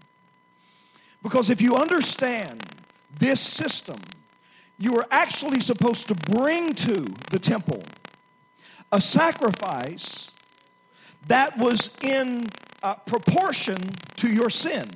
Because 1.22 1.52
if 1.52 1.62
you 1.62 1.76
understand 1.76 2.66
this 3.20 3.40
system, 3.40 4.00
you 4.80 4.98
are 4.98 5.06
actually 5.12 5.60
supposed 5.60 6.08
to 6.08 6.16
bring 6.16 6.74
to 6.74 7.06
the 7.30 7.38
temple 7.38 7.84
a 8.92 9.00
sacrifice 9.00 10.32
that 11.28 11.58
was 11.58 11.92
in 12.02 12.48
uh, 12.84 12.96
proportion 12.96 13.78
to 14.18 14.28
your 14.28 14.50
sin. 14.50 14.90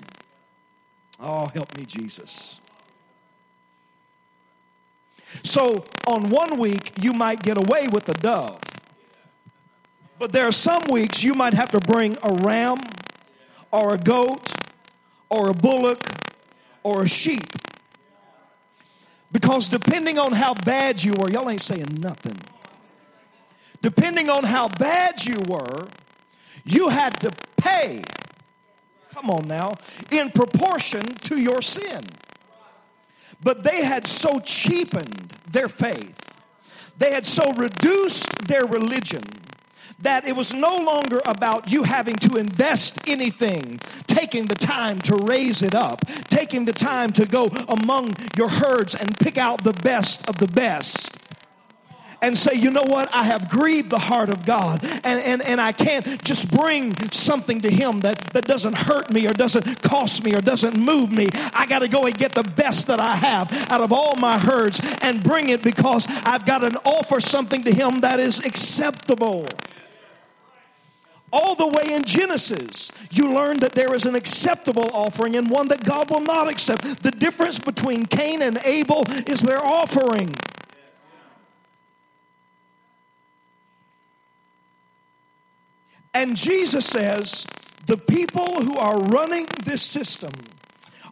Oh, 1.20 1.46
help 1.48 1.78
me, 1.78 1.86
Jesus. 1.86 2.60
So, 5.44 5.84
on 6.08 6.30
one 6.30 6.60
week, 6.60 6.94
you 7.02 7.14
might 7.14 7.42
get 7.44 7.58
away 7.58 7.88
with 7.88 8.08
a 8.10 8.14
dove. 8.14 8.60
But 10.18 10.32
there 10.32 10.48
are 10.48 10.52
some 10.52 10.84
weeks 10.92 11.24
you 11.24 11.34
might 11.34 11.54
have 11.54 11.72
to 11.72 11.80
bring 11.80 12.18
a 12.24 12.34
ram 12.34 12.78
or 13.72 13.94
a 13.94 13.98
goat 13.98 14.54
or 15.30 15.50
a 15.50 15.54
bullock 15.54 16.04
or 16.84 17.04
a 17.04 17.08
sheep. 17.08 17.46
Because 19.32 19.68
depending 19.68 20.18
on 20.18 20.32
how 20.32 20.54
bad 20.54 21.04
you 21.04 21.14
were, 21.14 21.30
y'all 21.30 21.50
ain't 21.50 21.62
saying 21.62 21.98
nothing. 22.00 22.40
Depending 23.82 24.30
on 24.30 24.46
how 24.46 24.70
bad 24.70 25.26
you 25.26 25.38
were, 25.48 25.88
you 26.66 26.90
had 26.90 27.20
to 27.22 27.32
pay. 27.58 28.02
Come 29.14 29.30
on 29.30 29.48
now, 29.48 29.76
in 30.12 30.32
proportion 30.32 31.04
to 31.04 31.40
your 31.40 31.62
sin. 31.62 32.02
But 33.42 33.64
they 33.64 33.84
had 33.84 34.08
so 34.08 34.40
cheapened 34.40 35.34
their 35.50 35.70
faith, 35.70 36.16
they 36.98 37.12
had 37.12 37.26
so 37.26 37.54
reduced 37.54 38.48
their 38.48 38.66
religion 38.66 39.24
that 40.00 40.28
it 40.28 40.36
was 40.36 40.54
no 40.54 40.78
longer 40.78 41.22
about 41.26 41.72
you 41.72 41.84
having 41.84 42.16
to 42.18 42.36
invest 42.36 43.08
anything, 43.08 43.80
taking 44.08 44.46
the 44.46 44.56
time 44.56 45.00
to 45.00 45.16
raise 45.16 45.64
it 45.64 45.74
up, 45.74 46.06
taking 46.26 46.66
the 46.66 46.74
time 46.74 47.12
to 47.14 47.26
go 47.26 47.46
among 47.70 48.14
your 48.38 48.50
herds 48.50 48.94
and 48.94 49.18
pick 49.18 49.38
out 49.38 49.64
the 49.64 49.74
best 49.74 50.28
of 50.28 50.38
the 50.38 50.48
best 50.48 51.18
and 52.22 52.38
say, 52.38 52.54
you 52.56 52.72
know 52.72 52.84
what, 52.86 53.14
I 53.14 53.24
have 53.24 53.50
grieved 53.50 53.90
the 53.90 54.00
heart 54.00 54.30
of 54.30 54.46
God, 54.46 54.84
and, 54.84 55.20
and, 55.20 55.42
and 55.42 55.62
I 55.62 55.72
can't 55.72 56.24
just 56.24 56.52
bring 56.52 56.96
something 57.12 57.60
to 57.60 57.70
Him 57.70 58.00
that, 58.02 58.20
that 58.34 58.46
doesn't 58.46 58.78
hurt 58.78 59.12
me 59.12 59.28
or 59.28 59.34
doesn't 59.34 59.82
cost 59.82 60.24
me 60.24 60.36
or 60.36 60.42
doesn't 60.42 60.78
move 60.78 61.12
me. 61.12 61.28
I 61.54 61.66
got 61.66 61.80
to 61.80 61.88
go 61.88 62.06
and 62.06 62.18
get 62.18 62.34
the 62.34 62.44
best 62.44 62.88
that 62.88 63.00
I 63.00 63.16
have 63.16 63.72
out 63.72 63.82
of 63.82 63.92
all 63.92 64.16
my 64.16 64.38
herds 64.38 64.82
and 65.02 65.24
bring 65.24 65.50
it 65.50 65.62
because 65.62 66.06
I've 66.10 66.46
got 66.46 66.60
to 66.60 66.80
offer 66.86 67.20
something 67.20 67.64
to 67.64 67.74
Him 67.74 68.02
that 68.02 68.20
is 68.20 68.40
acceptable 68.40 69.48
all 71.36 71.54
the 71.54 71.68
way 71.68 71.94
in 71.94 72.04
Genesis, 72.04 72.94
you 73.12 73.34
learn 73.34 73.58
that 73.58 73.74
there 73.74 73.94
is 73.94 74.06
an 74.06 74.16
acceptable 74.16 74.90
offering 74.94 75.36
and 75.36 75.50
one 75.50 75.68
that 75.68 75.84
God 75.84 76.10
will 76.10 76.22
not 76.22 76.48
accept. 76.48 77.04
The 77.04 77.12
difference 77.12 77.60
between 77.60 78.06
Cain 78.06 78.42
and 78.42 78.58
Abel 78.64 79.04
is 79.28 79.42
their 79.42 79.62
offering. 79.62 80.34
And 86.16 86.38
Jesus 86.38 86.86
says, 86.86 87.46
the 87.88 87.98
people 87.98 88.64
who 88.64 88.78
are 88.78 88.98
running 88.98 89.48
this 89.66 89.82
system 89.82 90.32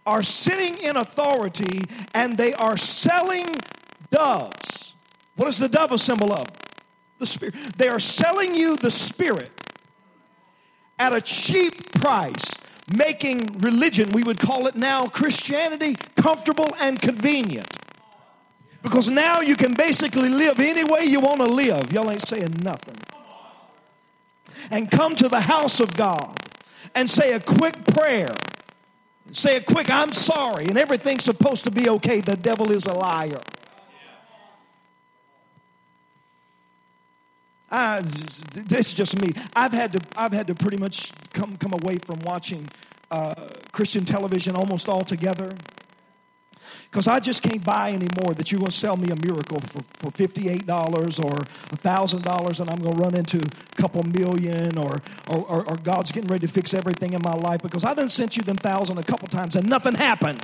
are 0.06 0.24
sitting 0.24 0.78
in 0.78 0.96
authority 0.96 1.84
and 2.14 2.38
they 2.38 2.54
are 2.54 2.78
selling 2.78 3.54
doves. 4.12 4.96
What 5.36 5.50
is 5.50 5.58
the 5.58 5.68
dove 5.68 5.92
a 5.92 5.98
symbol 5.98 6.32
of? 6.32 6.48
The 7.20 7.26
Spirit. 7.26 7.54
They 7.78 7.90
are 7.90 8.00
selling 8.00 8.56
you 8.56 8.78
the 8.78 8.90
Spirit 8.90 9.52
at 10.98 11.12
a 11.12 11.20
cheap 11.20 11.92
price, 11.92 12.54
making 12.96 13.60
religion, 13.60 14.10
we 14.12 14.24
would 14.24 14.40
call 14.40 14.68
it 14.68 14.76
now 14.78 15.08
Christianity, 15.08 15.98
comfortable 16.16 16.70
and 16.80 17.02
convenient. 17.02 17.78
Because 18.82 19.10
now 19.10 19.42
you 19.42 19.58
can 19.58 19.74
basically 19.74 20.30
live 20.30 20.62
any 20.62 20.86
way 20.86 21.04
you 21.04 21.20
want 21.20 21.42
to 21.42 21.48
live. 21.48 21.92
Y'all 21.92 22.10
ain't 22.10 22.26
saying 22.26 22.56
nothing 22.64 22.96
and 24.72 24.90
come 24.90 25.16
to 25.16 25.28
the 25.28 25.42
house 25.42 25.80
of 25.80 25.96
God 25.96 26.38
and 26.96 27.10
say 27.10 27.32
a 27.32 27.40
quick 27.40 27.86
prayer. 27.86 28.34
Say 29.32 29.56
a 29.58 29.62
quick, 29.62 29.90
I'm 29.92 30.12
sorry, 30.12 30.66
and 30.66 30.78
everything's 30.78 31.24
supposed 31.24 31.64
to 31.64 31.72
be 31.72 31.90
okay. 31.90 32.22
The 32.22 32.36
devil 32.36 32.72
is 32.72 32.86
a 32.86 32.94
liar. 32.94 33.42
I, 37.72 38.02
this 38.02 38.90
is 38.90 38.94
just 38.94 39.20
me. 39.20 39.34
I've 39.56 39.74
had 39.74 39.94
to, 39.94 40.02
I've 40.16 40.34
had 40.34 40.46
to 40.48 40.56
pretty 40.56 40.78
much 40.78 41.12
come, 41.34 41.58
come 41.58 41.74
away 41.74 41.98
from 41.98 42.20
watching 42.20 42.70
uh, 43.10 43.34
Christian 43.72 44.06
television 44.06 44.56
almost 44.56 44.88
altogether. 44.88 45.56
Because 46.94 47.08
I 47.08 47.20
just 47.20 47.42
can't 47.42 47.64
buy 47.64 47.92
anymore 47.92 48.36
that 48.36 48.52
you're 48.52 48.60
going 48.60 48.70
to 48.70 48.78
sell 48.78 48.98
me 48.98 49.10
a 49.10 49.16
miracle 49.26 49.60
for, 49.62 49.82
for 49.98 50.12
$58 50.12 50.62
or 51.26 51.32
$1,000 51.76 52.60
and 52.60 52.70
I'm 52.70 52.78
going 52.84 52.96
to 52.96 53.02
run 53.02 53.16
into 53.16 53.40
a 53.40 53.76
couple 53.82 54.04
million 54.04 54.78
or, 54.78 55.02
or, 55.28 55.68
or, 55.68 55.76
God's 55.78 56.12
getting 56.12 56.30
ready 56.30 56.46
to 56.46 56.54
fix 56.54 56.72
everything 56.72 57.14
in 57.14 57.22
my 57.24 57.34
life 57.34 57.64
because 57.64 57.84
I 57.84 57.96
done 57.96 58.10
sent 58.10 58.38
you 58.38 58.44
them 58.44 58.58
thousand 58.58 59.00
a 59.00 59.04
couple 59.04 59.28
times 59.28 59.56
and 59.56 59.68
nothing 59.68 59.96
happened. 59.96 60.40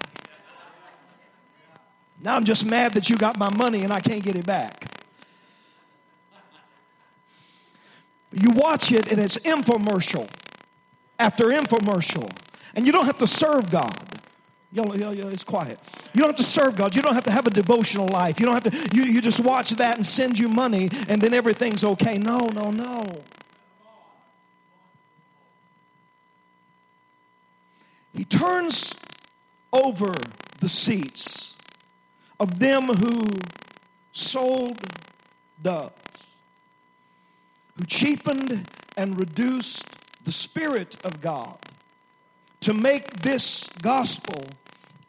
Now 2.20 2.36
I'm 2.36 2.46
just 2.46 2.66
mad 2.66 2.94
that 2.94 3.12
you 3.12 3.16
got 3.16 3.38
my 3.38 3.56
money 3.56 3.84
and 3.84 3.94
I 3.94 4.00
can't 4.00 4.24
get 4.24 4.36
it 4.36 4.48
back. 4.48 4.92
You 8.32 8.50
watch 8.50 8.92
it 8.92 9.12
and 9.12 9.22
it's 9.22 9.38
infomercial 9.38 10.28
after 11.20 11.46
infomercial. 11.46 12.36
And 12.74 12.88
you 12.88 12.92
don't 12.92 13.06
have 13.06 13.20
to 13.20 13.28
serve 13.28 13.70
God. 13.70 14.19
Y'all, 14.72 14.96
y'all, 14.98 15.14
y'all, 15.16 15.30
it's 15.30 15.44
quiet. 15.44 15.80
You 16.14 16.22
don't 16.22 16.30
have 16.30 16.36
to 16.36 16.44
serve 16.44 16.76
God. 16.76 16.96
You 16.96 17.02
don't 17.02 17.16
have 17.16 17.24
to 17.24 17.32
have 17.32 17.48
a 17.48 17.50
devotional 17.50 18.08
life. 18.08 18.40
You 18.40 18.46
don't 18.46 18.64
have 18.64 18.72
to, 18.72 18.96
you, 18.96 19.04
you 19.04 19.20
just 19.20 19.40
watch 19.40 19.72
that 19.72 19.96
and 19.96 20.06
send 20.06 20.38
you 20.38 20.48
money 20.48 20.90
and 21.08 21.20
then 21.22 21.34
everything's 21.34 21.84
okay. 21.84 22.20
No, 22.20 22.50
no, 22.50 22.70
no. 22.70 23.24
He 28.14 28.26
turns 28.26 28.94
over 29.74 30.12
the 30.60 30.70
seats 30.70 31.56
of 32.40 32.60
them 32.60 32.88
who 32.88 33.28
sold 34.12 34.78
doves, 35.62 35.94
who 37.78 37.86
cheapened 37.86 38.70
and 38.98 39.18
reduced 39.20 39.86
the 40.26 40.32
Spirit 40.32 40.98
of 41.04 41.22
God 41.22 41.58
to 42.62 42.74
make 42.74 43.22
this 43.22 43.68
gospel 43.82 44.44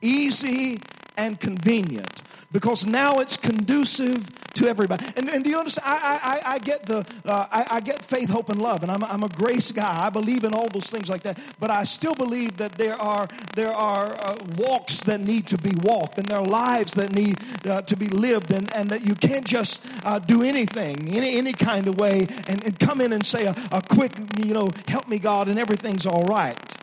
easy 0.00 0.80
and 1.16 1.38
convenient 1.38 2.22
because 2.52 2.86
now 2.86 3.18
it's 3.18 3.36
conducive 3.36 4.26
to 4.54 4.68
everybody. 4.68 5.06
And, 5.16 5.28
and 5.28 5.44
do 5.44 5.50
you 5.50 5.58
understand? 5.58 5.86
I, 5.86 6.40
I, 6.44 6.54
I 6.54 6.58
get 6.58 6.84
the 6.84 7.06
uh, 7.24 7.46
I, 7.50 7.66
I, 7.70 7.80
get 7.80 8.02
faith, 8.02 8.28
hope, 8.28 8.48
and 8.48 8.60
love, 8.60 8.82
and 8.82 8.90
I'm, 8.90 9.04
I'm 9.04 9.22
a 9.22 9.28
grace 9.28 9.70
guy. 9.70 10.04
I 10.04 10.10
believe 10.10 10.44
in 10.44 10.52
all 10.52 10.68
those 10.68 10.90
things 10.90 11.08
like 11.08 11.22
that. 11.22 11.38
But 11.60 11.70
I 11.70 11.84
still 11.84 12.14
believe 12.14 12.56
that 12.56 12.72
there 12.72 13.00
are 13.00 13.28
there 13.54 13.72
are 13.72 14.14
uh, 14.14 14.36
walks 14.56 15.00
that 15.00 15.20
need 15.20 15.46
to 15.48 15.58
be 15.58 15.74
walked, 15.82 16.18
and 16.18 16.26
there 16.26 16.38
are 16.38 16.46
lives 16.46 16.94
that 16.94 17.12
need 17.12 17.38
uh, 17.66 17.82
to 17.82 17.96
be 17.96 18.08
lived, 18.08 18.52
and, 18.52 18.74
and 18.74 18.90
that 18.90 19.06
you 19.06 19.14
can't 19.14 19.46
just 19.46 19.84
uh, 20.04 20.18
do 20.18 20.42
anything 20.42 21.16
any 21.16 21.36
any 21.36 21.52
kind 21.52 21.88
of 21.88 21.96
way 21.98 22.26
and, 22.48 22.64
and 22.64 22.78
come 22.78 23.00
in 23.00 23.12
and 23.12 23.24
say 23.24 23.46
a, 23.46 23.54
a 23.70 23.82
quick 23.82 24.12
you 24.44 24.54
know 24.54 24.68
help 24.88 25.08
me 25.08 25.18
God 25.18 25.48
and 25.48 25.58
everything's 25.58 26.06
all 26.06 26.24
right. 26.24 26.79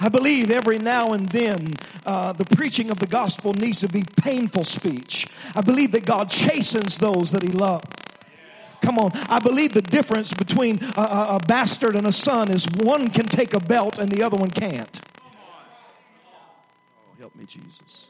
I 0.00 0.08
believe 0.08 0.50
every 0.50 0.78
now 0.78 1.08
and 1.08 1.28
then 1.28 1.74
uh, 2.04 2.32
the 2.32 2.44
preaching 2.44 2.90
of 2.90 2.98
the 2.98 3.06
gospel 3.06 3.52
needs 3.52 3.80
to 3.80 3.88
be 3.88 4.04
painful 4.20 4.64
speech. 4.64 5.28
I 5.54 5.60
believe 5.60 5.92
that 5.92 6.04
God 6.04 6.30
chastens 6.30 6.98
those 6.98 7.30
that 7.32 7.42
He 7.42 7.50
loves. 7.50 7.86
Come 8.82 8.98
on. 8.98 9.12
I 9.28 9.38
believe 9.38 9.72
the 9.72 9.82
difference 9.82 10.34
between 10.34 10.82
a, 10.96 11.00
a, 11.36 11.40
bastard 11.46 11.94
and 11.94 12.04
a 12.04 12.12
son 12.12 12.50
is 12.50 12.66
one 12.74 13.10
can 13.10 13.26
take 13.26 13.54
a 13.54 13.60
belt 13.60 13.98
and 13.98 14.10
the 14.10 14.24
other 14.24 14.36
one 14.36 14.50
can't. 14.50 15.00
Oh, 15.24 17.14
help 17.18 17.34
me, 17.36 17.44
Jesus. 17.44 18.08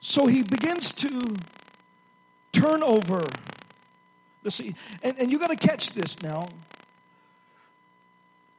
So 0.00 0.26
he 0.26 0.42
begins 0.42 0.92
to 0.92 1.20
turn 2.52 2.82
over 2.82 3.24
the 4.42 4.50
sea. 4.50 4.74
And, 5.02 5.18
and 5.18 5.30
you 5.30 5.38
got 5.38 5.50
to 5.50 5.56
catch 5.56 5.92
this 5.92 6.20
now. 6.20 6.48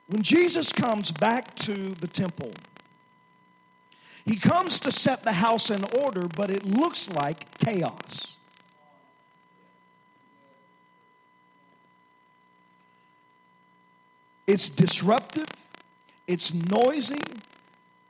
When 0.08 0.22
Jesus 0.22 0.72
comes 0.72 1.12
back 1.12 1.54
to 1.56 1.74
the 1.74 2.08
temple, 2.08 2.52
he 4.26 4.38
comes 4.38 4.80
to 4.82 4.92
set 4.92 5.24
the 5.24 5.34
house 5.34 5.70
in 5.70 5.84
order, 6.02 6.28
but 6.28 6.50
it 6.50 6.66
looks 6.66 7.10
like 7.10 7.58
chaos. 7.60 8.38
It's 14.46 14.70
disruptive, 14.70 15.48
it's 16.26 16.54
noisy, 16.54 17.22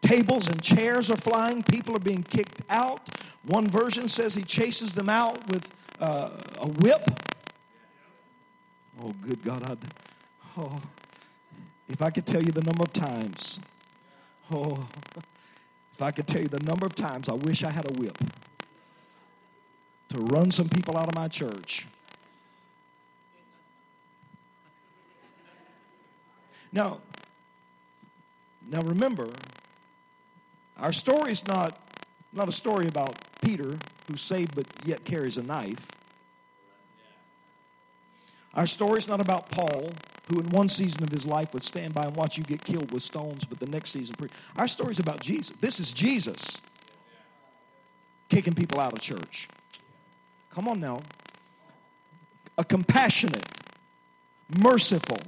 tables 0.01 0.47
and 0.47 0.61
chairs 0.61 1.09
are 1.09 1.17
flying, 1.17 1.63
people 1.63 1.95
are 1.95 1.99
being 1.99 2.21
kicked 2.21 2.61
out. 2.69 3.09
One 3.43 3.67
version 3.67 4.07
says 4.07 4.35
he 4.35 4.43
chases 4.43 4.93
them 4.93 5.09
out 5.09 5.47
with 5.47 5.67
uh, 5.99 6.29
a 6.59 6.67
whip. 6.67 7.09
Oh, 9.01 9.13
good 9.21 9.43
God. 9.43 9.63
I'd, 9.63 9.79
oh. 10.57 10.79
If 11.89 12.01
I 12.01 12.09
could 12.09 12.25
tell 12.25 12.43
you 12.43 12.51
the 12.51 12.61
number 12.61 12.83
of 12.83 12.93
times, 12.93 13.59
oh, 14.51 14.87
if 15.15 16.01
I 16.01 16.11
could 16.11 16.27
tell 16.27 16.41
you 16.41 16.47
the 16.47 16.59
number 16.59 16.85
of 16.85 16.95
times 16.95 17.29
I 17.29 17.33
wish 17.33 17.63
I 17.63 17.71
had 17.71 17.89
a 17.89 17.99
whip. 17.99 18.17
to 20.09 20.19
run 20.19 20.51
some 20.51 20.69
people 20.69 20.97
out 20.97 21.07
of 21.07 21.15
my 21.15 21.27
church. 21.27 21.85
Now, 26.71 26.99
now 28.69 28.81
remember, 28.81 29.29
our 30.77 30.93
story 30.93 31.31
is 31.31 31.45
not, 31.47 31.79
not 32.31 32.47
a 32.47 32.51
story 32.51 32.87
about 32.87 33.17
Peter 33.41 33.77
who's 34.07 34.21
saved 34.21 34.55
but 34.55 34.67
yet 34.85 35.03
carries 35.03 35.37
a 35.37 35.43
knife. 35.43 35.87
Our 38.53 38.67
story 38.67 38.97
is 38.97 39.07
not 39.07 39.21
about 39.21 39.49
Paul, 39.49 39.91
who 40.27 40.39
in 40.39 40.49
one 40.49 40.67
season 40.67 41.03
of 41.03 41.09
his 41.09 41.25
life 41.25 41.53
would 41.53 41.63
stand 41.63 41.93
by 41.93 42.03
and 42.03 42.15
watch 42.15 42.37
you 42.37 42.43
get 42.43 42.63
killed 42.63 42.91
with 42.91 43.01
stones, 43.01 43.45
but 43.45 43.59
the 43.59 43.67
next 43.67 43.91
season, 43.91 44.15
our 44.57 44.67
story 44.67 44.91
is 44.91 44.99
about 44.99 45.21
Jesus. 45.21 45.55
This 45.61 45.79
is 45.79 45.93
Jesus 45.93 46.61
kicking 48.29 48.53
people 48.53 48.79
out 48.79 48.93
of 48.93 48.99
church. 48.99 49.47
Come 50.51 50.67
on 50.67 50.79
now. 50.79 51.01
A 52.57 52.65
compassionate, 52.65 53.47
merciful, 54.59 55.19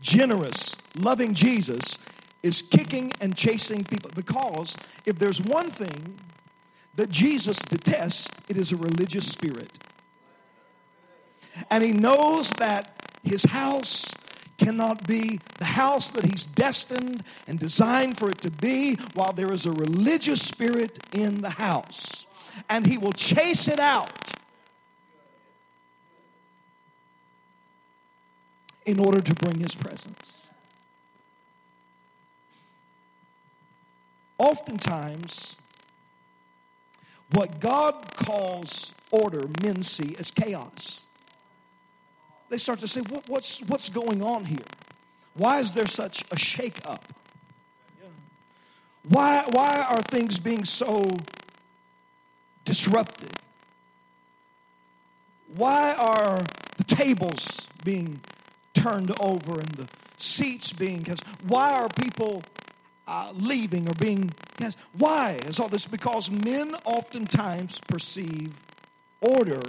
generous, 0.00 0.76
loving 0.98 1.34
Jesus 1.34 1.98
is 2.42 2.62
kicking 2.62 3.12
and 3.20 3.34
chasing 3.36 3.82
people 3.84 4.10
because 4.14 4.76
if 5.04 5.18
there's 5.18 5.40
one 5.40 5.70
thing 5.70 6.16
that 6.94 7.10
Jesus 7.10 7.58
detests, 7.58 8.28
it 8.48 8.56
is 8.56 8.72
a 8.72 8.76
religious 8.76 9.26
spirit. 9.30 9.78
And 11.70 11.82
he 11.82 11.92
knows 11.92 12.50
that 12.58 13.03
his 13.24 13.44
house 13.44 14.12
cannot 14.58 15.06
be 15.06 15.40
the 15.58 15.64
house 15.64 16.10
that 16.10 16.24
he's 16.24 16.44
destined 16.44 17.24
and 17.46 17.58
designed 17.58 18.16
for 18.16 18.28
it 18.30 18.40
to 18.42 18.50
be 18.50 18.94
while 19.14 19.32
there 19.32 19.52
is 19.52 19.66
a 19.66 19.72
religious 19.72 20.42
spirit 20.42 20.98
in 21.12 21.40
the 21.40 21.50
house. 21.50 22.26
And 22.68 22.86
he 22.86 22.98
will 22.98 23.12
chase 23.12 23.66
it 23.66 23.80
out 23.80 24.32
in 28.86 29.00
order 29.00 29.20
to 29.20 29.34
bring 29.34 29.58
his 29.58 29.74
presence. 29.74 30.50
Oftentimes, 34.38 35.56
what 37.32 37.60
God 37.60 38.14
calls 38.16 38.92
order, 39.10 39.48
men 39.62 39.82
see 39.82 40.14
as 40.18 40.30
chaos. 40.30 41.06
They 42.48 42.58
start 42.58 42.78
to 42.80 42.88
say, 42.88 43.00
what, 43.02 43.28
what's, 43.28 43.60
what's 43.62 43.88
going 43.88 44.22
on 44.22 44.44
here? 44.44 44.58
Why 45.34 45.60
is 45.60 45.72
there 45.72 45.86
such 45.86 46.22
a 46.22 46.36
shakeup? 46.36 47.00
Why, 49.08 49.44
why 49.50 49.82
are 49.82 50.00
things 50.02 50.38
being 50.38 50.64
so 50.64 51.04
disrupted? 52.64 53.30
Why 55.56 55.94
are 55.94 56.40
the 56.76 56.84
tables 56.84 57.66
being 57.84 58.20
turned 58.72 59.12
over 59.20 59.60
and 59.60 59.68
the 59.70 59.88
seats 60.16 60.72
being 60.72 61.02
cast? 61.02 61.22
Why 61.46 61.72
are 61.72 61.88
people 61.88 62.42
uh, 63.06 63.32
leaving 63.34 63.88
or 63.88 63.94
being 63.94 64.32
cast? 64.58 64.78
Why 64.96 65.38
is 65.46 65.60
all 65.60 65.68
this? 65.68 65.86
Because 65.86 66.30
men 66.30 66.74
oftentimes 66.84 67.80
perceive 67.86 68.58
order 69.20 69.60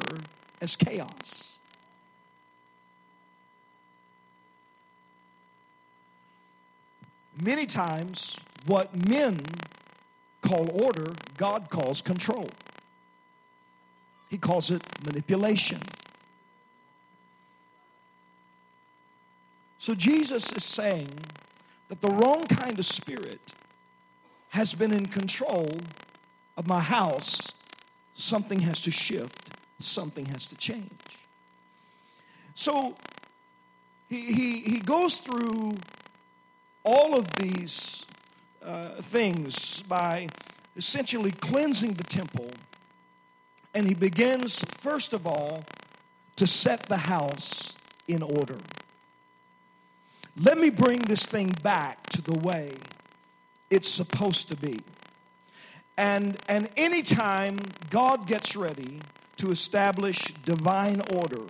as 0.62 0.76
chaos. 0.76 1.55
Many 7.40 7.66
times, 7.66 8.38
what 8.66 9.08
men 9.08 9.42
call 10.42 10.70
order, 10.72 11.14
God 11.38 11.70
calls 11.70 12.02
control. 12.02 12.48
He 14.30 14.38
calls 14.38 14.72
it 14.72 14.82
manipulation. 15.06 15.82
So 19.78 19.94
Jesus 19.94 20.52
is 20.54 20.64
saying 20.64 21.10
that 21.90 22.02
the 22.02 22.10
wrong 22.10 22.46
kind 22.48 22.80
of 22.80 22.86
spirit 22.86 23.54
has 24.50 24.74
been 24.74 24.94
in 24.94 25.06
control 25.06 25.70
of 26.58 26.68
my 26.68 26.80
house. 26.80 27.52
Something 28.16 28.62
has 28.62 28.82
to 28.82 28.92
shift, 28.92 29.50
something 29.80 30.26
has 30.28 30.46
to 30.48 30.56
change. 30.56 30.90
So 32.56 32.96
he, 34.10 34.34
he, 34.34 34.60
he 34.62 34.80
goes 34.80 35.18
through 35.18 35.76
all 36.86 37.16
of 37.16 37.28
these 37.36 38.06
uh, 38.64 39.02
things 39.02 39.82
by 39.84 40.30
essentially 40.78 41.32
cleansing 41.32 41.94
the 41.94 42.04
temple. 42.04 42.50
And 43.74 43.88
he 43.88 43.94
begins, 43.94 44.64
first 44.80 45.12
of 45.12 45.28
all, 45.28 45.66
to 46.38 46.48
set 46.48 46.84
the 46.84 46.98
house 46.98 47.76
in 48.08 48.22
order. 48.22 48.58
Let 50.38 50.58
me 50.58 50.70
bring 50.70 51.00
this 51.00 51.26
thing 51.26 51.54
back 51.64 52.08
to 52.08 52.22
the 52.22 52.38
way 52.40 52.74
it's 53.70 53.90
supposed 53.90 54.48
to 54.50 54.56
be. 54.56 54.80
And, 55.98 56.38
and 56.48 56.70
anytime 56.78 57.60
God 57.90 58.28
gets 58.28 58.56
ready 58.56 59.00
to 59.38 59.50
establish 59.50 60.24
divine 60.46 61.02
order, 61.14 61.44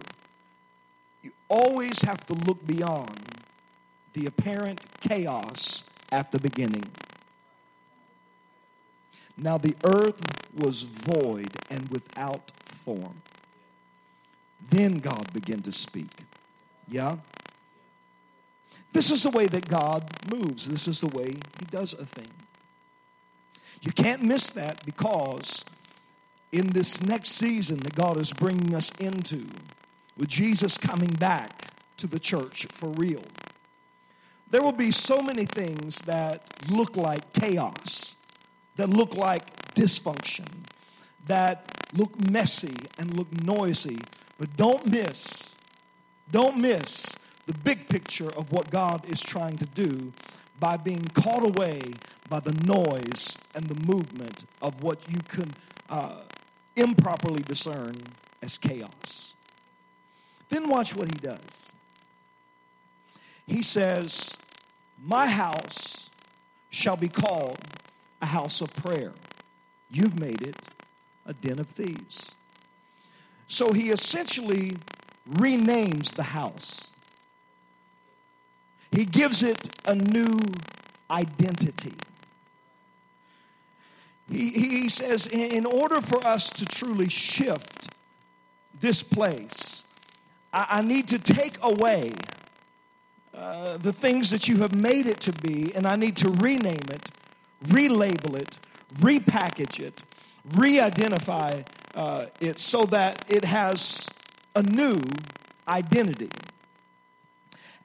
you 1.23 1.31
always 1.49 2.01
have 2.01 2.25
to 2.27 2.33
look 2.33 2.65
beyond 2.65 3.44
the 4.15 4.25
apparent 4.25 4.79
chaos 5.01 5.83
at 6.11 6.31
the 6.31 6.39
beginning. 6.39 6.85
Now 9.37 9.57
the 9.57 9.75
earth 9.83 10.21
was 10.55 10.83
void 10.83 11.49
and 11.69 11.89
without 11.89 12.51
form. 12.65 13.21
Then 14.69 14.99
God 14.99 15.31
began 15.33 15.61
to 15.63 15.71
speak. 15.73 16.11
Yeah? 16.87 17.17
This 18.93 19.11
is 19.11 19.23
the 19.23 19.29
way 19.29 19.47
that 19.47 19.67
God 19.67 20.09
moves. 20.31 20.65
This 20.65 20.87
is 20.87 21.01
the 21.01 21.07
way 21.07 21.33
He 21.59 21.65
does 21.69 21.93
a 21.93 22.05
thing. 22.05 22.31
You 23.81 23.91
can't 23.91 24.23
miss 24.23 24.47
that 24.51 24.85
because 24.85 25.65
in 26.53 26.69
this 26.69 27.01
next 27.01 27.31
season 27.31 27.79
that 27.79 27.95
God 27.95 28.17
is 28.17 28.31
bringing 28.31 28.73
us 28.73 28.91
into, 28.97 29.45
with 30.17 30.29
Jesus 30.29 30.77
coming 30.77 31.09
back 31.09 31.73
to 31.97 32.07
the 32.07 32.19
church 32.19 32.65
for 32.71 32.87
real, 32.91 33.23
there 34.51 34.61
will 34.61 34.71
be 34.71 34.91
so 34.91 35.21
many 35.21 35.45
things 35.45 35.97
that 36.05 36.41
look 36.69 36.95
like 36.95 37.33
chaos, 37.33 38.15
that 38.77 38.89
look 38.89 39.15
like 39.15 39.73
dysfunction, 39.73 40.47
that 41.27 41.87
look 41.93 42.29
messy 42.29 42.75
and 42.97 43.15
look 43.17 43.31
noisy. 43.43 43.99
But 44.37 44.55
don't 44.57 44.85
miss, 44.85 45.53
don't 46.31 46.57
miss 46.57 47.05
the 47.45 47.53
big 47.53 47.87
picture 47.89 48.29
of 48.29 48.51
what 48.51 48.69
God 48.69 49.05
is 49.09 49.21
trying 49.21 49.57
to 49.57 49.65
do 49.65 50.13
by 50.59 50.77
being 50.77 51.05
caught 51.13 51.43
away 51.43 51.79
by 52.29 52.39
the 52.39 52.53
noise 52.65 53.37
and 53.53 53.65
the 53.65 53.87
movement 53.87 54.45
of 54.61 54.81
what 54.81 54.99
you 55.09 55.19
can 55.27 55.53
uh, 55.89 56.21
improperly 56.75 57.43
discern 57.43 57.95
as 58.41 58.57
chaos. 58.57 59.33
Then 60.49 60.69
watch 60.69 60.95
what 60.95 61.07
he 61.07 61.15
does. 61.15 61.71
He 63.47 63.61
says, 63.61 64.35
My 65.03 65.27
house 65.27 66.09
shall 66.69 66.97
be 66.97 67.09
called 67.09 67.59
a 68.21 68.25
house 68.25 68.61
of 68.61 68.73
prayer. 68.75 69.13
You've 69.91 70.19
made 70.19 70.41
it 70.41 70.57
a 71.25 71.33
den 71.33 71.59
of 71.59 71.67
thieves. 71.67 72.33
So 73.47 73.71
he 73.71 73.91
essentially 73.91 74.77
renames 75.29 76.13
the 76.13 76.23
house. 76.23 76.91
He 78.91 79.05
gives 79.05 79.43
it 79.43 79.69
a 79.85 79.95
new 79.95 80.39
identity. 81.09 81.93
He, 84.29 84.49
he 84.49 84.89
says, 84.89 85.27
in 85.27 85.65
order 85.65 86.01
for 86.01 86.25
us 86.25 86.49
to 86.51 86.65
truly 86.65 87.09
shift 87.09 87.89
this 88.79 89.03
place, 89.03 89.85
I, 90.51 90.67
I 90.69 90.81
need 90.81 91.07
to 91.09 91.19
take 91.19 91.57
away 91.61 92.13
uh, 93.37 93.77
the 93.77 93.93
things 93.93 94.29
that 94.29 94.47
you 94.47 94.57
have 94.57 94.73
made 94.75 95.07
it 95.07 95.19
to 95.21 95.31
be, 95.31 95.73
and 95.75 95.85
I 95.85 95.95
need 95.95 96.17
to 96.17 96.29
rename 96.29 96.87
it, 96.89 97.09
relabel 97.65 98.39
it, 98.39 98.59
repackage 98.99 99.79
it, 99.79 100.01
re 100.53 100.79
identify 100.79 101.63
uh, 101.95 102.27
it 102.39 102.59
so 102.59 102.85
that 102.85 103.25
it 103.27 103.43
has 103.43 104.07
a 104.55 104.63
new 104.63 105.01
identity 105.67 106.29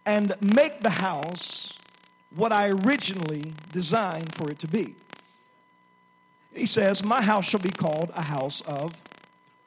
and 0.07 0.35
make 0.41 0.81
the 0.81 0.91
house 0.91 1.79
what 2.35 2.53
I 2.53 2.69
originally 2.69 3.53
designed 3.73 4.35
for 4.35 4.51
it 4.51 4.59
to 4.61 4.69
be. 4.69 4.95
He 6.55 6.67
says, 6.67 7.05
My 7.05 7.23
house 7.23 7.49
shall 7.49 7.61
be 7.61 7.71
called 7.71 8.11
a 8.15 8.23
house 8.23 8.61
of 8.63 8.93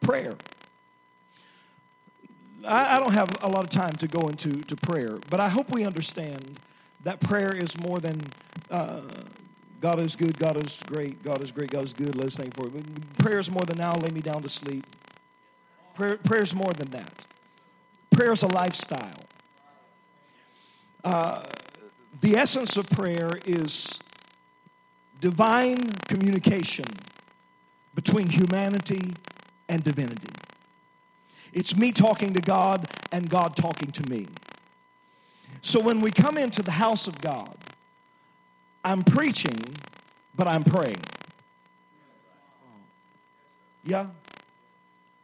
prayer. 0.02 0.36
I, 2.66 2.96
I 2.96 3.00
don't 3.00 3.14
have 3.14 3.30
a 3.42 3.48
lot 3.48 3.64
of 3.64 3.70
time 3.70 3.94
to 3.98 4.08
go 4.08 4.28
into 4.28 4.62
to 4.64 4.76
prayer, 4.76 5.20
but 5.30 5.40
I 5.40 5.50
hope 5.50 5.72
we 5.72 5.86
understand 5.86 6.60
that 7.04 7.20
prayer 7.20 7.54
is 7.56 7.78
more 7.80 8.00
than 8.00 8.22
uh, 8.72 9.02
God 9.82 10.00
is 10.00 10.16
good, 10.16 10.40
God 10.40 10.64
is 10.64 10.82
great, 10.86 11.22
God 11.24 11.44
is 11.44 11.52
great, 11.52 11.72
God 11.72 11.84
is 11.84 11.94
good, 11.94 12.16
let's 12.16 12.36
thank 12.36 12.56
for 12.56 12.68
it. 12.68 13.18
Prayer 13.18 13.40
is 13.40 13.52
more 13.52 13.64
than 13.64 13.78
now 13.78 13.96
lay 13.98 14.10
me 14.10 14.22
down 14.22 14.42
to 14.44 14.50
sleep. 14.50 14.86
Prayer, 15.96 16.18
is 16.42 16.56
more 16.56 16.74
than 16.74 16.90
that. 16.92 17.26
Prayer 18.12 18.32
is 18.32 18.42
a 18.42 18.48
lifestyle. 18.48 19.12
Uh, 21.04 21.44
the 22.22 22.36
essence 22.36 22.78
of 22.78 22.90
prayer 22.90 23.32
is 23.46 24.00
divine 25.20 25.90
communication 26.08 26.86
between 27.94 28.28
humanity 28.28 29.14
and 29.70 29.84
divinity. 29.84 30.30
It's 31.54 31.76
me 31.76 31.92
talking 31.92 32.34
to 32.34 32.42
God 32.42 32.88
and 33.12 33.30
God 33.30 33.56
talking 33.56 33.92
to 33.92 34.10
me. 34.10 34.28
So 35.62 35.80
when 35.80 36.02
we 36.02 36.12
come 36.12 36.38
into 36.38 36.62
the 36.62 36.72
house 36.72 37.08
of 37.08 37.20
God, 37.22 37.56
I'm 38.84 39.04
preaching, 39.04 39.58
but 40.36 40.48
I'm 40.48 40.64
praying. 40.64 41.02
Yeah? 43.86 44.08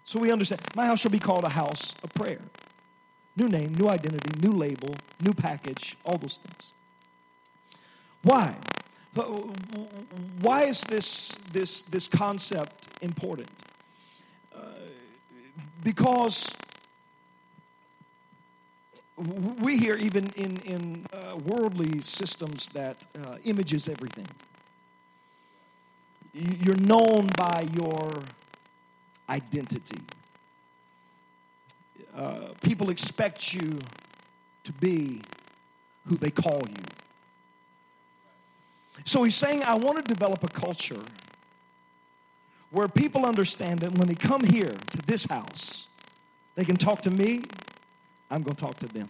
So 0.06 0.20
we 0.20 0.32
understand. 0.32 0.62
My 0.76 0.86
house 0.86 1.02
shall 1.02 1.12
be 1.12 1.20
called 1.20 1.44
a 1.44 1.50
house 1.50 1.94
of 2.04 2.14
prayer. 2.14 2.42
New 3.36 3.48
name, 3.48 3.74
new 3.76 3.88
identity, 3.88 4.40
new 4.40 4.52
label, 4.52 4.96
new 5.22 5.34
package, 5.34 5.98
all 6.06 6.18
those 6.18 6.38
things. 6.38 6.74
Why? 8.22 8.56
Why 10.42 10.64
is 10.64 10.82
this, 10.82 11.36
this, 11.52 11.84
this 11.84 12.08
concept 12.08 12.88
important? 13.02 13.50
Uh, 14.54 14.60
because 15.84 16.54
we 19.62 19.78
hear 19.78 19.96
even 19.96 20.32
in, 20.36 20.58
in 20.62 21.06
uh, 21.12 21.38
worldly 21.38 22.02
systems 22.02 22.70
that 22.70 23.06
uh, 23.22 23.38
images 23.44 23.90
everything. 23.90 24.28
You're 26.34 26.78
known 26.78 27.28
by 27.38 27.68
your 27.74 28.20
identity. 29.30 30.02
Uh, 32.16 32.50
people 32.62 32.90
expect 32.90 33.54
you 33.54 33.80
to 34.64 34.72
be 34.74 35.22
who 36.06 36.16
they 36.16 36.32
call 36.32 36.62
you. 36.68 36.84
So 39.06 39.24
he's 39.24 39.36
saying, 39.36 39.64
I 39.64 39.76
want 39.76 39.98
to 39.98 40.04
develop 40.04 40.44
a 40.44 40.48
culture 40.48 41.02
where 42.72 42.88
people 42.88 43.26
understand 43.26 43.80
that 43.80 43.98
when 43.98 44.08
they 44.08 44.16
come 44.16 44.44
here 44.44 44.72
to 44.92 44.98
this 45.08 45.26
house, 45.26 45.88
they 46.56 46.66
can 46.66 46.76
talk 46.76 47.02
to 47.04 47.12
me, 47.12 47.44
I'm 48.30 48.44
going 48.44 48.56
to 48.56 48.62
talk 48.62 48.78
to 48.80 48.88
them. 48.88 49.10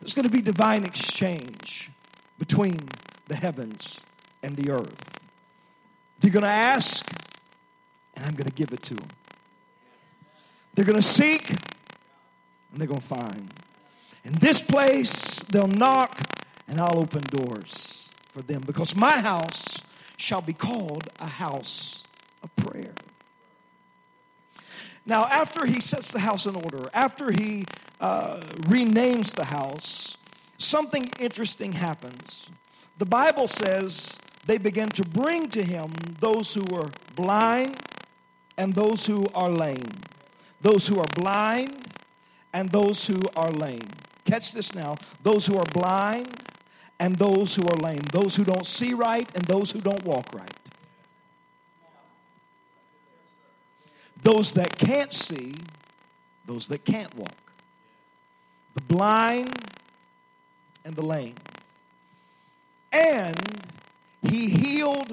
There's 0.00 0.14
going 0.14 0.28
to 0.28 0.32
be 0.32 0.40
divine 0.40 0.84
exchange 0.84 1.90
between 2.38 2.80
the 3.28 3.36
heavens 3.36 4.00
and 4.42 4.56
the 4.56 4.70
earth. 4.70 5.20
They're 6.20 6.32
going 6.32 6.44
to 6.44 6.48
ask, 6.48 7.08
and 8.14 8.24
I'm 8.24 8.34
going 8.34 8.48
to 8.48 8.54
give 8.54 8.72
it 8.72 8.82
to 8.82 8.94
them. 8.94 9.08
They're 10.74 10.84
going 10.84 11.00
to 11.00 11.02
seek, 11.02 11.50
and 11.50 11.60
they're 12.76 12.88
going 12.88 13.00
to 13.00 13.06
find. 13.06 13.52
In 14.24 14.32
this 14.34 14.62
place, 14.62 15.40
they'll 15.44 15.68
knock, 15.68 16.20
and 16.66 16.80
I'll 16.80 16.98
open 16.98 17.22
doors 17.22 18.10
for 18.32 18.42
them 18.42 18.62
because 18.66 18.96
my 18.96 19.20
house 19.20 19.82
shall 20.16 20.40
be 20.40 20.52
called 20.52 21.08
a 21.20 21.26
house 21.26 22.03
prayer. 22.74 22.94
Now, 25.06 25.26
after 25.26 25.66
he 25.66 25.80
sets 25.80 26.10
the 26.10 26.18
house 26.18 26.46
in 26.46 26.56
order, 26.56 26.88
after 26.92 27.30
he 27.30 27.66
uh, 28.00 28.40
renames 28.62 29.32
the 29.32 29.44
house, 29.44 30.16
something 30.58 31.04
interesting 31.20 31.72
happens. 31.72 32.48
The 32.98 33.04
Bible 33.04 33.46
says 33.46 34.18
they 34.46 34.58
began 34.58 34.88
to 34.90 35.04
bring 35.04 35.50
to 35.50 35.62
him 35.62 35.92
those 36.20 36.54
who 36.54 36.62
were 36.70 36.88
blind 37.14 37.76
and 38.56 38.74
those 38.74 39.06
who 39.06 39.26
are 39.34 39.50
lame. 39.50 39.90
Those 40.62 40.86
who 40.86 40.98
are 40.98 41.10
blind 41.14 41.86
and 42.52 42.70
those 42.70 43.06
who 43.06 43.20
are 43.36 43.50
lame. 43.50 43.88
Catch 44.24 44.52
this 44.52 44.74
now. 44.74 44.96
Those 45.22 45.46
who 45.46 45.58
are 45.58 45.66
blind 45.66 46.28
and 46.98 47.16
those 47.16 47.54
who 47.54 47.68
are 47.68 47.76
lame. 47.76 48.02
Those 48.12 48.36
who 48.36 48.44
don't 48.44 48.66
see 48.66 48.94
right 48.94 49.30
and 49.34 49.44
those 49.44 49.70
who 49.70 49.80
don't 49.80 50.02
walk 50.04 50.34
right. 50.34 50.63
Those 54.24 54.54
that 54.54 54.78
can't 54.78 55.12
see, 55.12 55.52
those 56.46 56.66
that 56.68 56.84
can't 56.84 57.14
walk. 57.14 57.52
The 58.74 58.80
blind 58.80 59.54
and 60.82 60.96
the 60.96 61.02
lame. 61.02 61.34
And 62.90 63.38
he 64.22 64.48
healed 64.48 65.12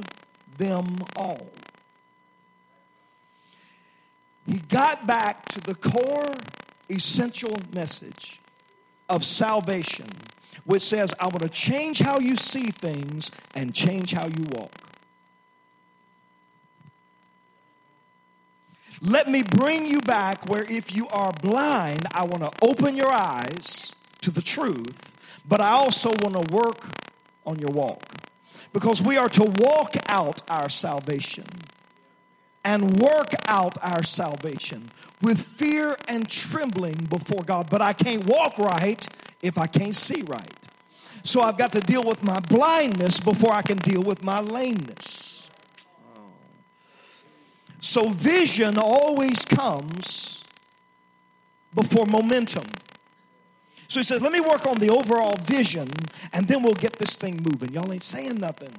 them 0.57 0.97
all. 1.17 1.49
He 4.47 4.59
got 4.59 5.05
back 5.05 5.45
to 5.49 5.59
the 5.59 5.75
core 5.75 6.33
essential 6.89 7.57
message 7.75 8.39
of 9.09 9.25
salvation, 9.25 10.07
which 10.63 10.83
says, 10.83 11.13
I 11.19 11.25
want 11.25 11.41
to 11.41 11.49
change 11.49 11.99
how 11.99 12.19
you 12.19 12.37
see 12.37 12.71
things 12.71 13.29
and 13.55 13.75
change 13.75 14.13
how 14.13 14.27
you 14.27 14.45
walk. 14.53 14.71
Let 19.01 19.27
me 19.27 19.41
bring 19.41 19.87
you 19.87 19.99
back 19.99 20.47
where 20.47 20.63
if 20.63 20.95
you 20.95 21.07
are 21.07 21.33
blind, 21.33 22.05
I 22.11 22.23
want 22.23 22.43
to 22.43 22.51
open 22.61 22.95
your 22.95 23.11
eyes 23.11 23.95
to 24.21 24.29
the 24.29 24.43
truth, 24.43 25.11
but 25.47 25.59
I 25.59 25.71
also 25.71 26.09
want 26.09 26.35
to 26.35 26.55
work 26.55 26.85
on 27.43 27.57
your 27.57 27.71
walk 27.71 28.03
because 28.73 29.01
we 29.01 29.17
are 29.17 29.29
to 29.29 29.43
walk 29.57 29.95
out 30.07 30.43
our 30.51 30.69
salvation 30.69 31.45
and 32.63 32.99
work 32.99 33.33
out 33.47 33.75
our 33.81 34.03
salvation 34.03 34.91
with 35.19 35.41
fear 35.41 35.97
and 36.07 36.29
trembling 36.29 37.07
before 37.09 37.43
God. 37.43 37.71
But 37.71 37.81
I 37.81 37.93
can't 37.93 38.25
walk 38.25 38.59
right 38.59 39.03
if 39.41 39.57
I 39.57 39.65
can't 39.65 39.95
see 39.95 40.21
right. 40.21 40.67
So 41.23 41.41
I've 41.41 41.57
got 41.57 41.71
to 41.71 41.79
deal 41.79 42.03
with 42.03 42.23
my 42.23 42.39
blindness 42.39 43.19
before 43.19 43.53
I 43.53 43.63
can 43.63 43.77
deal 43.77 44.03
with 44.03 44.23
my 44.23 44.41
lameness. 44.41 45.30
So 47.81 48.09
vision 48.09 48.77
always 48.77 49.43
comes 49.43 50.43
before 51.73 52.05
momentum. 52.05 52.65
So 53.87 53.99
he 53.99 54.03
says, 54.03 54.21
let 54.21 54.31
me 54.31 54.39
work 54.39 54.65
on 54.67 54.77
the 54.77 54.89
overall 54.89 55.35
vision 55.43 55.89
and 56.31 56.47
then 56.47 56.63
we'll 56.63 56.75
get 56.75 56.93
this 56.99 57.15
thing 57.15 57.41
moving. 57.43 57.73
Y'all 57.73 57.91
ain't 57.91 58.03
saying 58.03 58.35
nothing. 58.35 58.73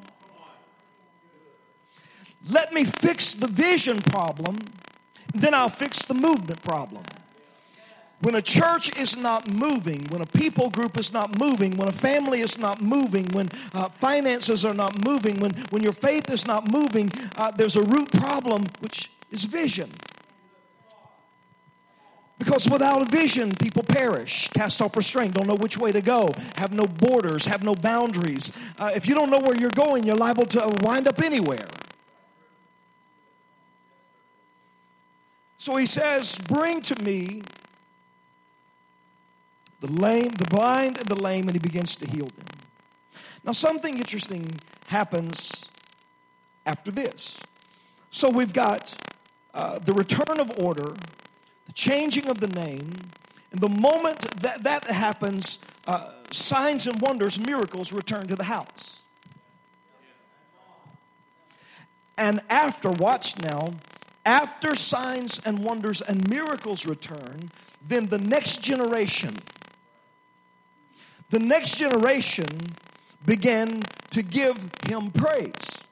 Let 2.48 2.72
me 2.72 2.84
fix 2.84 3.34
the 3.34 3.48
vision 3.48 4.00
problem, 4.00 4.56
then 5.34 5.52
I'll 5.52 5.68
fix 5.68 6.02
the 6.02 6.14
movement 6.14 6.62
problem. 6.62 7.02
When 8.22 8.36
a 8.36 8.42
church 8.42 8.96
is 8.96 9.16
not 9.16 9.52
moving, 9.52 10.06
when 10.10 10.22
a 10.22 10.26
people 10.26 10.70
group 10.70 10.96
is 10.96 11.12
not 11.12 11.40
moving, 11.40 11.76
when 11.76 11.88
a 11.88 11.92
family 11.92 12.40
is 12.40 12.56
not 12.56 12.80
moving, 12.80 13.26
when 13.32 13.48
uh, 13.74 13.88
finances 13.88 14.64
are 14.64 14.74
not 14.74 15.04
moving, 15.04 15.40
when, 15.40 15.50
when 15.70 15.82
your 15.82 15.92
faith 15.92 16.30
is 16.30 16.46
not 16.46 16.70
moving, 16.70 17.10
uh, 17.36 17.50
there's 17.50 17.74
a 17.74 17.82
root 17.82 18.12
problem, 18.12 18.66
which 18.78 19.10
is 19.32 19.42
vision. 19.44 19.90
Because 22.38 22.68
without 22.70 23.02
a 23.02 23.04
vision, 23.06 23.52
people 23.56 23.82
perish, 23.82 24.48
cast 24.48 24.80
off 24.80 24.96
restraint, 24.96 25.34
don't 25.34 25.48
know 25.48 25.56
which 25.56 25.76
way 25.76 25.90
to 25.90 26.00
go, 26.00 26.32
have 26.56 26.72
no 26.72 26.86
borders, 26.86 27.46
have 27.46 27.64
no 27.64 27.74
boundaries. 27.74 28.52
Uh, 28.78 28.92
if 28.94 29.08
you 29.08 29.16
don't 29.16 29.30
know 29.30 29.40
where 29.40 29.56
you're 29.56 29.70
going, 29.70 30.04
you're 30.04 30.16
liable 30.16 30.46
to 30.46 30.72
wind 30.82 31.08
up 31.08 31.20
anywhere. 31.20 31.66
So 35.56 35.76
he 35.76 35.86
says, 35.86 36.38
Bring 36.48 36.82
to 36.82 37.02
me 37.02 37.42
the 39.82 39.92
lame, 39.92 40.30
the 40.30 40.46
blind, 40.46 40.96
and 40.96 41.06
the 41.06 41.20
lame, 41.20 41.48
and 41.48 41.52
he 41.52 41.58
begins 41.58 41.96
to 41.96 42.06
heal 42.06 42.26
them. 42.26 42.46
Now, 43.44 43.52
something 43.52 43.98
interesting 43.98 44.46
happens 44.86 45.66
after 46.64 46.90
this. 46.90 47.40
So 48.10 48.30
we've 48.30 48.52
got 48.52 48.94
uh, 49.52 49.80
the 49.80 49.92
return 49.92 50.40
of 50.40 50.50
order 50.62 50.94
the 51.66 51.72
changing 51.72 52.28
of 52.28 52.40
the 52.40 52.48
name. 52.48 52.92
And 53.50 53.60
the 53.60 53.68
moment 53.68 54.20
that 54.40 54.62
that 54.62 54.84
happens, 54.84 55.58
uh, 55.86 56.12
signs 56.30 56.86
and 56.86 57.00
wonders, 57.00 57.38
miracles 57.38 57.92
return 57.92 58.26
to 58.28 58.36
the 58.36 58.44
house. 58.44 59.02
And 62.16 62.40
after, 62.48 62.90
watch 62.90 63.38
now, 63.38 63.70
after 64.24 64.74
signs 64.74 65.40
and 65.44 65.58
wonders 65.58 66.02
and 66.02 66.28
miracles 66.28 66.86
return, 66.86 67.50
then 67.86 68.06
the 68.06 68.18
next 68.18 68.62
generation, 68.62 69.34
the 71.32 71.40
next 71.40 71.76
generation 71.78 72.46
began 73.26 73.82
to 74.10 74.22
give 74.22 74.56
him 74.86 75.10
praise. 75.10 75.82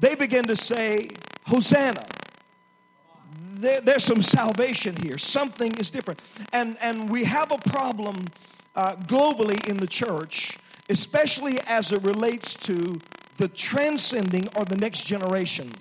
They 0.00 0.14
began 0.14 0.44
to 0.44 0.56
say, 0.56 1.08
Hosanna 1.46 2.02
there, 3.60 3.80
there's 3.80 4.04
some 4.04 4.22
salvation 4.22 4.96
here. 4.96 5.18
Something 5.18 5.74
is 5.76 5.90
different. 5.90 6.20
And, 6.52 6.76
and 6.80 7.10
we 7.10 7.24
have 7.24 7.50
a 7.50 7.58
problem 7.58 8.26
uh, 8.74 8.96
globally 8.96 9.66
in 9.66 9.78
the 9.78 9.86
church, 9.86 10.58
especially 10.88 11.60
as 11.66 11.92
it 11.92 12.02
relates 12.02 12.54
to 12.54 13.00
the 13.36 13.48
transcending 13.48 14.44
or 14.56 14.64
the 14.64 14.76
next 14.76 15.04
generation. 15.04 15.72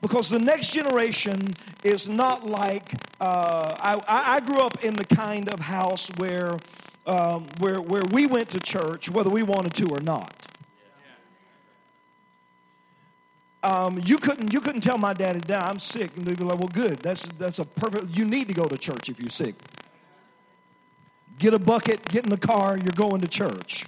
Because 0.00 0.28
the 0.28 0.38
next 0.38 0.72
generation 0.72 1.54
is 1.82 2.08
not 2.08 2.46
like 2.46 2.94
uh, 3.20 3.74
I, 3.78 4.00
I 4.06 4.40
grew 4.40 4.60
up 4.60 4.84
in 4.84 4.94
the 4.94 5.04
kind 5.04 5.48
of 5.52 5.60
house 5.60 6.10
where, 6.16 6.58
um, 7.06 7.46
where, 7.58 7.80
where 7.80 8.02
we 8.10 8.26
went 8.26 8.48
to 8.50 8.60
church 8.60 9.10
whether 9.10 9.30
we 9.30 9.42
wanted 9.42 9.74
to 9.74 9.88
or 9.88 10.00
not. 10.00 10.34
Um, 13.62 13.98
you 14.04 14.18
couldn't 14.18 14.52
you 14.52 14.60
couldn't 14.60 14.82
tell 14.82 14.98
my 14.98 15.14
daddy, 15.14 15.40
Dad, 15.40 15.62
I'm 15.62 15.78
sick, 15.78 16.14
and 16.16 16.26
they'd 16.26 16.36
be 16.36 16.44
like, 16.44 16.58
"Well, 16.58 16.68
good. 16.68 16.98
That's 16.98 17.22
that's 17.38 17.58
a 17.58 17.64
perfect. 17.64 18.14
You 18.14 18.26
need 18.26 18.46
to 18.48 18.54
go 18.54 18.66
to 18.66 18.76
church 18.76 19.08
if 19.08 19.18
you're 19.18 19.30
sick. 19.30 19.54
Get 21.38 21.54
a 21.54 21.58
bucket, 21.58 22.06
get 22.08 22.24
in 22.24 22.30
the 22.30 22.36
car. 22.36 22.76
You're 22.76 22.92
going 22.94 23.22
to 23.22 23.28
church." 23.28 23.86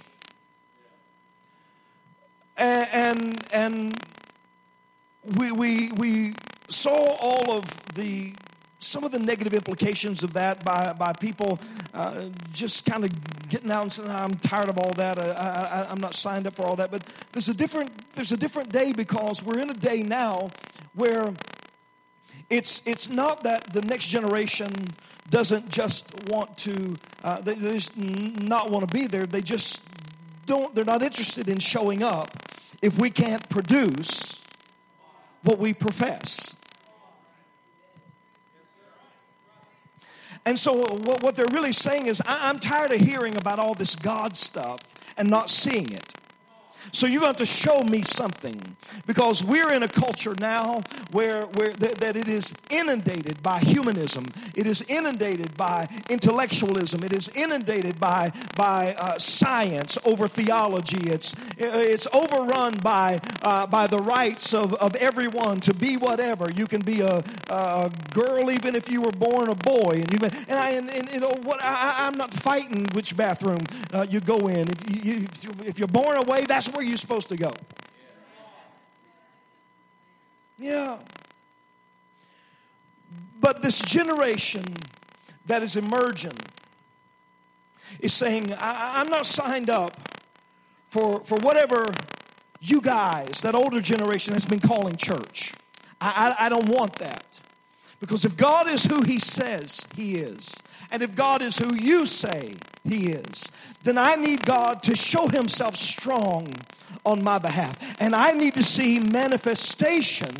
And 2.57 2.89
and, 2.91 3.47
and 3.53 4.03
we 5.37 5.51
we 5.51 5.91
we 5.91 6.33
saw 6.69 7.15
all 7.19 7.55
of 7.55 7.65
the 7.93 8.33
some 8.79 9.03
of 9.03 9.11
the 9.11 9.19
negative 9.19 9.53
implications 9.53 10.23
of 10.23 10.33
that 10.33 10.63
by, 10.63 10.93
by 10.93 11.11
people 11.13 11.59
uh, 11.93 12.25
just 12.53 12.85
kind 12.85 13.03
of 13.03 13.49
getting 13.49 13.71
out 13.71 13.83
and 13.83 13.91
saying, 13.91 14.09
I'm 14.09 14.35
tired 14.35 14.69
of 14.69 14.77
all 14.77 14.91
that. 14.93 15.19
I, 15.19 15.87
I'm 15.89 15.99
not 15.99 16.13
signed 16.13 16.45
up 16.45 16.55
for 16.55 16.63
all 16.63 16.75
that. 16.75 16.91
But 16.91 17.03
there's 17.31 17.49
a, 17.49 17.53
different, 17.53 17.91
there's 18.15 18.31
a 18.31 18.37
different 18.37 18.71
day 18.71 18.93
because 18.93 19.41
we're 19.41 19.59
in 19.59 19.69
a 19.69 19.73
day 19.73 20.03
now 20.03 20.49
where 20.93 21.33
it's, 22.49 22.81
it's 22.85 23.09
not 23.09 23.43
that 23.43 23.73
the 23.73 23.81
next 23.81 24.07
generation 24.07 24.71
doesn't 25.29 25.69
just 25.69 26.05
want 26.29 26.57
to, 26.59 26.95
uh, 27.23 27.41
they, 27.41 27.55
they 27.55 27.73
just 27.73 27.97
not 27.97 28.71
want 28.71 28.87
to 28.87 28.93
be 28.93 29.07
there. 29.07 29.25
They 29.25 29.41
just 29.41 29.81
don't, 30.45 30.73
they're 30.75 30.85
not 30.85 31.01
interested 31.01 31.49
in 31.49 31.59
showing 31.59 32.03
up 32.03 32.31
if 32.81 32.97
we 32.97 33.09
can't 33.09 33.47
produce 33.49 34.39
what 35.43 35.57
we 35.57 35.73
profess. 35.73 36.56
And 40.47 40.57
so, 40.57 40.77
what 40.77 41.35
they're 41.35 41.45
really 41.51 41.73
saying 41.73 42.07
is, 42.07 42.21
I'm 42.25 42.57
tired 42.57 42.93
of 42.93 43.01
hearing 43.01 43.35
about 43.35 43.59
all 43.59 43.73
this 43.73 43.97
God 43.97 44.37
stuff 44.37 44.79
and 45.17 45.29
not 45.29 45.49
seeing 45.49 45.91
it. 45.91 46.15
So 46.91 47.07
you 47.07 47.21
have 47.21 47.37
to 47.37 47.45
show 47.45 47.83
me 47.83 48.03
something 48.03 48.75
because 49.05 49.43
we're 49.43 49.71
in 49.71 49.83
a 49.83 49.87
culture 49.87 50.35
now 50.39 50.81
where, 51.11 51.45
where 51.45 51.71
th- 51.71 51.95
that 51.95 52.15
it 52.15 52.27
is 52.27 52.53
inundated 52.69 53.41
by 53.43 53.59
humanism. 53.59 54.27
It 54.55 54.65
is 54.65 54.83
inundated 54.87 55.55
by 55.57 55.87
intellectualism. 56.09 57.03
It 57.03 57.13
is 57.13 57.29
inundated 57.29 57.99
by, 57.99 58.31
by 58.55 58.95
uh, 58.97 59.19
science 59.19 59.97
over 60.05 60.27
theology. 60.27 61.09
It's, 61.09 61.35
it's 61.57 62.07
overrun 62.13 62.75
by, 62.77 63.21
uh, 63.41 63.67
by 63.67 63.87
the 63.87 63.99
rights 63.99 64.53
of, 64.53 64.73
of 64.75 64.95
everyone 64.95 65.59
to 65.61 65.73
be 65.73 65.97
whatever. 65.97 66.49
You 66.55 66.67
can 66.67 66.81
be 66.81 67.01
a, 67.01 67.23
a 67.49 67.91
girl 68.13 68.51
even 68.51 68.75
if 68.75 68.89
you 68.89 69.01
were 69.01 69.11
born 69.11 69.49
a 69.49 69.55
boy. 69.55 70.03
And, 70.03 70.11
you, 70.11 70.19
and, 70.47 70.59
I, 70.59 70.69
and, 70.71 70.89
and 70.89 71.09
you 71.11 71.19
know, 71.19 71.33
what, 71.43 71.63
I, 71.63 72.07
am 72.07 72.15
not 72.15 72.33
fighting 72.33 72.87
which 72.93 73.15
bathroom 73.15 73.59
uh, 73.93 74.05
you 74.09 74.19
go 74.19 74.47
in. 74.47 74.69
If, 74.69 75.05
you, 75.05 75.25
if 75.65 75.79
you're 75.79 75.87
born 75.87 76.17
away, 76.17 76.45
that's 76.45 76.69
where 76.77 76.85
you're 76.85 76.95
supposed 76.95 77.27
to 77.27 77.35
go. 77.35 77.51
Yeah. 80.59 80.99
But 83.41 83.63
this 83.63 83.81
generation 83.81 84.63
that 85.47 85.63
is 85.63 85.75
emerging 85.75 86.37
is 87.99 88.13
saying, 88.13 88.53
I, 88.59 89.01
am 89.01 89.09
not 89.09 89.25
signed 89.25 89.71
up 89.71 89.99
for, 90.89 91.21
for 91.21 91.39
whatever 91.39 91.83
you 92.61 92.79
guys, 92.79 93.41
that 93.41 93.55
older 93.55 93.81
generation, 93.81 94.33
has 94.33 94.45
been 94.45 94.59
calling 94.59 94.97
church. 94.97 95.53
I, 95.99 96.35
I, 96.39 96.45
I 96.45 96.49
don't 96.49 96.69
want 96.69 96.93
that. 96.99 97.39
Because 97.99 98.23
if 98.23 98.37
God 98.37 98.67
is 98.67 98.85
who 98.85 99.01
He 99.01 99.17
says 99.17 99.87
He 99.95 100.17
is, 100.17 100.53
and 100.91 101.01
if 101.01 101.15
God 101.15 101.41
is 101.41 101.57
who 101.57 101.73
you 101.73 102.05
say 102.05 102.53
He 102.83 103.09
is, 103.09 103.51
then 103.83 103.97
I 103.97 104.15
need 104.15 104.45
God 104.45 104.83
to 104.83 104.95
show 104.95 105.27
Himself 105.27 105.75
strong 105.75 106.53
on 107.05 107.23
my 107.23 107.37
behalf. 107.37 107.75
And 107.99 108.15
I 108.15 108.31
need 108.31 108.53
to 108.55 108.63
see 108.63 108.99
manifestation 108.99 110.35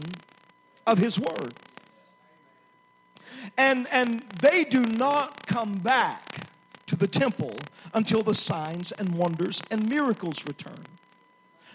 of 0.86 0.98
His 0.98 1.20
Word. 1.20 1.54
And, 3.58 3.88
and 3.92 4.24
they 4.42 4.64
do 4.64 4.86
not 4.86 5.48
come 5.48 5.76
back 5.76 6.48
to 6.88 6.96
the 6.96 7.08
temple 7.08 7.56
until 7.94 8.24
the 8.24 8.36
signs 8.36 8.92
and 8.92 9.16
wonders 9.16 9.62
and 9.72 9.90
miracles 9.90 10.46
return. 10.46 10.86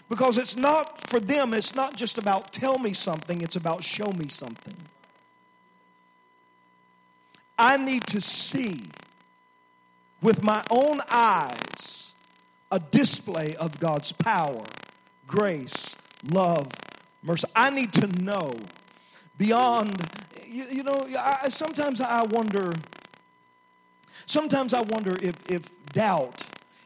Because 0.09 0.37
it's 0.37 0.55
not, 0.55 1.07
for 1.07 1.19
them, 1.19 1.53
it's 1.53 1.75
not 1.75 1.95
just 1.95 2.17
about 2.17 2.51
tell 2.51 2.77
me 2.77 2.93
something, 2.93 3.41
it's 3.41 3.55
about 3.55 3.83
show 3.83 4.11
me 4.11 4.27
something. 4.27 4.75
I 7.57 7.77
need 7.77 8.05
to 8.07 8.21
see 8.21 8.81
with 10.23 10.41
my 10.41 10.63
own 10.71 11.01
eyes 11.09 12.13
a 12.71 12.79
display 12.79 13.53
of 13.59 13.79
God's 13.79 14.11
power, 14.11 14.63
grace, 15.27 15.95
love, 16.31 16.69
mercy. 17.21 17.45
I 17.55 17.69
need 17.69 17.93
to 17.93 18.07
know 18.07 18.55
beyond, 19.37 20.01
you, 20.47 20.65
you 20.71 20.83
know, 20.83 21.07
I, 21.19 21.49
sometimes 21.49 22.01
I 22.01 22.23
wonder, 22.23 22.73
sometimes 24.25 24.73
I 24.73 24.81
wonder 24.81 25.15
if, 25.21 25.35
if 25.47 25.69
doubt 25.91 26.41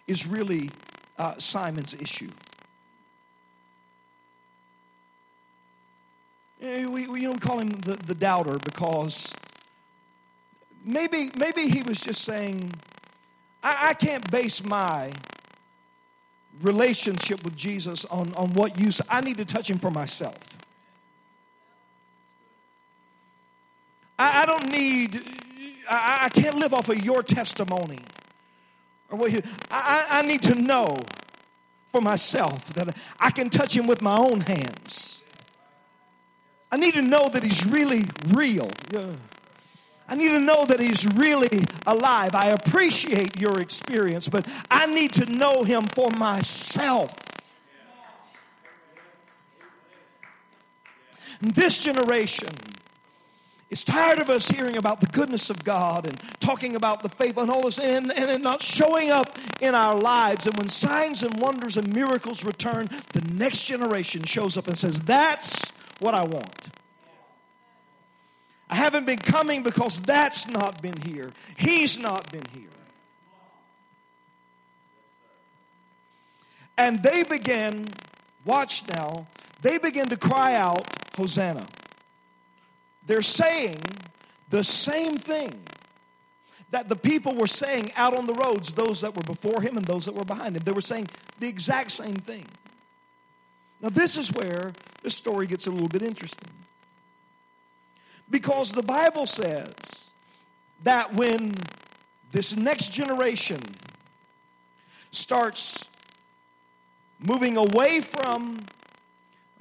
is 0.07 0.27
really 0.27 0.71
uh, 1.17 1.37
Simon's 1.37 1.93
issue. 1.93 2.31
We, 6.59 7.07
we, 7.07 7.21
you 7.21 7.27
know, 7.27 7.33
we 7.33 7.39
call 7.39 7.59
him 7.59 7.69
the, 7.69 7.95
the 7.95 8.15
doubter 8.15 8.57
because 8.57 9.31
maybe, 10.83 11.31
maybe 11.37 11.69
he 11.69 11.83
was 11.83 12.01
just 12.01 12.23
saying, 12.23 12.73
I, 13.67 13.89
I 13.89 13.93
can't 13.95 14.29
base 14.31 14.63
my 14.63 15.11
relationship 16.61 17.43
with 17.43 17.57
Jesus 17.57 18.05
on, 18.05 18.33
on 18.35 18.53
what 18.53 18.79
you. 18.79 18.91
I 19.09 19.19
need 19.19 19.37
to 19.37 19.45
touch 19.45 19.69
him 19.69 19.77
for 19.77 19.91
myself. 19.91 20.37
I, 24.17 24.43
I 24.43 24.45
don't 24.45 24.71
need, 24.71 25.21
I, 25.89 26.19
I, 26.23 26.29
can't 26.29 26.55
live 26.55 26.73
off 26.73 26.87
of 26.87 27.03
your 27.03 27.21
testimony. 27.23 27.99
Or 29.09 29.17
what 29.17 29.33
I, 29.69 30.07
I 30.11 30.21
need 30.21 30.43
to 30.43 30.55
know 30.55 30.97
for 31.89 31.99
myself 31.99 32.73
that 32.75 32.95
I 33.19 33.31
can 33.31 33.49
touch 33.49 33.75
him 33.75 33.85
with 33.85 34.01
my 34.01 34.17
own 34.17 34.41
hands. 34.41 35.23
I 36.71 36.77
need 36.77 36.93
to 36.93 37.01
know 37.01 37.27
that 37.29 37.43
he's 37.43 37.65
really 37.65 38.05
real. 38.27 38.69
Yeah. 38.93 39.11
I 40.07 40.15
need 40.15 40.29
to 40.29 40.39
know 40.39 40.65
that 40.65 40.79
He's 40.79 41.05
really 41.05 41.65
alive. 41.85 42.33
I 42.33 42.47
appreciate 42.47 43.39
your 43.39 43.59
experience, 43.59 44.29
but 44.29 44.47
I 44.71 44.87
need 44.87 45.13
to 45.13 45.25
know 45.25 45.63
Him 45.63 45.83
for 45.83 46.09
myself. 46.11 47.13
This 51.41 51.77
generation 51.77 52.49
is 53.69 53.83
tired 53.83 54.19
of 54.19 54.29
us 54.29 54.47
hearing 54.47 54.77
about 54.77 55.01
the 55.01 55.07
goodness 55.07 55.49
of 55.49 55.63
God 55.63 56.05
and 56.05 56.19
talking 56.39 56.75
about 56.75 57.03
the 57.03 57.09
faith 57.09 57.37
and 57.37 57.51
all 57.51 57.63
this 57.63 57.79
and, 57.79 58.11
and 58.11 58.41
not 58.41 58.63
showing 58.63 59.11
up 59.11 59.37
in 59.61 59.75
our 59.75 59.95
lives. 59.95 60.47
And 60.47 60.57
when 60.57 60.69
signs 60.69 61.23
and 61.23 61.39
wonders 61.39 61.75
and 61.77 61.93
miracles 61.93 62.43
return, 62.43 62.89
the 63.11 63.21
next 63.33 63.61
generation 63.61 64.23
shows 64.23 64.57
up 64.57 64.67
and 64.67 64.77
says, 64.77 65.01
That's 65.01 65.69
what 65.99 66.15
I 66.15 66.23
want. 66.23 66.69
I 68.69 68.75
haven't 68.75 69.05
been 69.05 69.19
coming 69.19 69.63
because 69.63 70.01
that's 70.01 70.47
not 70.47 70.81
been 70.81 70.97
here. 71.01 71.31
He's 71.57 71.97
not 71.97 72.31
been 72.31 72.43
here. 72.53 72.69
And 76.77 77.01
they 77.01 77.23
began, 77.23 77.85
watch 78.45 78.87
now, 78.89 79.27
they 79.61 79.77
begin 79.77 80.07
to 80.09 80.17
cry 80.17 80.55
out, 80.55 80.85
Hosanna. 81.17 81.65
They're 83.07 83.21
saying 83.21 83.81
the 84.49 84.63
same 84.63 85.15
thing 85.15 85.63
that 86.71 86.89
the 86.89 86.95
people 86.95 87.33
were 87.35 87.47
saying 87.47 87.91
out 87.95 88.15
on 88.15 88.27
the 88.27 88.33
roads, 88.33 88.73
those 88.73 89.01
that 89.01 89.15
were 89.15 89.23
before 89.23 89.61
him 89.61 89.77
and 89.77 89.85
those 89.85 90.05
that 90.05 90.13
were 90.13 90.25
behind 90.25 90.55
him. 90.55 90.63
They 90.63 90.73
were 90.73 90.81
saying 90.81 91.07
the 91.39 91.47
exact 91.47 91.91
same 91.91 92.15
thing. 92.15 92.45
Now, 93.81 93.89
this 93.89 94.17
is 94.17 94.31
where 94.33 94.73
the 95.03 95.09
story 95.09 95.47
gets 95.47 95.67
a 95.67 95.71
little 95.71 95.87
bit 95.87 96.01
interesting. 96.01 96.49
Because 98.29 98.71
the 98.71 98.83
Bible 98.83 99.25
says 99.25 99.73
that 100.83 101.13
when 101.13 101.55
this 102.31 102.55
next 102.55 102.91
generation 102.91 103.61
starts 105.11 105.85
moving 107.19 107.57
away 107.57 108.01
from 108.01 108.65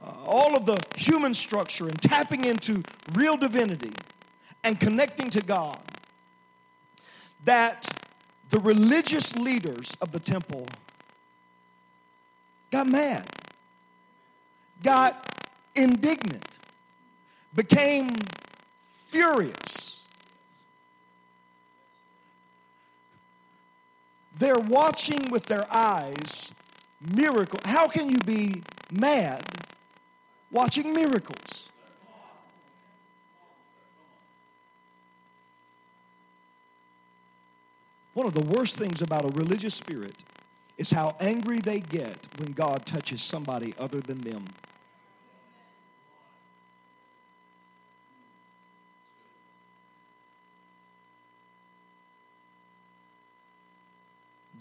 uh, 0.02 0.10
all 0.26 0.56
of 0.56 0.66
the 0.66 0.78
human 0.96 1.32
structure 1.32 1.88
and 1.88 2.00
tapping 2.02 2.44
into 2.44 2.82
real 3.14 3.36
divinity 3.36 3.92
and 4.64 4.78
connecting 4.78 5.30
to 5.30 5.40
God, 5.40 5.80
that 7.44 7.86
the 8.50 8.58
religious 8.58 9.36
leaders 9.36 9.96
of 10.00 10.12
the 10.12 10.20
temple 10.20 10.66
got 12.70 12.86
mad, 12.86 13.26
got 14.82 15.32
indignant 15.74 16.58
became 17.54 18.10
furious. 19.16 20.02
They're 24.38 24.58
watching 24.58 25.30
with 25.30 25.46
their 25.46 25.66
eyes 25.70 26.52
miracle. 27.00 27.58
How 27.64 27.88
can 27.88 28.10
you 28.10 28.18
be 28.18 28.62
mad 28.90 29.42
watching 30.50 30.92
miracles? 30.92 31.70
One 38.12 38.26
of 38.26 38.34
the 38.34 38.42
worst 38.42 38.76
things 38.76 39.00
about 39.00 39.24
a 39.24 39.28
religious 39.28 39.74
spirit 39.74 40.16
is 40.76 40.90
how 40.90 41.16
angry 41.20 41.60
they 41.60 41.80
get 41.80 42.28
when 42.38 42.52
God 42.52 42.84
touches 42.84 43.22
somebody 43.22 43.74
other 43.78 44.00
than 44.00 44.18
them. 44.18 44.44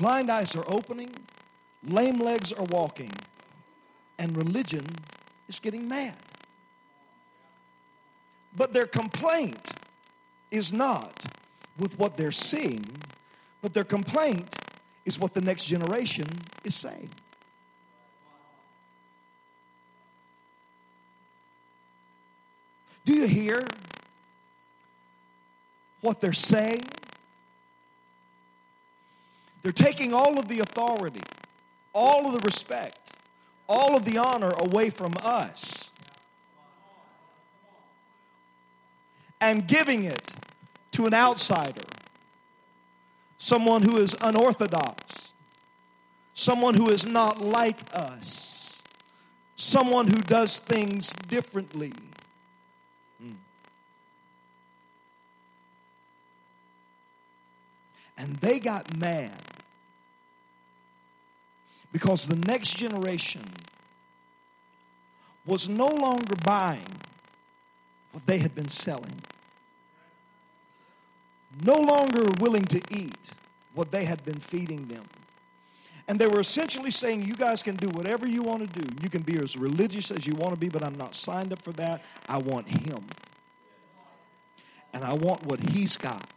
Blind 0.05 0.29
eyes 0.29 0.55
are 0.55 0.63
opening, 0.67 1.09
lame 1.83 2.19
legs 2.19 2.53
are 2.53 2.65
walking, 2.65 3.09
and 4.19 4.37
religion 4.37 4.85
is 5.47 5.59
getting 5.59 5.87
mad. 5.87 6.13
But 8.55 8.71
their 8.71 8.85
complaint 8.85 9.71
is 10.51 10.71
not 10.71 11.25
with 11.79 11.97
what 11.97 12.17
they're 12.17 12.31
seeing, 12.31 12.85
but 13.63 13.73
their 13.73 13.83
complaint 13.83 14.55
is 15.05 15.17
what 15.17 15.33
the 15.33 15.41
next 15.41 15.65
generation 15.65 16.27
is 16.63 16.75
saying. 16.75 17.09
Do 23.05 23.13
you 23.15 23.25
hear 23.25 23.65
what 26.01 26.21
they're 26.21 26.31
saying? 26.31 26.83
They're 29.65 29.71
taking 29.71 30.13
all 30.13 30.37
of 30.37 30.47
the 30.47 30.59
authority, 30.59 31.23
all 31.91 32.27
of 32.27 32.33
the 32.33 32.45
respect, 32.45 32.99
all 33.67 33.95
of 33.95 34.05
the 34.05 34.19
honor 34.19 34.51
away 34.59 34.91
from 34.91 35.15
us 35.23 35.89
and 39.41 39.65
giving 39.65 40.03
it 40.03 40.33
to 40.91 41.07
an 41.07 41.15
outsider, 41.15 41.81
someone 43.39 43.81
who 43.81 43.97
is 43.97 44.15
unorthodox, 44.21 45.33
someone 46.35 46.75
who 46.75 46.91
is 46.91 47.03
not 47.03 47.43
like 47.43 47.79
us, 47.91 48.83
someone 49.55 50.07
who 50.07 50.21
does 50.21 50.59
things 50.59 51.11
differently. 51.27 51.91
Hmm. 53.19 53.31
And 58.15 58.35
they 58.35 58.59
got 58.59 58.95
mad 58.95 59.54
because 61.95 62.27
the 62.27 62.35
next 62.35 62.75
generation 62.75 63.41
was 65.45 65.69
no 65.69 65.87
longer 65.87 66.35
buying 66.43 66.99
what 68.11 68.25
they 68.25 68.37
had 68.37 68.53
been 68.53 68.67
selling, 68.67 69.15
no 71.63 71.79
longer 71.79 72.25
willing 72.41 72.65
to 72.65 72.81
eat 72.89 73.31
what 73.75 73.91
they 73.91 74.03
had 74.03 74.21
been 74.25 74.41
feeding 74.41 74.89
them. 74.89 75.05
And 76.09 76.19
they 76.19 76.27
were 76.27 76.41
essentially 76.41 76.91
saying, 76.91 77.21
You 77.21 77.33
guys 77.33 77.63
can 77.63 77.77
do 77.77 77.87
whatever 77.87 78.27
you 78.27 78.41
want 78.41 78.73
to 78.73 78.81
do. 78.81 78.93
You 79.01 79.09
can 79.09 79.21
be 79.21 79.39
as 79.39 79.55
religious 79.55 80.11
as 80.11 80.27
you 80.27 80.35
want 80.35 80.53
to 80.53 80.59
be, 80.59 80.67
but 80.67 80.83
I'm 80.83 80.95
not 80.95 81.15
signed 81.15 81.53
up 81.53 81.61
for 81.61 81.71
that. 81.73 82.03
I 82.27 82.39
want 82.39 82.67
Him. 82.67 83.05
And 84.91 85.01
I 85.05 85.13
want 85.13 85.45
what 85.45 85.61
He's 85.61 85.95
got. 85.95 86.29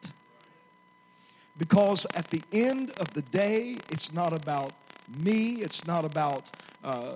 Because 1.58 2.06
at 2.14 2.30
the 2.30 2.42
end 2.52 2.92
of 2.98 3.12
the 3.12 3.22
day, 3.22 3.78
it's 3.90 4.12
not 4.12 4.32
about 4.32 4.72
me. 5.16 5.62
It's 5.62 5.86
not 5.86 6.04
about 6.04 6.50
uh, 6.84 7.14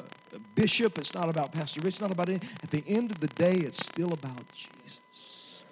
Bishop. 0.55 0.99
It's 0.99 1.15
not 1.15 1.29
about 1.29 1.53
Pastor 1.53 1.81
Rich. 1.81 1.95
It's 1.95 2.01
not 2.01 2.11
about 2.11 2.29
anything. 2.29 2.49
At 2.63 2.71
the 2.71 2.85
end 2.87 3.11
of 3.11 3.21
the 3.21 3.29
day, 3.29 3.57
it's 3.57 3.85
still 3.85 4.13
about 4.13 4.43
Jesus. 4.53 5.65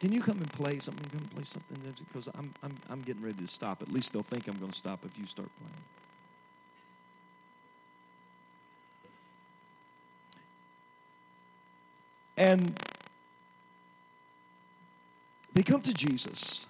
Can 0.00 0.12
you 0.12 0.22
come 0.22 0.38
and 0.38 0.52
play 0.52 0.78
something? 0.78 1.04
Come 1.10 1.20
and 1.20 1.30
play 1.30 1.44
something 1.44 1.78
because 2.12 2.28
I'm, 2.38 2.54
I'm, 2.62 2.76
I'm 2.88 3.02
getting 3.02 3.22
ready 3.22 3.42
to 3.42 3.48
stop. 3.48 3.82
At 3.82 3.92
least 3.92 4.12
they'll 4.12 4.22
think 4.22 4.46
I'm 4.46 4.58
going 4.58 4.70
to 4.70 4.76
stop 4.76 5.04
if 5.04 5.18
you 5.18 5.26
start 5.26 5.48
playing. 5.58 5.74
And 12.36 12.80
they 15.52 15.64
come 15.64 15.80
to 15.82 15.92
Jesus 15.92 16.66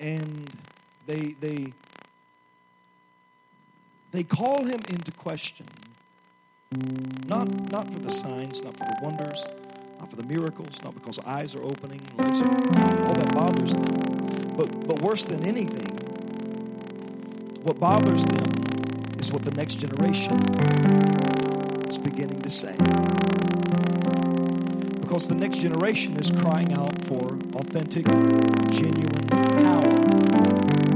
and 0.00 0.50
they, 1.06 1.36
they 1.40 1.72
they 4.14 4.22
call 4.22 4.62
him 4.62 4.80
into 4.88 5.10
question. 5.10 5.66
Not, 7.26 7.72
not 7.72 7.92
for 7.92 7.98
the 7.98 8.10
signs, 8.10 8.62
not 8.62 8.76
for 8.76 8.84
the 8.84 8.96
wonders, 9.02 9.44
not 9.98 10.08
for 10.08 10.14
the 10.14 10.22
miracles, 10.22 10.80
not 10.84 10.94
because 10.94 11.18
eyes 11.26 11.56
are 11.56 11.62
opening, 11.62 12.00
legs 12.16 12.40
are, 12.40 12.46
all 12.46 13.14
that 13.14 13.34
bothers 13.34 13.72
them. 13.72 14.54
But, 14.56 14.86
but 14.86 15.00
worse 15.00 15.24
than 15.24 15.44
anything, 15.44 15.96
what 17.64 17.80
bothers 17.80 18.24
them 18.24 19.18
is 19.18 19.32
what 19.32 19.44
the 19.44 19.50
next 19.50 19.74
generation 19.80 20.38
is 21.88 21.98
beginning 21.98 22.40
to 22.42 22.50
say. 22.50 22.76
Because 25.00 25.26
the 25.26 25.34
next 25.34 25.58
generation 25.58 26.16
is 26.20 26.30
crying 26.30 26.72
out 26.72 26.96
for 27.06 27.36
authentic, 27.56 28.06
genuine 28.70 29.26
power 29.64 30.93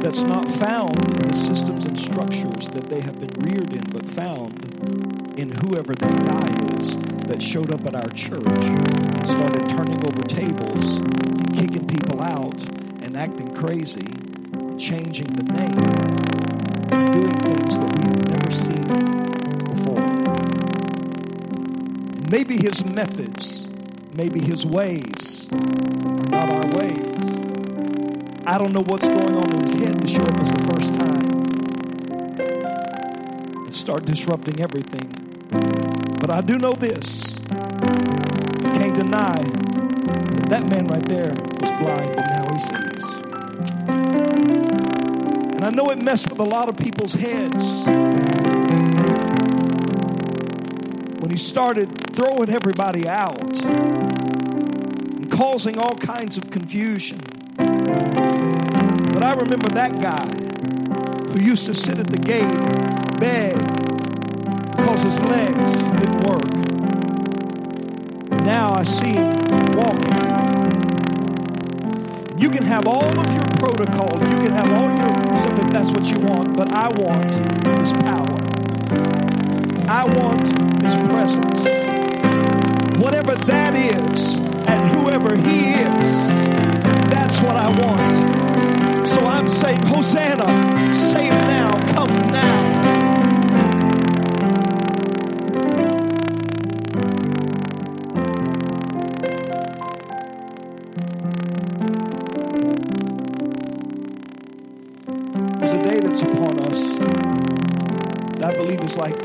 that's 0.00 0.22
not 0.22 0.48
found 0.56 0.96
in 1.22 1.28
the 1.28 1.36
systems 1.36 1.84
and 1.84 1.98
structures 1.98 2.68
that 2.70 2.88
they 2.88 3.00
have 3.00 3.18
been 3.20 3.32
reared 3.42 3.72
in, 3.72 3.82
but 3.90 4.04
found 4.06 4.64
in 5.38 5.50
whoever 5.50 5.94
that 5.94 6.16
guy 6.24 6.48
is 6.80 6.96
that 7.26 7.42
showed 7.42 7.70
up 7.72 7.84
at 7.86 7.94
our 7.94 8.08
church 8.10 8.44
and 8.46 9.26
started 9.26 9.68
turning 9.68 10.00
over 10.06 10.22
tables, 10.22 11.00
kicking 11.52 11.86
people 11.86 12.22
out, 12.22 12.60
and 13.02 13.16
acting 13.16 13.54
crazy, 13.54 14.06
and 14.54 14.78
changing 14.80 15.26
the 15.26 15.44
name, 15.52 15.74
doing 17.12 17.38
things 17.40 17.78
that 17.78 17.90
we 17.98 18.04
have 18.06 18.24
never 18.30 18.50
seen 18.50 18.84
before. 19.74 20.06
Maybe 22.30 22.56
his 22.56 22.84
methods, 22.84 23.66
maybe 24.14 24.40
his 24.40 24.64
ways, 24.64 25.48
are 25.52 26.30
not 26.30 26.50
our 26.52 26.66
ways. 26.78 27.57
I 28.48 28.56
don't 28.56 28.72
know 28.72 28.80
what's 28.86 29.06
going 29.06 29.36
on 29.36 29.50
in 29.56 29.60
his 29.62 29.74
head 29.74 30.00
to 30.00 30.08
show 30.08 30.22
up 30.22 30.40
as 30.40 30.50
the 30.50 30.62
first 30.72 30.94
time 30.94 31.26
and 33.66 33.74
start 33.74 34.06
disrupting 34.06 34.62
everything. 34.62 35.06
But 36.18 36.30
I 36.30 36.40
do 36.40 36.56
know 36.56 36.72
this. 36.72 37.36
You 38.64 38.70
can't 38.72 38.94
deny 38.94 39.36
that 39.36 40.48
that 40.48 40.70
man 40.70 40.86
right 40.86 41.06
there 41.06 41.34
was 41.60 41.70
blind, 41.78 42.16
but 42.16 42.24
now 42.24 42.48
he 42.54 42.58
sees. 42.58 43.04
And 45.52 45.62
I 45.62 45.68
know 45.68 45.90
it 45.90 46.00
messed 46.02 46.30
with 46.30 46.38
a 46.38 46.44
lot 46.44 46.70
of 46.70 46.78
people's 46.78 47.12
heads 47.12 47.84
when 51.20 51.30
he 51.30 51.36
started 51.36 52.14
throwing 52.14 52.48
everybody 52.48 53.06
out 53.06 53.62
and 53.62 55.30
causing 55.30 55.76
all 55.78 55.96
kinds 55.96 56.38
of 56.38 56.50
confusion. 56.50 57.20
But 59.18 59.26
I 59.26 59.34
remember 59.34 59.68
that 59.70 60.00
guy 60.00 60.28
who 61.32 61.40
used 61.44 61.66
to 61.66 61.74
sit 61.74 61.98
at 61.98 62.06
the 62.06 62.18
gate, 62.18 62.46
beg, 63.18 63.56
because 64.76 65.02
his 65.02 65.18
legs 65.18 65.72
didn't 65.98 66.22
work. 66.22 66.46
Now 68.44 68.74
I 68.74 68.84
see 68.84 69.14
him 69.14 69.26
walking. 69.74 70.14
You 72.38 72.48
can 72.48 72.62
have 72.62 72.86
all 72.86 73.18
of 73.18 73.34
your 73.34 73.42
protocol, 73.58 74.20
you 74.20 74.38
can 74.38 74.52
have 74.52 74.72
all 74.74 74.88
your 74.88 75.10
stuff 75.40 75.58
if 75.58 75.70
that's 75.72 75.90
what 75.90 76.08
you 76.08 76.20
want, 76.20 76.56
but 76.56 76.70
I 76.70 76.86
want 76.86 77.34
his 77.80 77.92
power. 77.94 78.38
I 79.88 80.04
want 80.14 80.46
his 80.80 80.94
presence. 81.10 81.66
Whatever 83.02 83.34
that 83.34 83.74
is, 83.74 84.36
and 84.68 84.86
whoever 84.94 85.34
he 85.34 85.70
is, 85.70 86.28
that's 87.10 87.40
what 87.40 87.56
I 87.56 87.68
want. 87.80 88.37
So 89.18 89.24
I'm 89.26 89.50
saying, 89.50 89.82
Hosanna, 89.82 90.46
save 90.94 91.32
now, 91.32 91.70
come 91.92 92.30
now. 92.30 92.56
There's 105.58 105.72
a 105.72 105.82
day 105.82 105.98
that's 105.98 106.22
upon 106.22 106.60
us 106.60 106.78
that 108.38 108.44
I 108.44 108.56
believe 108.56 108.80
is 108.84 108.96
like 108.96 109.16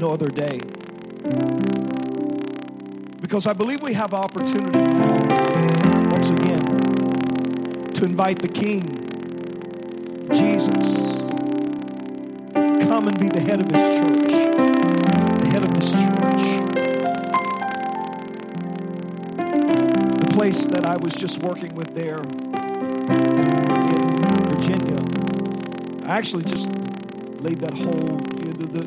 no 0.00 0.12
other 0.12 0.30
day. 0.30 0.60
Because 3.20 3.46
I 3.46 3.52
believe 3.52 3.82
we 3.82 3.92
have 3.92 4.14
opportunity 4.14 4.78
to 7.98 8.04
invite 8.04 8.38
the 8.38 8.46
King, 8.46 8.82
Jesus, 10.30 11.18
come 12.86 13.08
and 13.08 13.18
be 13.18 13.28
the 13.28 13.40
head 13.40 13.60
of 13.60 13.66
his 13.66 13.98
church, 13.98 14.30
the 15.42 15.48
head 15.50 15.64
of 15.64 15.74
this 15.74 15.90
church. 15.90 16.42
The 20.20 20.30
place 20.32 20.64
that 20.66 20.84
I 20.84 20.96
was 21.02 21.12
just 21.12 21.42
working 21.42 21.74
with 21.74 21.92
there 21.96 22.20
in 22.20 22.38
Virginia, 24.46 25.00
I 26.06 26.18
actually 26.18 26.44
just 26.44 26.70
laid 27.40 27.58
that 27.62 27.74
whole, 27.74 28.20
you 28.38 28.44
know, 28.46 28.52
the, 28.52 28.66
the, 28.66 28.82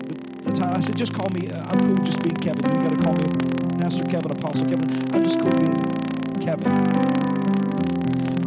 the, 0.51 0.57
time. 0.57 0.73
I 0.73 0.79
said, 0.79 0.95
just 0.95 1.13
call 1.13 1.27
me, 1.31 1.51
uh, 1.51 1.65
I'm 1.65 1.79
cool 1.79 1.97
just 2.05 2.21
being 2.23 2.35
Kevin. 2.35 2.63
You 2.63 2.87
got 2.87 2.97
to 2.97 3.03
call 3.03 3.15
me 3.15 3.25
Pastor 3.77 4.05
Kevin, 4.05 4.31
Apostle 4.31 4.69
Kevin. 4.69 4.89
I'm 5.13 5.21
just 5.21 5.37
cool 5.41 5.51
being 5.51 5.75
Kevin. 6.39 7.01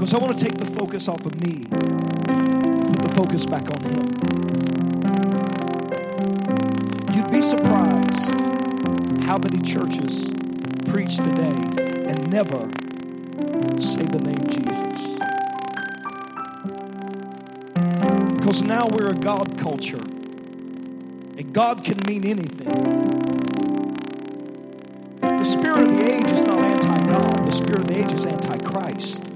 Because 0.04 0.20
I 0.20 0.26
want 0.26 0.38
to 0.38 0.44
take 0.44 0.58
the 0.58 0.66
focus 0.66 1.08
off 1.08 1.24
of 1.24 1.34
me, 1.40 1.64
put 1.64 3.00
the 3.00 3.12
focus 3.16 3.46
back 3.46 3.62
on 3.70 3.80
him. 3.80 4.04
You'd 7.14 7.30
be 7.32 7.40
surprised 7.40 9.24
how 9.24 9.38
many 9.38 9.62
churches 9.62 10.26
preach 10.90 11.16
today 11.16 11.56
and 12.06 12.30
never 12.30 12.68
say 13.80 14.04
the 14.04 14.20
name 14.20 14.46
Jesus. 14.46 15.14
Because 18.36 18.60
now 18.60 18.86
we're 18.88 19.08
a 19.08 19.14
God 19.14 19.56
culture. 19.56 20.04
And 21.38 21.50
God 21.54 21.82
can 21.82 21.96
mean 22.06 22.26
anything. 22.26 22.74
The 25.22 25.44
spirit 25.44 25.78
of 25.78 25.96
the 25.96 26.12
age 26.12 26.30
is 26.30 26.42
not 26.42 26.60
anti 26.60 27.06
God, 27.06 27.46
the 27.46 27.52
spirit 27.52 27.78
of 27.78 27.86
the 27.86 28.04
age 28.04 28.12
is 28.12 28.26
anti 28.26 28.58
Christ. 28.58 29.33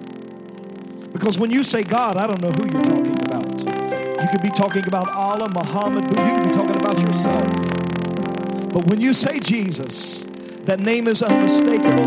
Because 1.18 1.36
when 1.36 1.50
you 1.50 1.64
say 1.64 1.82
God, 1.82 2.16
I 2.16 2.28
don't 2.28 2.40
know 2.40 2.50
who 2.50 2.70
you're 2.70 2.80
talking 2.80 3.20
about. 3.24 4.22
You 4.22 4.28
could 4.30 4.40
be 4.40 4.50
talking 4.50 4.86
about 4.86 5.08
Allah, 5.08 5.48
Muhammad, 5.48 6.04
but 6.08 6.24
you 6.24 6.34
could 6.36 6.44
be 6.44 6.54
talking 6.54 6.76
about 6.76 7.00
yourself. 7.00 8.72
But 8.72 8.86
when 8.86 9.00
you 9.00 9.12
say 9.12 9.40
Jesus, 9.40 10.20
that 10.66 10.78
name 10.78 11.08
is 11.08 11.24
unmistakable 11.24 12.06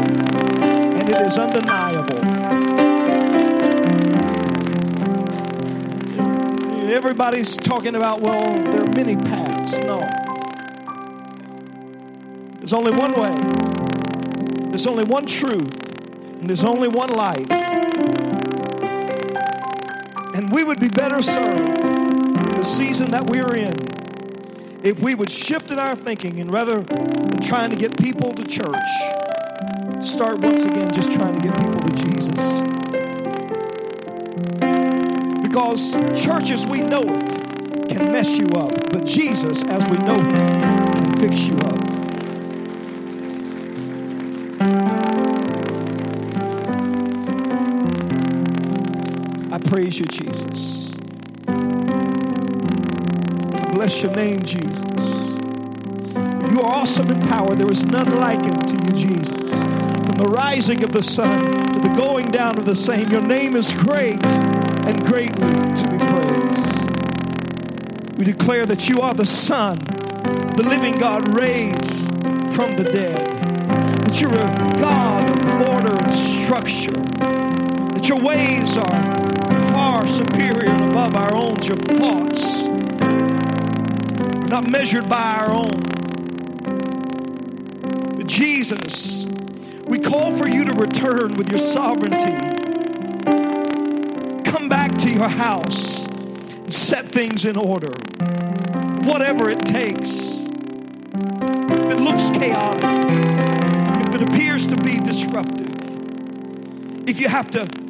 and 0.61 1.09
it 1.09 1.21
is 1.23 1.37
undeniable. 1.37 2.19
Everybody's 6.89 7.57
talking 7.57 7.95
about, 7.95 8.21
well, 8.21 8.63
there 8.63 8.81
are 8.81 8.93
many 8.93 9.17
paths. 9.17 9.73
No. 9.79 9.99
There's 12.59 12.71
only 12.71 12.91
one 12.93 13.11
way, 13.11 13.35
there's 14.69 14.87
only 14.87 15.03
one 15.03 15.25
truth, 15.25 16.39
and 16.39 16.47
there's 16.49 16.63
only 16.63 16.87
one 16.87 17.09
life. 17.09 17.80
And 20.33 20.51
we 20.51 20.63
would 20.63 20.79
be 20.79 20.87
better 20.87 21.21
served 21.21 21.59
in 21.59 22.45
the 22.55 22.63
season 22.63 23.11
that 23.11 23.29
we're 23.29 23.55
in 23.55 23.75
if 24.83 24.99
we 24.99 25.13
would 25.13 25.29
shift 25.29 25.71
in 25.71 25.79
our 25.79 25.95
thinking 25.95 26.39
and 26.39 26.51
rather 26.51 26.79
than 26.79 27.39
trying 27.41 27.69
to 27.69 27.75
get 27.75 27.95
people 27.97 28.31
to 28.33 28.43
church, 28.43 28.75
start 30.01 30.39
once 30.39 30.63
again 30.63 30.91
just 30.93 31.11
trying 31.11 31.35
to 31.35 31.41
get 31.41 31.55
people 31.57 31.81
to 31.81 32.03
Jesus. 32.03 32.61
Because 35.41 35.91
church 36.23 36.49
as 36.49 36.65
we 36.65 36.81
know 36.81 37.03
it 37.03 37.89
can 37.89 38.11
mess 38.11 38.37
you 38.37 38.47
up, 38.55 38.71
but 38.91 39.05
Jesus 39.05 39.63
as 39.63 39.87
we 39.89 39.97
know 39.97 40.15
him 40.15 40.31
can 40.31 41.19
fix 41.19 41.41
you 41.41 41.55
up. 41.57 42.00
Praise 49.81 49.97
you, 49.97 50.05
Jesus. 50.05 50.91
Bless 53.73 54.03
your 54.03 54.11
name, 54.11 54.43
Jesus. 54.43 55.01
You 56.51 56.61
are 56.61 56.71
awesome 56.71 57.09
in 57.09 57.19
power. 57.21 57.55
There 57.55 57.71
is 57.71 57.83
none 57.85 58.15
like 58.17 58.43
him 58.43 58.53
to 58.53 58.73
you, 58.73 58.91
Jesus. 58.91 59.31
From 59.31 60.17
the 60.19 60.27
rising 60.27 60.83
of 60.83 60.91
the 60.91 61.01
sun 61.01 61.43
to 61.73 61.79
the 61.79 61.95
going 61.97 62.27
down 62.27 62.59
of 62.59 62.65
the 62.65 62.75
same, 62.75 63.09
your 63.09 63.25
name 63.25 63.55
is 63.55 63.73
great 63.73 64.23
and 64.23 65.03
greatly 65.03 65.51
to 65.51 65.87
be 65.89 65.97
praised. 65.97 66.99
We 68.19 68.25
declare 68.25 68.67
that 68.67 68.87
you 68.87 69.01
are 69.01 69.15
the 69.15 69.25
Son, 69.25 69.73
the 70.57 70.63
living 70.63 70.95
God 70.99 71.35
raised 71.35 72.05
from 72.53 72.75
the 72.77 72.83
dead. 72.83 73.17
That 74.05 74.21
you're 74.21 74.29
a 74.29 74.79
God 74.79 75.27
of 75.27 75.61
order 75.67 75.95
and 75.95 76.13
structure. 76.13 76.91
That 77.95 78.07
your 78.07 78.19
ways 78.19 78.77
are 78.77 79.40
superior 80.07 80.69
and 80.69 80.91
above 80.91 81.15
our 81.15 81.35
own. 81.35 81.51
Thoughts 81.61 82.65
not 84.49 84.69
measured 84.69 85.07
by 85.07 85.21
our 85.21 85.51
own. 85.53 85.79
But 88.17 88.27
Jesus, 88.27 89.25
we 89.85 89.97
call 89.99 90.35
for 90.35 90.47
you 90.47 90.65
to 90.65 90.73
return 90.73 91.35
with 91.35 91.49
your 91.49 91.59
sovereignty. 91.59 92.35
Come 94.43 94.67
back 94.67 94.97
to 94.99 95.09
your 95.09 95.29
house 95.29 96.05
and 96.05 96.73
set 96.73 97.07
things 97.07 97.45
in 97.45 97.55
order. 97.55 97.93
Whatever 99.03 99.49
it 99.49 99.61
takes. 99.65 100.41
If 101.69 101.89
it 101.89 101.99
looks 102.01 102.29
chaotic, 102.31 102.83
if 104.07 104.15
it 104.15 104.21
appears 104.21 104.67
to 104.67 104.75
be 104.75 104.97
disruptive, 104.97 105.69
if 107.07 107.19
you 107.19 107.29
have 107.29 107.49
to 107.51 107.80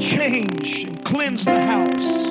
change 0.00 0.84
and 0.84 1.04
cleanse 1.04 1.44
the 1.44 1.60
house, 1.60 2.30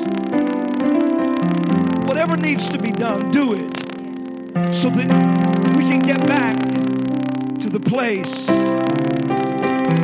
whatever 2.07 2.35
needs 2.35 2.67
to 2.67 2.79
be 2.79 2.91
done, 2.91 3.29
do 3.29 3.53
it 3.53 3.77
so 4.73 4.89
that 4.89 5.07
we 5.77 5.83
can 5.83 5.99
get 5.99 6.17
back 6.27 6.57
to 7.59 7.69
the 7.69 7.79
place, 7.79 8.47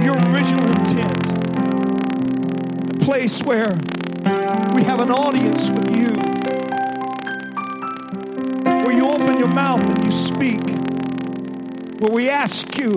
your 0.03 0.15
original 0.31 0.67
intent, 0.69 1.27
a 2.89 2.99
place 3.03 3.41
where 3.41 3.71
we 4.75 4.83
have 4.83 4.99
an 4.99 5.09
audience 5.09 5.69
with 5.71 5.89
you, 5.89 6.09
where 8.63 8.93
you 8.93 9.07
open 9.07 9.39
your 9.39 9.49
mouth 9.49 9.81
and 9.81 10.05
you 10.05 10.11
speak, 10.11 10.61
where 11.99 12.13
we 12.13 12.29
ask 12.29 12.77
you 12.77 12.91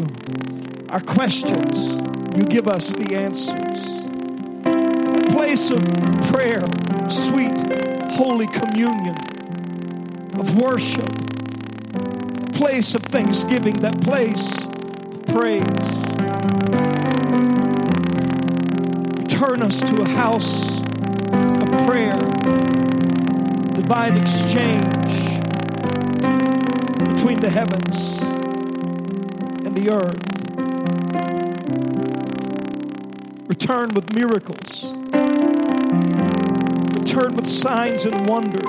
our 0.91 1.01
questions, 1.01 2.03
you 2.37 2.45
give 2.45 2.69
us 2.69 2.91
the 2.91 3.15
answers. 3.15 3.98
Place 5.49 5.71
of 5.71 5.83
prayer, 6.31 6.63
sweet, 7.09 7.55
holy 8.13 8.47
communion, 8.49 9.17
of 10.39 10.61
worship, 10.61 11.09
place 12.53 12.95
of 12.95 13.01
thanksgiving, 13.05 13.75
that 13.77 13.99
place 14.03 14.67
of 14.67 15.27
praise. 15.29 15.65
Turn 19.41 19.63
us 19.63 19.81
to 19.81 20.03
a 20.03 20.09
house 20.11 20.79
of 20.83 21.69
prayer, 21.89 22.19
divine 23.73 24.19
exchange 24.19 25.41
between 27.09 27.41
the 27.41 27.49
heavens 27.51 28.21
and 29.65 29.75
the 29.75 29.89
earth. 29.89 30.21
Return 33.49 33.95
with 33.95 34.13
miracles. 34.13 34.98
Return 37.09 37.37
with 37.37 37.47
signs 37.47 38.05
and 38.05 38.29
wonders. 38.29 38.63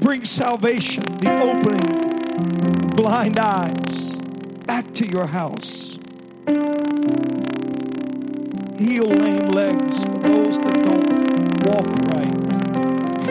Bring 0.00 0.24
salvation, 0.24 1.02
the 1.20 1.38
opening 1.38 2.88
blind 2.96 3.38
eyes 3.38 4.16
back 4.64 4.94
to 4.94 5.06
your 5.06 5.26
house. 5.26 5.98
Heal 8.78 9.04
lame 9.04 9.48
legs 9.48 10.04
for 10.04 10.18
those 10.20 10.60
that 10.60 10.76
don't 10.82 11.12
walk 11.68 11.86
right. 12.08 12.32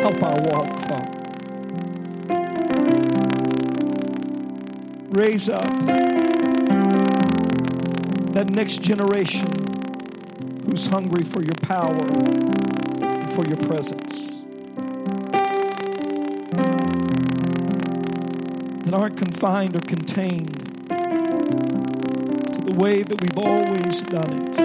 Help 0.04 0.22
our 0.22 0.40
walk, 0.52 0.70
Father. 0.88 1.10
Raise 5.10 5.50
up 5.50 5.66
that 8.34 8.50
next 8.52 8.84
generation 8.84 9.55
who's 10.76 10.88
hungry 10.88 11.24
for 11.24 11.42
your 11.42 11.56
power 11.62 12.06
and 13.02 13.32
for 13.32 13.46
your 13.48 13.56
presence. 13.56 14.42
That 18.84 18.94
aren't 18.94 19.18
confined 19.18 19.78
or 19.78 19.80
contained 19.80 20.54
to 20.90 22.62
the 22.66 22.74
way 22.74 23.04
that 23.04 23.22
we've 23.22 23.38
always 23.38 24.02
done 24.02 24.34
it, 24.34 24.56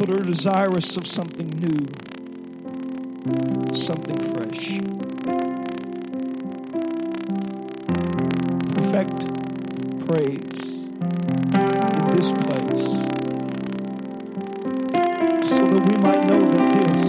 but 0.00 0.10
are 0.10 0.24
desirous 0.24 0.96
of 0.96 1.06
something 1.06 1.46
new, 1.46 1.86
something 3.72 4.18
fresh. 4.34 4.80
perfect 8.74 9.20
praise 10.06 10.82
in 11.54 12.16
this 12.16 12.32
place 12.32 13.11
we 15.86 15.96
might 15.98 16.24
know 16.26 16.40
that 16.52 16.66
this 16.74 17.02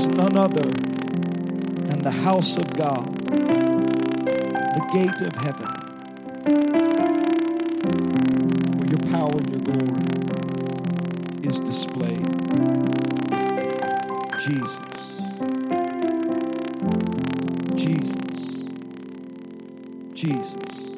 is 0.00 0.06
none 0.08 0.36
other 0.36 0.70
than 1.86 2.02
the 2.02 2.10
house 2.10 2.56
of 2.56 2.72
God, 2.74 3.16
the 4.76 4.84
gate 4.92 5.20
of 5.22 5.34
heaven, 5.36 5.68
where 8.76 8.88
your 8.88 9.02
power 9.10 9.36
and 9.36 9.50
your 9.50 9.62
glory 9.62 10.04
is 11.42 11.60
displayed. 11.60 12.24
Jesus. 14.38 15.04
Jesus. 17.74 18.68
Jesus. 20.14 20.94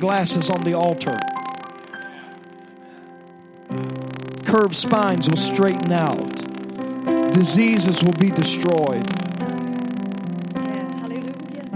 Glasses 0.00 0.48
on 0.48 0.62
the 0.62 0.72
altar. 0.72 1.18
Curved 4.46 4.74
spines 4.74 5.28
will 5.28 5.36
straighten 5.36 5.92
out. 5.92 6.34
Diseases 7.34 8.02
will 8.02 8.14
be 8.14 8.30
destroyed. 8.30 9.06
Hallelujah. 10.56 11.66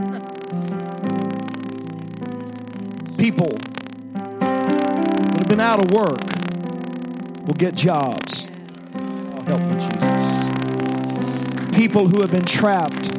People 3.18 3.58
that 4.40 5.36
have 5.36 5.48
been 5.48 5.60
out 5.60 5.84
of 5.84 5.90
work 5.90 6.22
will 7.46 7.54
get 7.54 7.74
jobs. 7.74 8.48
Oh, 8.96 9.42
help 9.42 9.60
me, 9.60 9.74
Jesus. 9.74 10.46
People 11.76 12.08
who 12.08 12.22
have 12.22 12.30
been 12.30 12.46
trapped, 12.46 13.12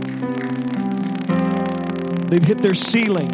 they've 2.30 2.44
hit 2.44 2.58
their 2.58 2.74
ceiling, 2.74 3.30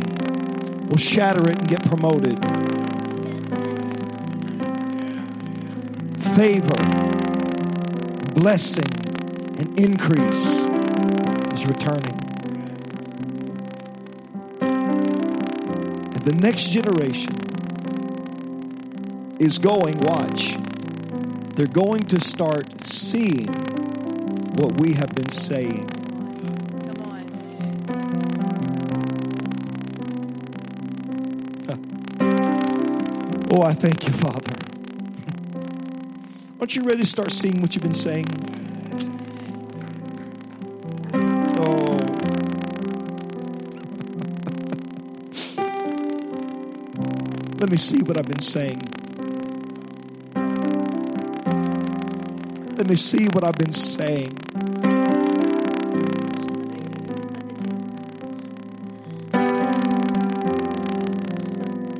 will 0.92 0.98
shatter 0.98 1.50
it 1.50 1.58
and 1.58 1.68
get 1.70 1.82
promoted. 1.86 2.38
Favor, 6.36 6.76
blessing, 8.34 8.92
and 9.58 9.80
increase 9.80 10.66
is 11.54 11.66
returning. 11.66 12.18
And 16.14 16.22
the 16.26 16.36
next 16.36 16.68
generation 16.72 17.38
is 19.40 19.58
going, 19.60 19.98
watch, 20.00 20.58
they're 21.56 21.68
going 21.68 22.02
to 22.08 22.20
start 22.20 22.86
seeing 22.86 23.48
what 24.58 24.78
we 24.82 24.92
have 24.94 25.16
been 25.16 25.32
saying. 25.32 26.01
Oh, 33.64 33.66
I 33.68 33.74
thank 33.76 34.08
you, 34.08 34.14
Father. 34.14 34.56
Aren't 36.60 36.76
you 36.76 36.82
ready 36.82 37.02
to 37.02 37.06
start 37.06 37.32
seeing 37.32 37.62
what 37.62 37.76
you've 37.76 37.84
been 37.84 37.94
saying? 37.94 38.26
Oh. 41.60 42.00
Let 47.60 47.70
me 47.70 47.78
see 47.78 48.02
what 48.02 48.18
I've 48.18 48.28
been 48.28 48.42
saying. 48.42 48.82
Let 52.78 52.90
me 52.90 52.96
see 52.96 53.28
what 53.28 53.44
I've 53.44 53.60
been 53.60 53.74
saying. 53.74 54.40
I 59.32 59.38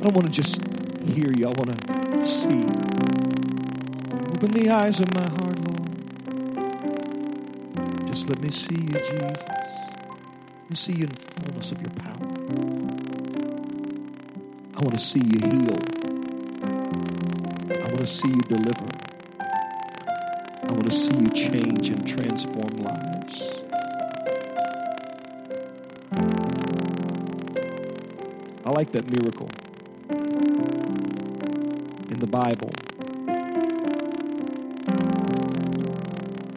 don't 0.00 0.12
want 0.12 0.26
to 0.26 0.32
just 0.32 0.71
hear 1.06 1.32
you. 1.32 1.46
I 1.46 1.50
want 1.50 1.70
to 1.70 2.26
see. 2.26 2.62
Open 4.34 4.50
the 4.52 4.70
eyes 4.70 5.00
of 5.00 5.12
my 5.14 5.22
heart, 5.22 5.58
Lord. 5.66 5.88
Just 8.06 8.28
let 8.28 8.40
me 8.40 8.50
see 8.50 8.74
you, 8.74 8.88
Jesus. 8.88 9.44
Let 9.44 10.70
me 10.70 10.76
see 10.76 10.92
you 10.92 11.04
in 11.04 11.10
the 11.10 11.20
fullness 11.40 11.72
of 11.72 11.80
your 11.80 11.90
power. 11.90 12.28
I 14.74 14.80
want 14.80 14.92
to 14.92 14.98
see 14.98 15.20
you 15.20 15.38
heal. 15.40 15.78
I 17.72 17.86
want 17.88 18.00
to 18.00 18.06
see 18.06 18.28
you 18.28 18.42
deliver. 18.42 18.86
I 20.62 20.72
want 20.72 20.84
to 20.84 20.90
see 20.90 21.14
you 21.14 21.28
change 21.30 21.88
and 21.88 22.06
transform 22.06 22.76
lives. 22.76 23.62
I 28.64 28.70
like 28.70 28.92
that 28.92 29.10
miracle 29.10 29.48
the 32.22 32.28
Bible 32.28 32.70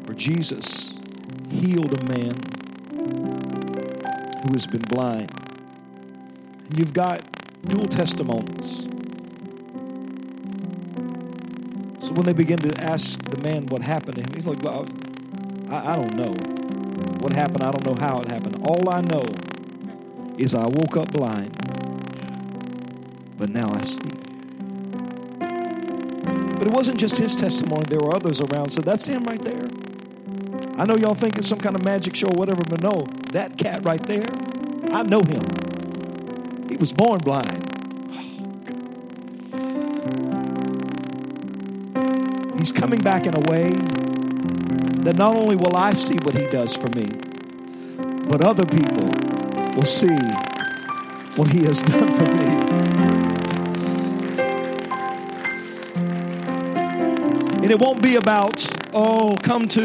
where 0.05 0.15
Jesus 0.15 0.95
healed 1.49 1.91
a 1.91 2.05
man 2.07 2.35
who 4.43 4.53
has 4.53 4.67
been 4.67 4.83
blind. 4.83 5.31
And 6.65 6.77
you've 6.77 6.93
got 6.93 7.23
dual 7.63 7.87
testimonies. 7.87 8.83
So 11.99 12.13
when 12.13 12.25
they 12.25 12.33
begin 12.33 12.59
to 12.59 12.85
ask 12.85 13.19
the 13.23 13.41
man 13.49 13.65
what 13.65 13.81
happened 13.81 14.17
to 14.17 14.21
him, 14.21 14.29
he's 14.35 14.45
like, 14.45 14.61
well, 14.61 14.85
I, 15.71 15.93
I 15.93 15.95
don't 15.95 16.15
know. 16.15 16.33
What 17.21 17.33
happened, 17.33 17.63
I 17.63 17.71
don't 17.71 17.85
know 17.87 17.97
how 17.99 18.19
it 18.19 18.27
happened. 18.27 18.61
All 18.67 18.87
I 18.87 19.01
know 19.01 19.23
is 20.37 20.53
I 20.53 20.67
woke 20.67 20.95
up 20.95 21.11
blind, 21.11 21.57
but 23.39 23.49
now 23.49 23.73
I 23.73 23.81
see. 23.81 24.24
But 26.57 26.67
it 26.67 26.73
wasn't 26.73 26.99
just 26.99 27.17
his 27.17 27.35
testimony, 27.35 27.85
there 27.89 27.99
were 27.99 28.15
others 28.15 28.41
around. 28.41 28.71
So 28.71 28.81
that's 28.81 29.05
him 29.05 29.23
right 29.23 29.41
there. 29.41 29.67
I 30.77 30.85
know 30.85 30.95
y'all 30.95 31.15
think 31.15 31.37
it's 31.37 31.47
some 31.47 31.59
kind 31.59 31.75
of 31.75 31.83
magic 31.85 32.15
show 32.15 32.27
or 32.27 32.35
whatever, 32.35 32.61
but 32.69 32.81
no, 32.81 33.07
that 33.31 33.57
cat 33.57 33.85
right 33.85 34.01
there, 34.03 34.25
I 34.91 35.03
know 35.03 35.21
him. 35.21 36.69
He 36.69 36.75
was 36.77 36.91
born 36.91 37.19
blind. 37.19 37.61
He's 42.57 42.71
coming 42.71 43.01
back 43.01 43.25
in 43.25 43.35
a 43.35 43.51
way 43.51 43.69
that 45.03 45.15
not 45.17 45.37
only 45.37 45.55
will 45.55 45.75
I 45.75 45.93
see 45.93 46.15
what 46.23 46.35
he 46.35 46.45
does 46.47 46.75
for 46.75 46.87
me, 46.89 47.05
but 48.27 48.41
other 48.41 48.65
people 48.65 49.05
will 49.75 49.85
see 49.85 50.17
what 51.35 51.51
he 51.51 51.63
has 51.65 51.83
done 51.83 52.11
for 52.11 52.31
me. 52.35 52.54
And 57.65 57.71
it 57.71 57.79
won't 57.79 57.99
be 57.99 58.15
about, 58.15 58.63
oh, 58.93 59.35
come 59.41 59.67
to 59.69 59.81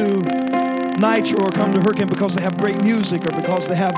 Nitro 0.99 1.39
or 1.41 1.51
come 1.51 1.73
to 1.73 1.81
Hurricane 1.81 2.09
because 2.09 2.35
they 2.35 2.43
have 2.43 2.59
great 2.59 2.83
music 2.83 3.23
or 3.23 3.35
because 3.41 3.67
they 3.67 3.75
have 3.75 3.95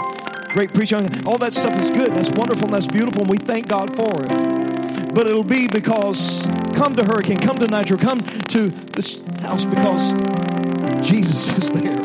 great 0.51 0.73
preaching. 0.73 1.27
All 1.27 1.37
that 1.39 1.53
stuff 1.53 1.77
is 1.81 1.91
good. 1.91 2.13
That's 2.13 2.31
wonderful 2.31 2.69
that's 2.69 2.87
beautiful, 2.87 3.23
and 3.23 3.31
we 3.31 3.39
thank 3.39 3.67
God 3.67 3.93
for 3.97 4.09
it. 4.23 5.13
But 5.13 5.27
it'll 5.27 5.43
be 5.43 5.67
because 5.67 6.47
come 6.77 6.95
to 6.95 7.05
Hurricane, 7.05 7.39
come 7.39 7.59
to 7.59 7.67
Nitro, 7.67 7.97
come 7.97 8.21
to 8.21 8.69
this 8.69 9.21
house 9.41 9.65
because 9.65 10.13
Jesus 11.05 11.59
is 11.59 11.73
there. 11.73 12.01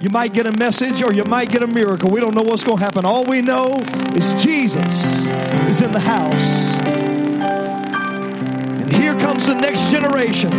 You 0.00 0.08
might 0.08 0.32
get 0.32 0.46
a 0.46 0.52
message 0.52 1.02
or 1.02 1.12
you 1.12 1.24
might 1.24 1.50
get 1.50 1.62
a 1.62 1.66
miracle. 1.66 2.10
We 2.10 2.20
don't 2.20 2.34
know 2.34 2.44
what's 2.44 2.64
going 2.64 2.78
to 2.78 2.84
happen. 2.84 3.04
All 3.04 3.26
we 3.26 3.42
know 3.42 3.78
is 4.16 4.42
Jesus 4.42 5.26
is 5.68 5.82
in 5.82 5.92
the 5.92 6.00
house. 6.00 6.71
Here 8.94 9.14
comes 9.18 9.46
the 9.46 9.54
next 9.54 9.90
generation 9.90 10.50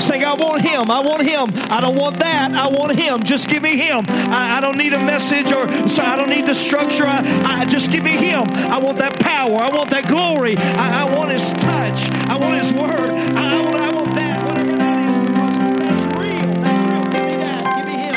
saying, 0.00 0.24
I 0.24 0.34
want 0.34 0.62
him. 0.62 0.90
I 0.90 1.00
want 1.00 1.22
him. 1.22 1.48
I 1.70 1.80
don't 1.80 1.96
want 1.96 2.18
that. 2.20 2.52
I 2.52 2.68
want 2.68 2.98
him. 2.98 3.22
Just 3.22 3.48
give 3.48 3.62
me 3.62 3.76
him. 3.76 4.04
I, 4.08 4.58
I 4.58 4.60
don't 4.60 4.76
need 4.76 4.92
a 4.92 4.98
message 4.98 5.52
or 5.52 5.66
so 5.88 6.02
I 6.02 6.16
don't 6.16 6.30
need 6.30 6.46
the 6.46 6.54
structure. 6.54 7.06
I, 7.06 7.22
I 7.44 7.64
just 7.64 7.90
give 7.90 8.04
me 8.04 8.12
him. 8.12 8.44
I 8.48 8.78
want 8.78 8.98
that 8.98 9.18
power. 9.20 9.56
I 9.56 9.70
want 9.70 9.90
that 9.90 10.06
glory. 10.06 10.56
I, 10.56 11.02
I 11.02 11.16
want 11.16 11.30
his 11.30 11.42
touch. 11.54 12.10
I 12.28 12.36
want 12.38 12.62
his 12.62 12.72
word. 12.72 13.10
I, 13.10 13.60
want, 13.60 13.76
I 13.76 13.90
want 13.94 14.14
that. 14.14 14.44
Whatever 14.46 14.76
that 14.76 14.98
is. 15.08 15.16
Because 15.26 15.58
that's 15.78 16.04
real. 16.16 16.48
That's 16.62 16.84
real. 16.86 17.04
Give 17.12 17.24
me 17.26 17.36
that. 17.42 17.60
Give 17.76 17.86
me 17.86 17.96
him. 18.04 18.16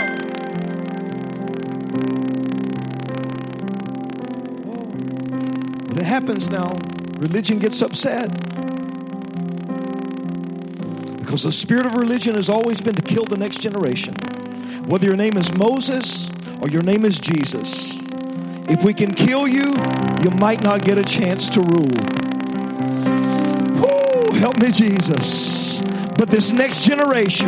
Oh. 4.67 5.87
When 5.87 5.97
it 5.97 6.05
happens 6.05 6.49
now, 6.49 6.75
religion 7.17 7.59
gets 7.59 7.81
upset. 7.81 8.29
Because 11.31 11.43
the 11.43 11.51
spirit 11.53 11.85
of 11.85 11.95
religion 11.95 12.35
has 12.35 12.49
always 12.49 12.81
been 12.81 12.93
to 12.93 13.01
kill 13.01 13.23
the 13.23 13.37
next 13.37 13.61
generation. 13.61 14.13
Whether 14.85 15.05
your 15.05 15.15
name 15.15 15.37
is 15.37 15.49
Moses 15.55 16.29
or 16.61 16.67
your 16.67 16.81
name 16.81 17.05
is 17.05 17.21
Jesus, 17.21 17.97
if 18.67 18.83
we 18.83 18.93
can 18.93 19.13
kill 19.13 19.47
you, 19.47 19.73
you 20.21 20.29
might 20.31 20.61
not 20.61 20.83
get 20.83 20.97
a 20.97 21.05
chance 21.05 21.49
to 21.51 21.61
rule. 21.61 21.87
Woo, 23.79 24.39
help 24.39 24.57
me, 24.57 24.73
Jesus. 24.73 25.81
But 26.17 26.29
this 26.29 26.51
next 26.51 26.83
generation 26.83 27.47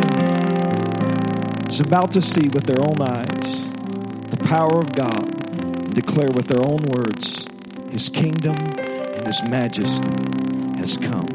is 1.68 1.80
about 1.80 2.10
to 2.12 2.22
see 2.22 2.48
with 2.48 2.64
their 2.64 2.80
own 2.80 3.02
eyes 3.02 3.70
the 4.30 4.38
power 4.48 4.78
of 4.78 4.94
God, 4.94 5.92
declare 5.92 6.30
with 6.30 6.46
their 6.46 6.62
own 6.62 6.80
words 6.84 7.46
His 7.90 8.08
kingdom 8.08 8.56
and 8.56 9.26
His 9.26 9.42
majesty 9.44 10.08
has 10.78 10.96
come. 10.96 11.28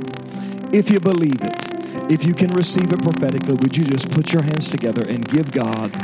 If 0.73 0.89
you 0.89 0.99
believe 0.99 1.43
it, 1.43 1.68
if 2.10 2.26
you 2.26 2.34
can 2.34 2.49
receive 2.52 2.91
it 2.91 3.02
prophetically, 3.03 3.53
would 3.53 3.77
you 3.77 3.86
just 3.86 4.10
put 4.10 4.34
your 4.34 4.41
hands 4.41 4.72
together 4.72 5.07
and 5.07 5.27
give 5.30 5.52
God 5.52 5.95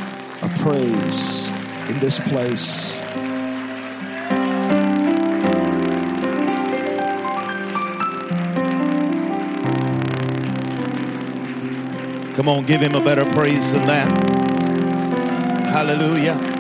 a 0.42 0.50
praise 0.60 1.48
in 1.90 2.00
this 2.00 2.20
place? 2.20 3.02
Come 12.36 12.50
on, 12.50 12.66
give 12.66 12.82
him 12.82 12.94
a 12.94 13.04
better 13.04 13.26
praise 13.34 13.74
than 13.74 13.86
that. 13.86 14.08
Hallelujah. 15.68 16.55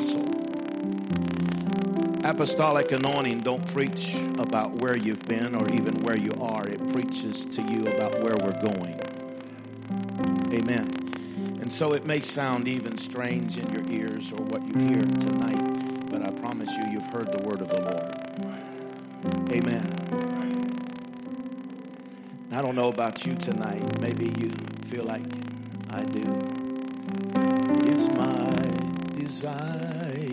Apostle. 0.00 0.24
Apostolic 2.24 2.92
anointing 2.92 3.40
don't 3.40 3.66
preach 3.72 4.14
about 4.38 4.72
where 4.72 4.96
you've 4.96 5.26
been 5.26 5.54
or 5.54 5.68
even 5.70 5.94
where 6.02 6.16
you 6.16 6.32
are. 6.40 6.66
It 6.66 6.92
preaches 6.92 7.44
to 7.46 7.62
you 7.62 7.86
about 7.86 8.22
where 8.22 8.36
we're 8.36 8.60
going. 8.60 8.98
Amen. 10.52 10.88
And 11.60 11.72
so 11.72 11.92
it 11.92 12.04
may 12.06 12.20
sound 12.20 12.68
even 12.68 12.98
strange 12.98 13.58
in 13.58 13.72
your 13.72 13.84
ears 13.90 14.32
or 14.32 14.42
what 14.44 14.66
you 14.66 14.74
hear 14.86 15.02
tonight, 15.02 16.10
but 16.10 16.22
I 16.22 16.30
promise 16.30 16.70
you, 16.76 16.84
you've 16.92 17.06
heard 17.06 17.32
the 17.32 17.42
word 17.42 17.60
of 17.60 17.68
the 17.68 17.80
Lord. 17.80 18.16
Amen. 19.50 19.86
I 22.52 22.62
don't 22.62 22.74
know 22.74 22.88
about 22.88 23.24
you 23.24 23.34
tonight. 23.34 24.00
Maybe 24.00 24.26
you 24.40 24.50
feel 24.86 25.04
like 25.04 25.22
I 25.90 26.02
do. 26.02 26.59
Desire 29.30 30.26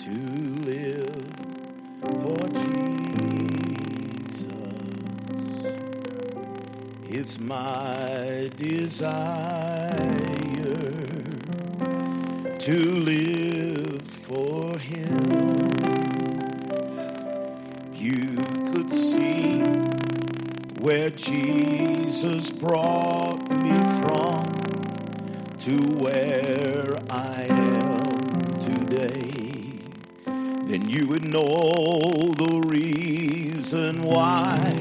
to 0.00 0.16
live 0.66 1.24
for 2.20 2.36
Jesus. 2.60 3.72
It's 7.08 7.40
my 7.40 8.50
desire 8.58 9.96
to 12.58 12.76
live 12.96 14.02
for 14.02 14.78
Him. 14.78 15.16
You 17.94 18.36
could 18.74 18.92
see 18.92 19.62
where 20.82 21.08
Jesus 21.08 22.50
brought 22.50 23.48
me 23.56 23.72
from 24.02 24.57
to 25.58 25.74
where 25.98 26.96
I 27.10 27.46
am 27.50 28.58
today. 28.60 29.28
Then 30.24 30.88
you 30.88 31.08
would 31.08 31.24
know 31.24 31.98
the 32.36 32.62
reason 32.64 34.02
why 34.02 34.80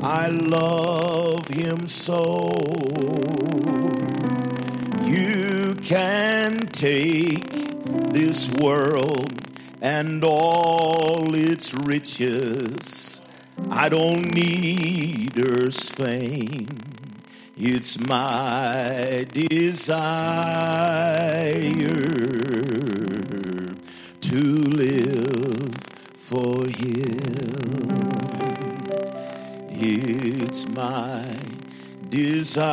I 0.00 0.28
love 0.28 1.48
him 1.48 1.88
so. 1.88 2.52
You 5.04 5.74
can 5.82 6.56
take 6.68 7.50
this 8.12 8.48
world 8.48 9.32
and 9.80 10.22
all 10.22 11.34
its 11.34 11.74
riches. 11.74 13.20
I 13.70 13.88
don't 13.88 14.32
need 14.32 15.36
earth's 15.36 15.88
fame. 15.88 16.91
It's 17.54 17.98
my 17.98 19.26
desire 19.30 19.92
to 24.22 24.40
live 24.40 25.74
for 26.16 26.66
Him. 26.66 27.98
It's 29.68 30.66
my 30.66 31.26
desire 32.08 32.70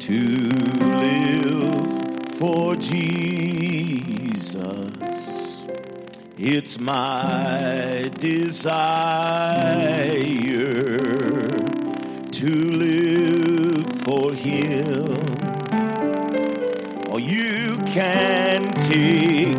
to 0.00 0.20
live 0.98 1.92
for 2.36 2.74
Jesus. 2.74 4.10
It's 6.42 6.80
my 6.80 8.10
desire 8.14 8.72
to 12.32 12.48
live 12.48 13.84
for 14.00 14.32
Him. 14.32 15.18
Or 17.10 17.20
you 17.20 17.76
can 17.84 18.72
take 18.88 19.54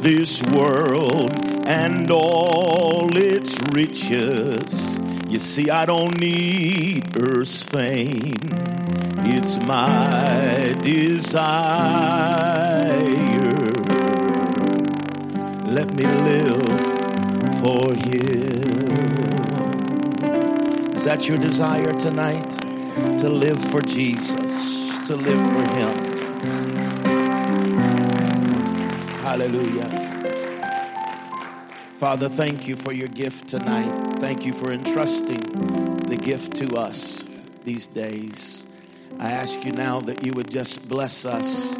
this 0.00 0.42
world 0.44 1.30
and 1.66 2.10
all 2.10 3.14
its 3.14 3.60
riches. 3.74 4.98
You 5.28 5.38
see, 5.38 5.68
I 5.68 5.84
don't 5.84 6.18
need 6.18 7.18
earth's 7.18 7.62
fame. 7.62 8.38
It's 9.26 9.58
my 9.58 10.74
desire. 10.80 12.24
Let 15.74 15.92
me 15.92 16.04
live 16.04 16.62
for 17.58 17.92
you. 18.06 18.22
Is 20.94 21.02
that 21.02 21.26
your 21.26 21.36
desire 21.36 21.92
tonight? 21.94 22.48
To 23.18 23.28
live 23.28 23.58
for 23.72 23.80
Jesus, 23.82 24.36
to 25.08 25.16
live 25.16 25.36
for 25.36 25.64
Him. 25.74 25.92
Hallelujah. 29.24 29.88
Father, 31.96 32.28
thank 32.28 32.68
you 32.68 32.76
for 32.76 32.92
your 32.92 33.08
gift 33.08 33.48
tonight. 33.48 34.20
Thank 34.20 34.46
you 34.46 34.52
for 34.52 34.70
entrusting 34.70 35.40
the 36.06 36.16
gift 36.16 36.54
to 36.54 36.76
us 36.76 37.24
these 37.64 37.88
days. 37.88 38.62
I 39.18 39.32
ask 39.32 39.64
you 39.64 39.72
now 39.72 39.98
that 40.02 40.24
you 40.24 40.34
would 40.34 40.52
just 40.52 40.88
bless 40.88 41.24
us. 41.24 41.74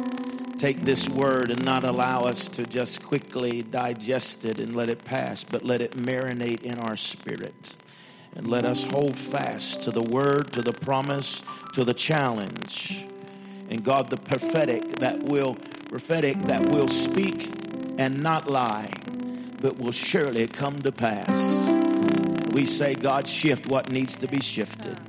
Take 0.57 0.85
this 0.85 1.09
word 1.09 1.51
and 1.51 1.63
not 1.65 1.83
allow 1.83 2.21
us 2.21 2.47
to 2.49 2.65
just 2.65 3.03
quickly 3.03 3.61
digest 3.61 4.45
it 4.45 4.59
and 4.59 4.73
let 4.73 4.89
it 4.89 5.03
pass, 5.03 5.43
but 5.43 5.65
let 5.65 5.81
it 5.81 5.91
marinate 5.91 6.63
in 6.63 6.79
our 6.79 6.95
spirit. 6.95 7.75
And 8.35 8.47
let 8.47 8.63
us 8.63 8.83
hold 8.83 9.17
fast 9.17 9.83
to 9.83 9.91
the 9.91 10.01
word, 10.01 10.53
to 10.53 10.61
the 10.61 10.71
promise, 10.71 11.41
to 11.73 11.83
the 11.83 11.93
challenge. 11.93 13.05
And 13.69 13.83
God, 13.83 14.09
the 14.09 14.17
prophetic 14.17 14.83
that 14.99 15.23
will 15.23 15.55
prophetic 15.89 16.37
that 16.43 16.69
will 16.69 16.87
speak 16.87 17.49
and 17.97 18.21
not 18.21 18.49
lie, 18.49 18.91
but 19.61 19.77
will 19.77 19.91
surely 19.91 20.47
come 20.47 20.77
to 20.79 20.91
pass. 20.91 21.69
We 22.51 22.65
say, 22.65 22.95
God, 22.95 23.27
shift 23.27 23.67
what 23.67 23.91
needs 23.91 24.15
to 24.17 24.27
be 24.27 24.39
shifted, 24.39 24.99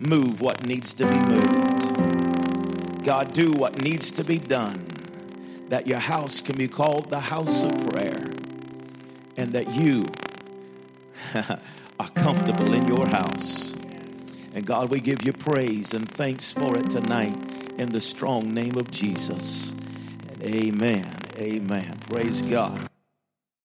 move 0.00 0.40
what 0.40 0.66
needs 0.66 0.92
to 0.94 1.06
be 1.06 1.18
moved. 1.18 2.35
God, 3.06 3.32
do 3.32 3.52
what 3.52 3.80
needs 3.80 4.10
to 4.10 4.24
be 4.24 4.36
done, 4.36 4.84
that 5.68 5.86
your 5.86 6.00
house 6.00 6.40
can 6.40 6.56
be 6.56 6.66
called 6.66 7.08
the 7.08 7.20
house 7.20 7.62
of 7.62 7.72
prayer, 7.90 8.32
and 9.36 9.52
that 9.52 9.70
you 9.70 10.06
are 12.00 12.10
comfortable 12.16 12.74
in 12.74 12.88
your 12.88 13.06
house. 13.06 13.74
And 14.54 14.66
God, 14.66 14.90
we 14.90 14.98
give 14.98 15.22
you 15.22 15.32
praise 15.32 15.94
and 15.94 16.10
thanks 16.14 16.50
for 16.50 16.76
it 16.76 16.90
tonight 16.90 17.36
in 17.78 17.90
the 17.90 18.00
strong 18.00 18.52
name 18.52 18.74
of 18.74 18.90
Jesus. 18.90 19.70
And 20.28 20.42
amen. 20.42 21.08
Amen. 21.38 21.96
Praise 22.08 22.42
God. 22.42 22.90